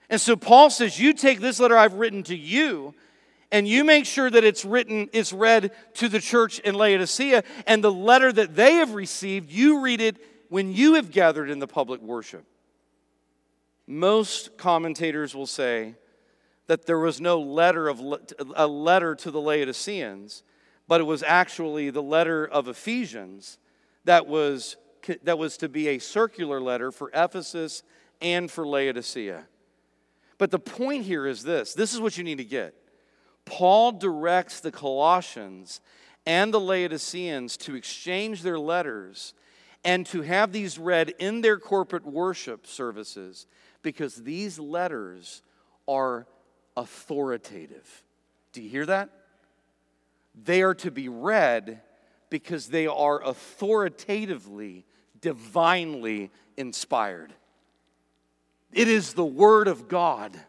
And 0.09 0.19
so 0.19 0.35
Paul 0.35 0.69
says, 0.69 0.99
You 0.99 1.13
take 1.13 1.39
this 1.39 1.59
letter 1.59 1.77
I've 1.77 1.93
written 1.93 2.23
to 2.23 2.35
you, 2.35 2.93
and 3.51 3.67
you 3.67 3.83
make 3.83 4.05
sure 4.05 4.29
that 4.29 4.43
it's 4.43 4.63
written, 4.63 5.09
it's 5.13 5.33
read 5.33 5.71
to 5.95 6.09
the 6.09 6.19
church 6.19 6.59
in 6.59 6.75
Laodicea, 6.75 7.43
and 7.65 7.83
the 7.83 7.91
letter 7.91 8.31
that 8.31 8.55
they 8.55 8.75
have 8.75 8.93
received, 8.93 9.51
you 9.51 9.81
read 9.81 10.01
it 10.01 10.17
when 10.49 10.73
you 10.73 10.95
have 10.95 11.11
gathered 11.11 11.49
in 11.49 11.59
the 11.59 11.67
public 11.67 12.01
worship. 12.01 12.45
Most 13.87 14.57
commentators 14.57 15.33
will 15.33 15.47
say 15.47 15.95
that 16.67 16.85
there 16.85 16.99
was 16.99 17.19
no 17.19 17.39
letter 17.39 17.89
of 17.89 18.01
a 18.55 18.67
letter 18.67 19.15
to 19.15 19.31
the 19.31 19.41
Laodiceans, 19.41 20.43
but 20.87 21.01
it 21.01 21.05
was 21.05 21.23
actually 21.23 21.89
the 21.89 22.03
letter 22.03 22.45
of 22.45 22.67
Ephesians 22.67 23.57
that 24.05 24.27
was, 24.27 24.77
that 25.23 25.37
was 25.37 25.57
to 25.57 25.69
be 25.69 25.89
a 25.89 25.99
circular 25.99 26.59
letter 26.59 26.91
for 26.91 27.09
Ephesus 27.13 27.83
and 28.21 28.49
for 28.49 28.65
Laodicea. 28.67 29.45
But 30.37 30.51
the 30.51 30.59
point 30.59 31.05
here 31.05 31.27
is 31.27 31.43
this 31.43 31.73
this 31.73 31.93
is 31.93 31.99
what 31.99 32.17
you 32.17 32.23
need 32.23 32.39
to 32.39 32.45
get. 32.45 32.73
Paul 33.45 33.91
directs 33.91 34.59
the 34.59 34.71
Colossians 34.71 35.81
and 36.25 36.53
the 36.53 36.59
Laodiceans 36.59 37.57
to 37.57 37.75
exchange 37.75 38.41
their 38.41 38.59
letters 38.59 39.33
and 39.83 40.05
to 40.07 40.21
have 40.21 40.51
these 40.51 40.77
read 40.77 41.13
in 41.19 41.41
their 41.41 41.57
corporate 41.57 42.05
worship 42.05 42.67
services 42.67 43.47
because 43.81 44.15
these 44.15 44.59
letters 44.59 45.41
are 45.87 46.27
authoritative. 46.77 48.03
Do 48.53 48.61
you 48.61 48.69
hear 48.69 48.85
that? 48.85 49.09
They 50.35 50.61
are 50.61 50.75
to 50.75 50.91
be 50.91 51.09
read 51.09 51.81
because 52.29 52.67
they 52.67 52.87
are 52.87 53.21
authoritatively, 53.23 54.85
divinely 55.19 56.31
inspired. 56.57 57.33
It 58.71 58.87
is 58.87 59.13
the 59.13 59.25
Word 59.25 59.67
of 59.67 59.87
God. 59.87 60.39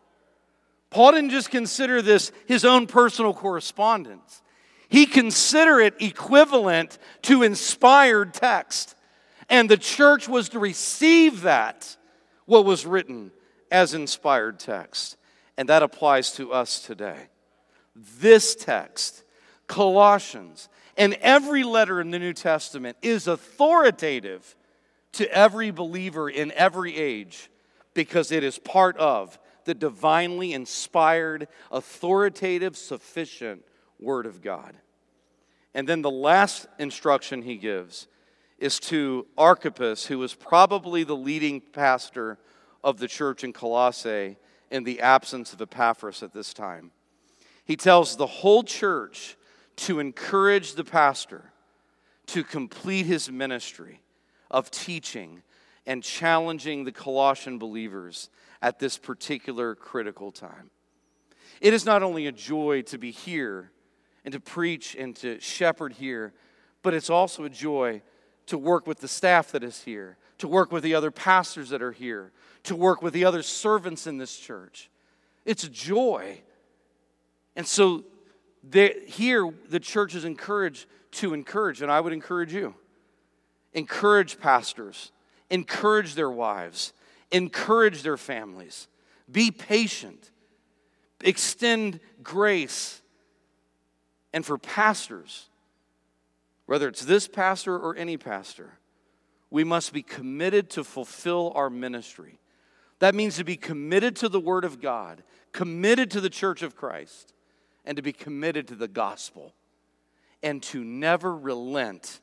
Paul 0.91 1.13
didn't 1.13 1.31
just 1.31 1.51
consider 1.51 2.03
this 2.03 2.31
his 2.47 2.65
own 2.65 2.87
personal 2.87 3.35
correspondence, 3.35 4.43
he 4.89 5.07
considered 5.07 5.81
it 5.81 5.95
equivalent 6.01 6.99
to 7.23 7.43
inspired 7.43 8.35
text. 8.35 8.95
And 9.49 9.69
the 9.69 9.77
church 9.77 10.29
was 10.29 10.51
to 10.51 10.59
receive 10.59 11.43
that, 11.43 11.97
what 12.47 12.65
was 12.65 12.87
written 12.87 13.33
as 13.71 13.93
inspired 13.93 14.59
text. 14.59 15.17
And 15.59 15.69
that 15.69 15.83
applies 15.83 16.33
to 16.33 16.53
us 16.53 16.81
today. 16.81 17.29
this 17.95 18.55
text, 18.55 19.25
Colossians, 19.67 20.69
and 20.97 21.15
every 21.21 21.63
letter 21.63 22.01
in 22.01 22.11
the 22.11 22.19
New 22.19 22.33
Testament 22.33 22.97
is 23.03 23.27
authoritative 23.27 24.57
to 25.13 25.31
every 25.31 25.71
believer 25.71 26.29
in 26.29 26.53
every 26.53 26.97
age 26.97 27.51
because 27.95 28.33
it 28.33 28.43
is 28.45 28.59
part 28.59 28.97
of 28.97 29.39
the 29.65 29.75
divinely 29.75 30.53
inspired, 30.53 31.49
authoritative, 31.71 32.77
sufficient 32.77 33.65
Word 34.01 34.27
of 34.27 34.43
God. 34.43 34.75
And 35.75 35.89
then 35.89 36.03
the 36.03 36.11
last 36.11 36.67
instruction 36.79 37.43
he 37.43 37.57
gives 37.57 38.09
is 38.59 38.79
to 38.79 39.27
Archippus, 39.39 40.07
who 40.07 40.19
was 40.19 40.35
probably 40.35 41.05
the 41.05 41.17
leading 41.17 41.61
pastor 41.61 42.39
of 42.85 42.99
the 42.99 43.09
church 43.09 43.45
in 43.45 43.53
Colossae 43.53 44.37
in 44.71 44.85
the 44.85 45.01
absence 45.01 45.53
of 45.53 45.61
Epaphras 45.61 46.23
at 46.23 46.33
this 46.33 46.53
time. 46.53 46.91
He 47.65 47.77
tells 47.77 48.17
the 48.17 48.27
whole 48.27 48.63
church 48.63 49.37
to 49.83 49.99
encourage 49.99 50.75
the 50.75 50.85
pastor 50.85 51.53
to 52.27 52.45
complete 52.45 53.05
his 53.05 53.31
ministry 53.31 54.01
of 54.51 54.71
teaching 54.71 55.43
and 55.87 56.05
challenging 56.05 56.85
the 56.85 56.93
Colossian 56.93 57.59
believers 57.59 58.31
at 58.61 58.79
this 58.79 58.97
particular 58.97 59.75
critical 59.75 60.31
time. 60.31 60.71
It 61.61 61.75
is 61.75 61.85
not 61.85 62.03
only 62.03 62.29
a 62.29 62.33
joy 62.33 62.83
to 62.83 62.99
be 62.99 63.11
here 63.11 63.73
and 64.25 64.33
to 64.33 64.39
preach 64.39 64.95
and 64.95 65.17
to 65.17 65.41
shepherd 65.41 65.95
here, 65.95 66.33
but 66.83 66.95
it's 66.95 67.11
also 67.11 67.43
a 67.43 67.51
joy 67.51 68.03
to 68.47 68.59
work 68.59 68.87
with 68.87 69.01
the 69.01 69.09
staff 69.09 69.51
that 69.51 69.65
is 69.65 69.83
here, 69.83 70.17
to 70.39 70.47
work 70.47 70.71
with 70.71 70.85
the 70.85 70.95
other 70.95 71.11
pastors 71.11 71.71
that 71.71 71.83
are 71.83 71.93
here, 71.93 72.31
to 72.63 72.77
work 72.77 73.03
with 73.03 73.15
the 73.15 73.25
other 73.25 73.43
servants 73.43 74.07
in 74.07 74.19
this 74.19 74.37
church. 74.37 74.91
It's 75.45 75.65
a 75.65 75.69
joy. 75.69 76.41
And 77.57 77.67
so 77.67 78.05
here, 78.71 79.53
the 79.69 79.81
church 79.81 80.15
is 80.15 80.25
encouraged 80.25 80.87
to 81.13 81.35
encourage, 81.35 81.83
and 81.83 81.91
I 81.91 82.01
would 82.01 82.13
encourage 82.13 82.53
you. 82.53 82.75
Encourage 83.75 84.39
pastors, 84.39 85.13
encourage 85.51 86.15
their 86.15 86.31
wives, 86.31 86.93
encourage 87.31 88.03
their 88.03 88.17
families. 88.17 88.87
Be 89.31 89.51
patient, 89.51 90.31
extend 91.23 92.01
grace. 92.23 93.01
And 94.33 94.45
for 94.45 94.59
pastors, 94.59 95.49
whether 96.67 96.89
it's 96.89 97.05
this 97.05 97.29
pastor 97.29 97.79
or 97.79 97.97
any 97.97 98.17
pastor, 98.17 98.79
we 99.51 99.65
must 99.65 99.93
be 99.93 100.03
committed 100.03 100.71
to 100.71 100.85
fulfill 100.85 101.53
our 101.55 101.69
ministry. 101.69 102.39
That 103.01 103.15
means 103.15 103.37
to 103.37 103.45
be 103.45 103.57
committed 103.57 104.17
to 104.17 104.29
the 104.29 104.41
Word 104.41 104.65
of 104.65 104.81
God, 104.81 105.23
committed 105.53 106.11
to 106.13 106.21
the 106.21 106.31
church 106.31 106.63
of 106.63 106.77
Christ, 106.77 107.35
and 107.85 107.97
to 107.97 108.03
be 108.03 108.13
committed 108.13 108.69
to 108.69 108.75
the 108.75 108.89
gospel, 108.89 109.55
and 110.43 110.63
to 110.63 110.85
never 110.85 111.35
relent 111.35 112.21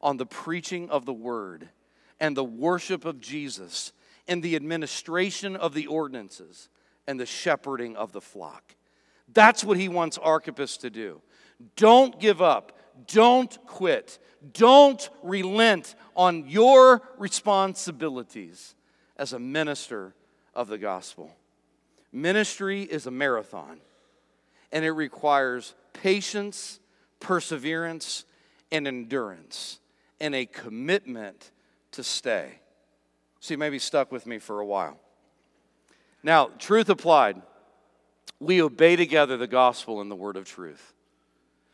on 0.00 0.16
the 0.16 0.26
preaching 0.26 0.88
of 0.90 1.04
the 1.04 1.12
Word 1.12 1.68
and 2.18 2.36
the 2.36 2.44
worship 2.44 3.04
of 3.04 3.20
Jesus 3.20 3.92
and 4.28 4.42
the 4.42 4.56
administration 4.56 5.56
of 5.56 5.74
the 5.74 5.86
ordinances 5.86 6.68
and 7.06 7.18
the 7.18 7.26
shepherding 7.26 7.96
of 7.96 8.12
the 8.12 8.20
flock. 8.20 8.74
That's 9.32 9.64
what 9.64 9.78
he 9.78 9.88
wants 9.88 10.18
Archippus 10.18 10.76
to 10.78 10.90
do. 10.90 11.22
Don't 11.76 12.18
give 12.20 12.40
up. 12.40 12.78
Don't 13.06 13.56
quit. 13.66 14.18
Don't 14.52 15.08
relent 15.22 15.94
on 16.16 16.48
your 16.48 17.02
responsibilities 17.18 18.74
as 19.16 19.32
a 19.32 19.38
minister 19.38 20.14
of 20.54 20.68
the 20.68 20.78
gospel. 20.78 21.34
Ministry 22.12 22.82
is 22.82 23.06
a 23.06 23.10
marathon, 23.10 23.80
and 24.72 24.84
it 24.84 24.92
requires 24.92 25.74
patience, 25.92 26.80
perseverance, 27.18 28.24
and 28.70 28.86
endurance, 28.86 29.80
and 30.20 30.34
a 30.34 30.46
commitment 30.46 31.50
to 31.92 32.04
stay. 32.04 32.60
So 33.40 33.54
you 33.54 33.58
may 33.58 33.70
be 33.70 33.78
stuck 33.78 34.12
with 34.12 34.26
me 34.26 34.38
for 34.38 34.60
a 34.60 34.66
while. 34.66 34.98
Now, 36.22 36.50
truth 36.58 36.88
applied, 36.88 37.40
we 38.38 38.62
obey 38.62 38.96
together 38.96 39.36
the 39.36 39.46
gospel 39.46 40.00
and 40.00 40.10
the 40.10 40.16
word 40.16 40.36
of 40.36 40.44
truth. 40.44 40.92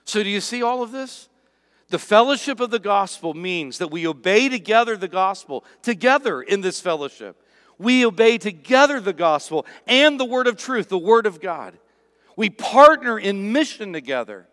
So, 0.04 0.22
do 0.22 0.28
you 0.28 0.40
see 0.40 0.62
all 0.62 0.82
of 0.82 0.92
this? 0.92 1.28
The 1.88 1.98
fellowship 1.98 2.60
of 2.60 2.70
the 2.70 2.78
gospel 2.78 3.34
means 3.34 3.78
that 3.78 3.90
we 3.90 4.06
obey 4.06 4.48
together 4.48 4.96
the 4.96 5.08
gospel, 5.08 5.64
together 5.82 6.42
in 6.42 6.60
this 6.60 6.80
fellowship. 6.80 7.40
We 7.78 8.04
obey 8.04 8.38
together 8.38 9.00
the 9.00 9.12
gospel 9.12 9.66
and 9.86 10.18
the 10.18 10.24
word 10.24 10.46
of 10.46 10.56
truth, 10.56 10.88
the 10.88 10.98
word 10.98 11.26
of 11.26 11.40
God. 11.40 11.78
We 12.36 12.50
partner 12.50 13.18
in 13.18 13.52
mission 13.52 13.92
together 13.92 14.46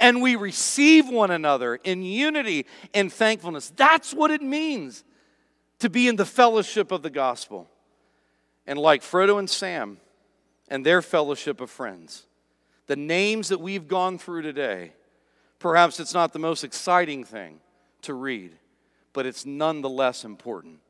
and 0.00 0.20
we 0.20 0.36
receive 0.36 1.08
one 1.08 1.30
another 1.30 1.76
in 1.76 2.02
unity 2.02 2.66
and 2.92 3.12
thankfulness. 3.12 3.70
That's 3.76 4.12
what 4.12 4.30
it 4.30 4.42
means 4.42 5.04
to 5.78 5.88
be 5.88 6.08
in 6.08 6.16
the 6.16 6.26
fellowship 6.26 6.90
of 6.90 7.02
the 7.02 7.10
gospel. 7.10 7.68
And 8.66 8.78
like 8.78 9.02
Frodo 9.02 9.38
and 9.38 9.48
Sam 9.48 9.98
and 10.68 10.84
their 10.84 11.02
fellowship 11.02 11.60
of 11.60 11.70
friends, 11.70 12.26
the 12.86 12.96
names 12.96 13.48
that 13.48 13.60
we've 13.60 13.88
gone 13.88 14.18
through 14.18 14.42
today, 14.42 14.92
perhaps 15.58 16.00
it's 16.00 16.14
not 16.14 16.32
the 16.32 16.38
most 16.38 16.64
exciting 16.64 17.24
thing 17.24 17.60
to 18.02 18.14
read, 18.14 18.56
but 19.12 19.26
it's 19.26 19.46
nonetheless 19.46 20.24
important 20.24 20.80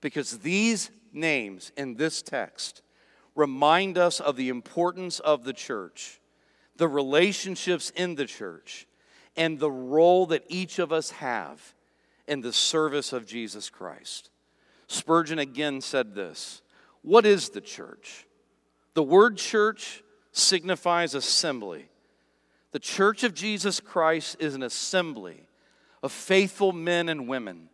because 0.00 0.38
these 0.38 0.90
names 1.12 1.72
in 1.76 1.94
this 1.94 2.22
text 2.22 2.82
remind 3.36 3.98
us 3.98 4.18
of 4.18 4.34
the 4.34 4.48
importance 4.48 5.20
of 5.20 5.44
the 5.44 5.52
church, 5.52 6.20
the 6.76 6.88
relationships 6.88 7.90
in 7.90 8.16
the 8.16 8.24
church, 8.24 8.88
and 9.36 9.60
the 9.60 9.70
role 9.70 10.26
that 10.26 10.44
each 10.48 10.78
of 10.80 10.92
us 10.92 11.10
have 11.10 11.74
in 12.26 12.40
the 12.40 12.52
service 12.52 13.12
of 13.12 13.26
Jesus 13.26 13.70
Christ. 13.70 14.30
Spurgeon 14.88 15.38
again 15.38 15.80
said 15.80 16.14
this 16.14 16.62
What 17.02 17.26
is 17.26 17.50
the 17.50 17.60
church? 17.60 18.26
The 18.94 19.02
word 19.02 19.36
church 19.36 20.02
signifies 20.32 21.14
assembly. 21.14 21.88
The 22.72 22.78
church 22.78 23.24
of 23.24 23.34
Jesus 23.34 23.78
Christ 23.80 24.36
is 24.40 24.54
an 24.54 24.62
assembly 24.62 25.44
of 26.02 26.12
faithful 26.12 26.72
men 26.72 27.08
and 27.08 27.28
women, 27.28 27.68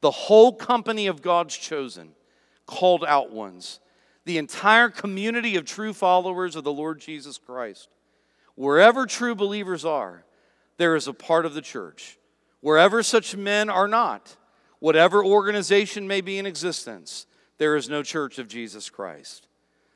the 0.00 0.10
whole 0.10 0.52
company 0.52 1.06
of 1.06 1.22
God's 1.22 1.56
chosen, 1.56 2.10
called 2.66 3.04
out 3.04 3.32
ones, 3.32 3.80
the 4.28 4.36
entire 4.36 4.90
community 4.90 5.56
of 5.56 5.64
true 5.64 5.94
followers 5.94 6.54
of 6.54 6.62
the 6.62 6.70
Lord 6.70 7.00
Jesus 7.00 7.38
Christ. 7.38 7.88
Wherever 8.56 9.06
true 9.06 9.34
believers 9.34 9.86
are, 9.86 10.26
there 10.76 10.94
is 10.94 11.08
a 11.08 11.14
part 11.14 11.46
of 11.46 11.54
the 11.54 11.62
church 11.62 12.18
Wherever 12.60 13.02
such 13.02 13.36
men 13.36 13.70
are 13.70 13.88
not, 13.88 14.36
whatever 14.80 15.24
organization 15.24 16.08
may 16.08 16.20
be 16.20 16.38
in 16.38 16.44
existence, 16.44 17.24
there 17.58 17.76
is 17.76 17.88
no 17.88 18.02
church 18.02 18.38
of 18.38 18.48
Jesus 18.48 18.90
Christ. 18.90 19.46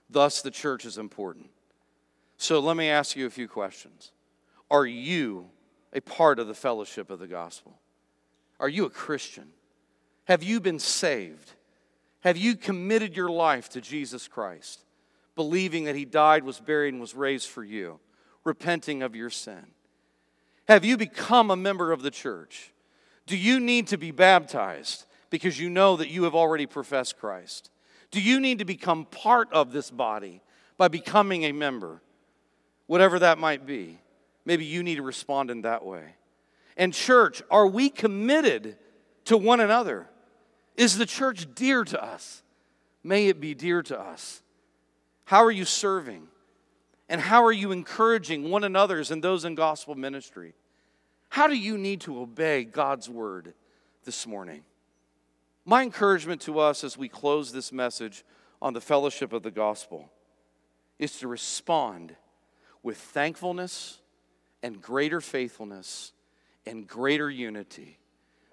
Thus, 0.08 0.42
the 0.42 0.50
church 0.50 0.84
is 0.84 0.96
important. 0.96 1.50
So, 2.36 2.60
let 2.60 2.76
me 2.76 2.88
ask 2.88 3.16
you 3.16 3.26
a 3.26 3.30
few 3.30 3.48
questions. 3.48 4.12
Are 4.70 4.86
you 4.86 5.50
a 5.92 6.00
part 6.00 6.38
of 6.38 6.46
the 6.46 6.54
fellowship 6.54 7.10
of 7.10 7.18
the 7.18 7.26
gospel? 7.26 7.78
Are 8.60 8.68
you 8.68 8.84
a 8.84 8.90
Christian? 8.90 9.48
Have 10.26 10.44
you 10.44 10.60
been 10.60 10.78
saved? 10.78 11.52
Have 12.22 12.36
you 12.36 12.56
committed 12.56 13.16
your 13.16 13.28
life 13.28 13.68
to 13.70 13.80
Jesus 13.80 14.28
Christ, 14.28 14.84
believing 15.34 15.84
that 15.84 15.96
He 15.96 16.04
died, 16.04 16.44
was 16.44 16.60
buried, 16.60 16.94
and 16.94 17.00
was 17.00 17.14
raised 17.14 17.48
for 17.48 17.64
you, 17.64 18.00
repenting 18.44 19.02
of 19.02 19.14
your 19.14 19.30
sin? 19.30 19.66
Have 20.68 20.84
you 20.84 20.96
become 20.96 21.50
a 21.50 21.56
member 21.56 21.92
of 21.92 22.02
the 22.02 22.10
church? 22.10 22.72
Do 23.26 23.36
you 23.36 23.60
need 23.60 23.88
to 23.88 23.96
be 23.96 24.10
baptized 24.10 25.04
because 25.30 25.58
you 25.58 25.68
know 25.68 25.96
that 25.96 26.10
you 26.10 26.24
have 26.24 26.34
already 26.34 26.66
professed 26.66 27.18
Christ? 27.18 27.70
Do 28.10 28.20
you 28.20 28.40
need 28.40 28.58
to 28.60 28.64
become 28.64 29.04
part 29.06 29.52
of 29.52 29.72
this 29.72 29.90
body 29.90 30.42
by 30.76 30.88
becoming 30.88 31.44
a 31.44 31.52
member? 31.52 32.02
Whatever 32.86 33.18
that 33.20 33.38
might 33.38 33.66
be. 33.66 33.98
Maybe 34.44 34.64
you 34.64 34.82
need 34.82 34.96
to 34.96 35.02
respond 35.02 35.50
in 35.50 35.62
that 35.62 35.84
way. 35.84 36.14
And, 36.76 36.92
church, 36.92 37.42
are 37.50 37.66
we 37.66 37.88
committed 37.88 38.76
to 39.24 39.36
one 39.36 39.60
another? 39.60 40.08
Is 40.76 40.98
the 40.98 41.06
church 41.06 41.46
dear 41.54 41.84
to 41.84 42.02
us? 42.02 42.42
May 43.04 43.28
it 43.28 43.40
be 43.40 43.54
dear 43.54 43.82
to 43.82 43.98
us. 43.98 44.42
How 45.24 45.44
are 45.44 45.50
you 45.50 45.64
serving? 45.64 46.28
And 47.08 47.20
how 47.20 47.44
are 47.44 47.52
you 47.52 47.72
encouraging 47.72 48.50
one 48.50 48.64
another's 48.64 49.10
and 49.10 49.22
those 49.22 49.44
in 49.44 49.54
gospel 49.54 49.94
ministry? 49.94 50.54
How 51.28 51.46
do 51.46 51.54
you 51.54 51.76
need 51.76 52.00
to 52.02 52.20
obey 52.20 52.64
God's 52.64 53.08
word 53.08 53.54
this 54.04 54.26
morning? 54.26 54.64
My 55.64 55.82
encouragement 55.82 56.40
to 56.42 56.58
us 56.58 56.84
as 56.84 56.96
we 56.96 57.08
close 57.08 57.52
this 57.52 57.72
message 57.72 58.24
on 58.60 58.72
the 58.72 58.80
fellowship 58.80 59.32
of 59.32 59.42
the 59.42 59.50
gospel 59.50 60.10
is 60.98 61.18
to 61.18 61.28
respond 61.28 62.14
with 62.82 62.96
thankfulness 62.96 64.00
and 64.62 64.80
greater 64.80 65.20
faithfulness 65.20 66.12
and 66.66 66.86
greater 66.86 67.30
unity 67.30 67.98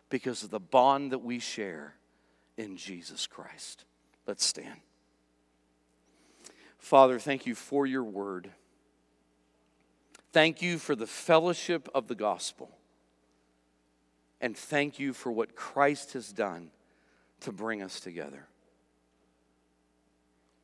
because 0.09 0.43
of 0.43 0.49
the 0.49 0.59
bond 0.59 1.11
that 1.11 1.19
we 1.19 1.39
share 1.39 1.95
in 2.59 2.75
Jesus 2.75 3.25
Christ. 3.25 3.85
Let's 4.27 4.45
stand. 4.45 4.81
Father, 6.77 7.17
thank 7.17 7.45
you 7.45 7.55
for 7.55 7.85
your 7.85 8.03
word. 8.03 8.51
Thank 10.33 10.61
you 10.61 10.77
for 10.77 10.93
the 10.93 11.07
fellowship 11.07 11.87
of 11.95 12.07
the 12.07 12.15
gospel. 12.15 12.69
And 14.41 14.57
thank 14.57 14.99
you 14.99 15.13
for 15.13 15.31
what 15.31 15.55
Christ 15.55 16.13
has 16.13 16.33
done 16.33 16.71
to 17.39 17.53
bring 17.53 17.81
us 17.81 18.01
together. 18.01 18.45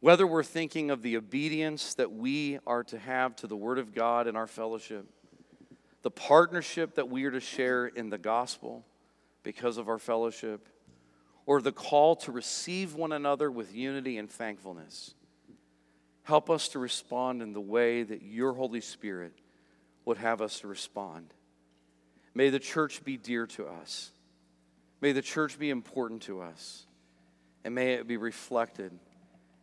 Whether 0.01 0.27
we're 0.27 0.43
thinking 0.43 0.91
of 0.91 1.01
the 1.01 1.15
obedience 1.15 1.93
that 1.95 2.11
we 2.11 2.59
are 2.67 2.83
to 2.83 2.99
have 2.99 3.37
to 3.37 3.47
the 3.47 3.55
Word 3.55 3.79
of 3.79 3.95
God 3.95 4.27
in 4.27 4.35
our 4.35 4.47
fellowship, 4.47 5.05
the 6.01 6.11
partnership 6.11 6.95
that 6.95 7.09
we 7.09 7.23
are 7.23 7.31
to 7.31 7.39
share 7.39 7.87
in 7.87 8.09
the 8.09 8.17
gospel 8.17 8.85
because 9.43 9.77
of 9.77 9.87
our 9.87 9.97
fellowship, 9.97 10.67
or 11.45 11.61
the 11.61 11.71
call 11.71 12.15
to 12.15 12.31
receive 12.31 12.95
one 12.95 13.11
another 13.11 13.51
with 13.51 13.75
unity 13.75 14.17
and 14.17 14.29
thankfulness, 14.29 15.13
help 16.23 16.49
us 16.49 16.67
to 16.69 16.79
respond 16.79 17.41
in 17.41 17.53
the 17.53 17.61
way 17.61 18.03
that 18.03 18.21
your 18.21 18.53
Holy 18.53 18.81
Spirit 18.81 19.33
would 20.05 20.17
have 20.17 20.41
us 20.41 20.59
to 20.59 20.67
respond. 20.67 21.33
May 22.33 22.49
the 22.49 22.59
church 22.59 23.03
be 23.03 23.17
dear 23.17 23.47
to 23.47 23.65
us. 23.67 24.11
May 25.01 25.11
the 25.11 25.21
church 25.21 25.57
be 25.57 25.69
important 25.69 26.23
to 26.23 26.41
us. 26.41 26.85
And 27.63 27.73
may 27.73 27.93
it 27.93 28.07
be 28.07 28.17
reflected 28.17 28.91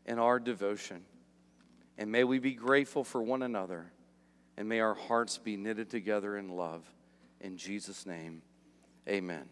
in 0.06 0.18
our 0.18 0.40
devotion. 0.40 1.02
And 1.98 2.10
may 2.10 2.24
we 2.24 2.38
be 2.38 2.54
grateful 2.54 3.04
for 3.04 3.22
one 3.22 3.42
another. 3.42 3.92
And 4.56 4.68
may 4.68 4.80
our 4.80 4.94
hearts 4.94 5.38
be 5.38 5.56
knitted 5.56 5.90
together 5.90 6.36
in 6.36 6.48
love. 6.48 6.84
In 7.40 7.56
Jesus' 7.56 8.06
name, 8.06 8.42
amen. 9.08 9.48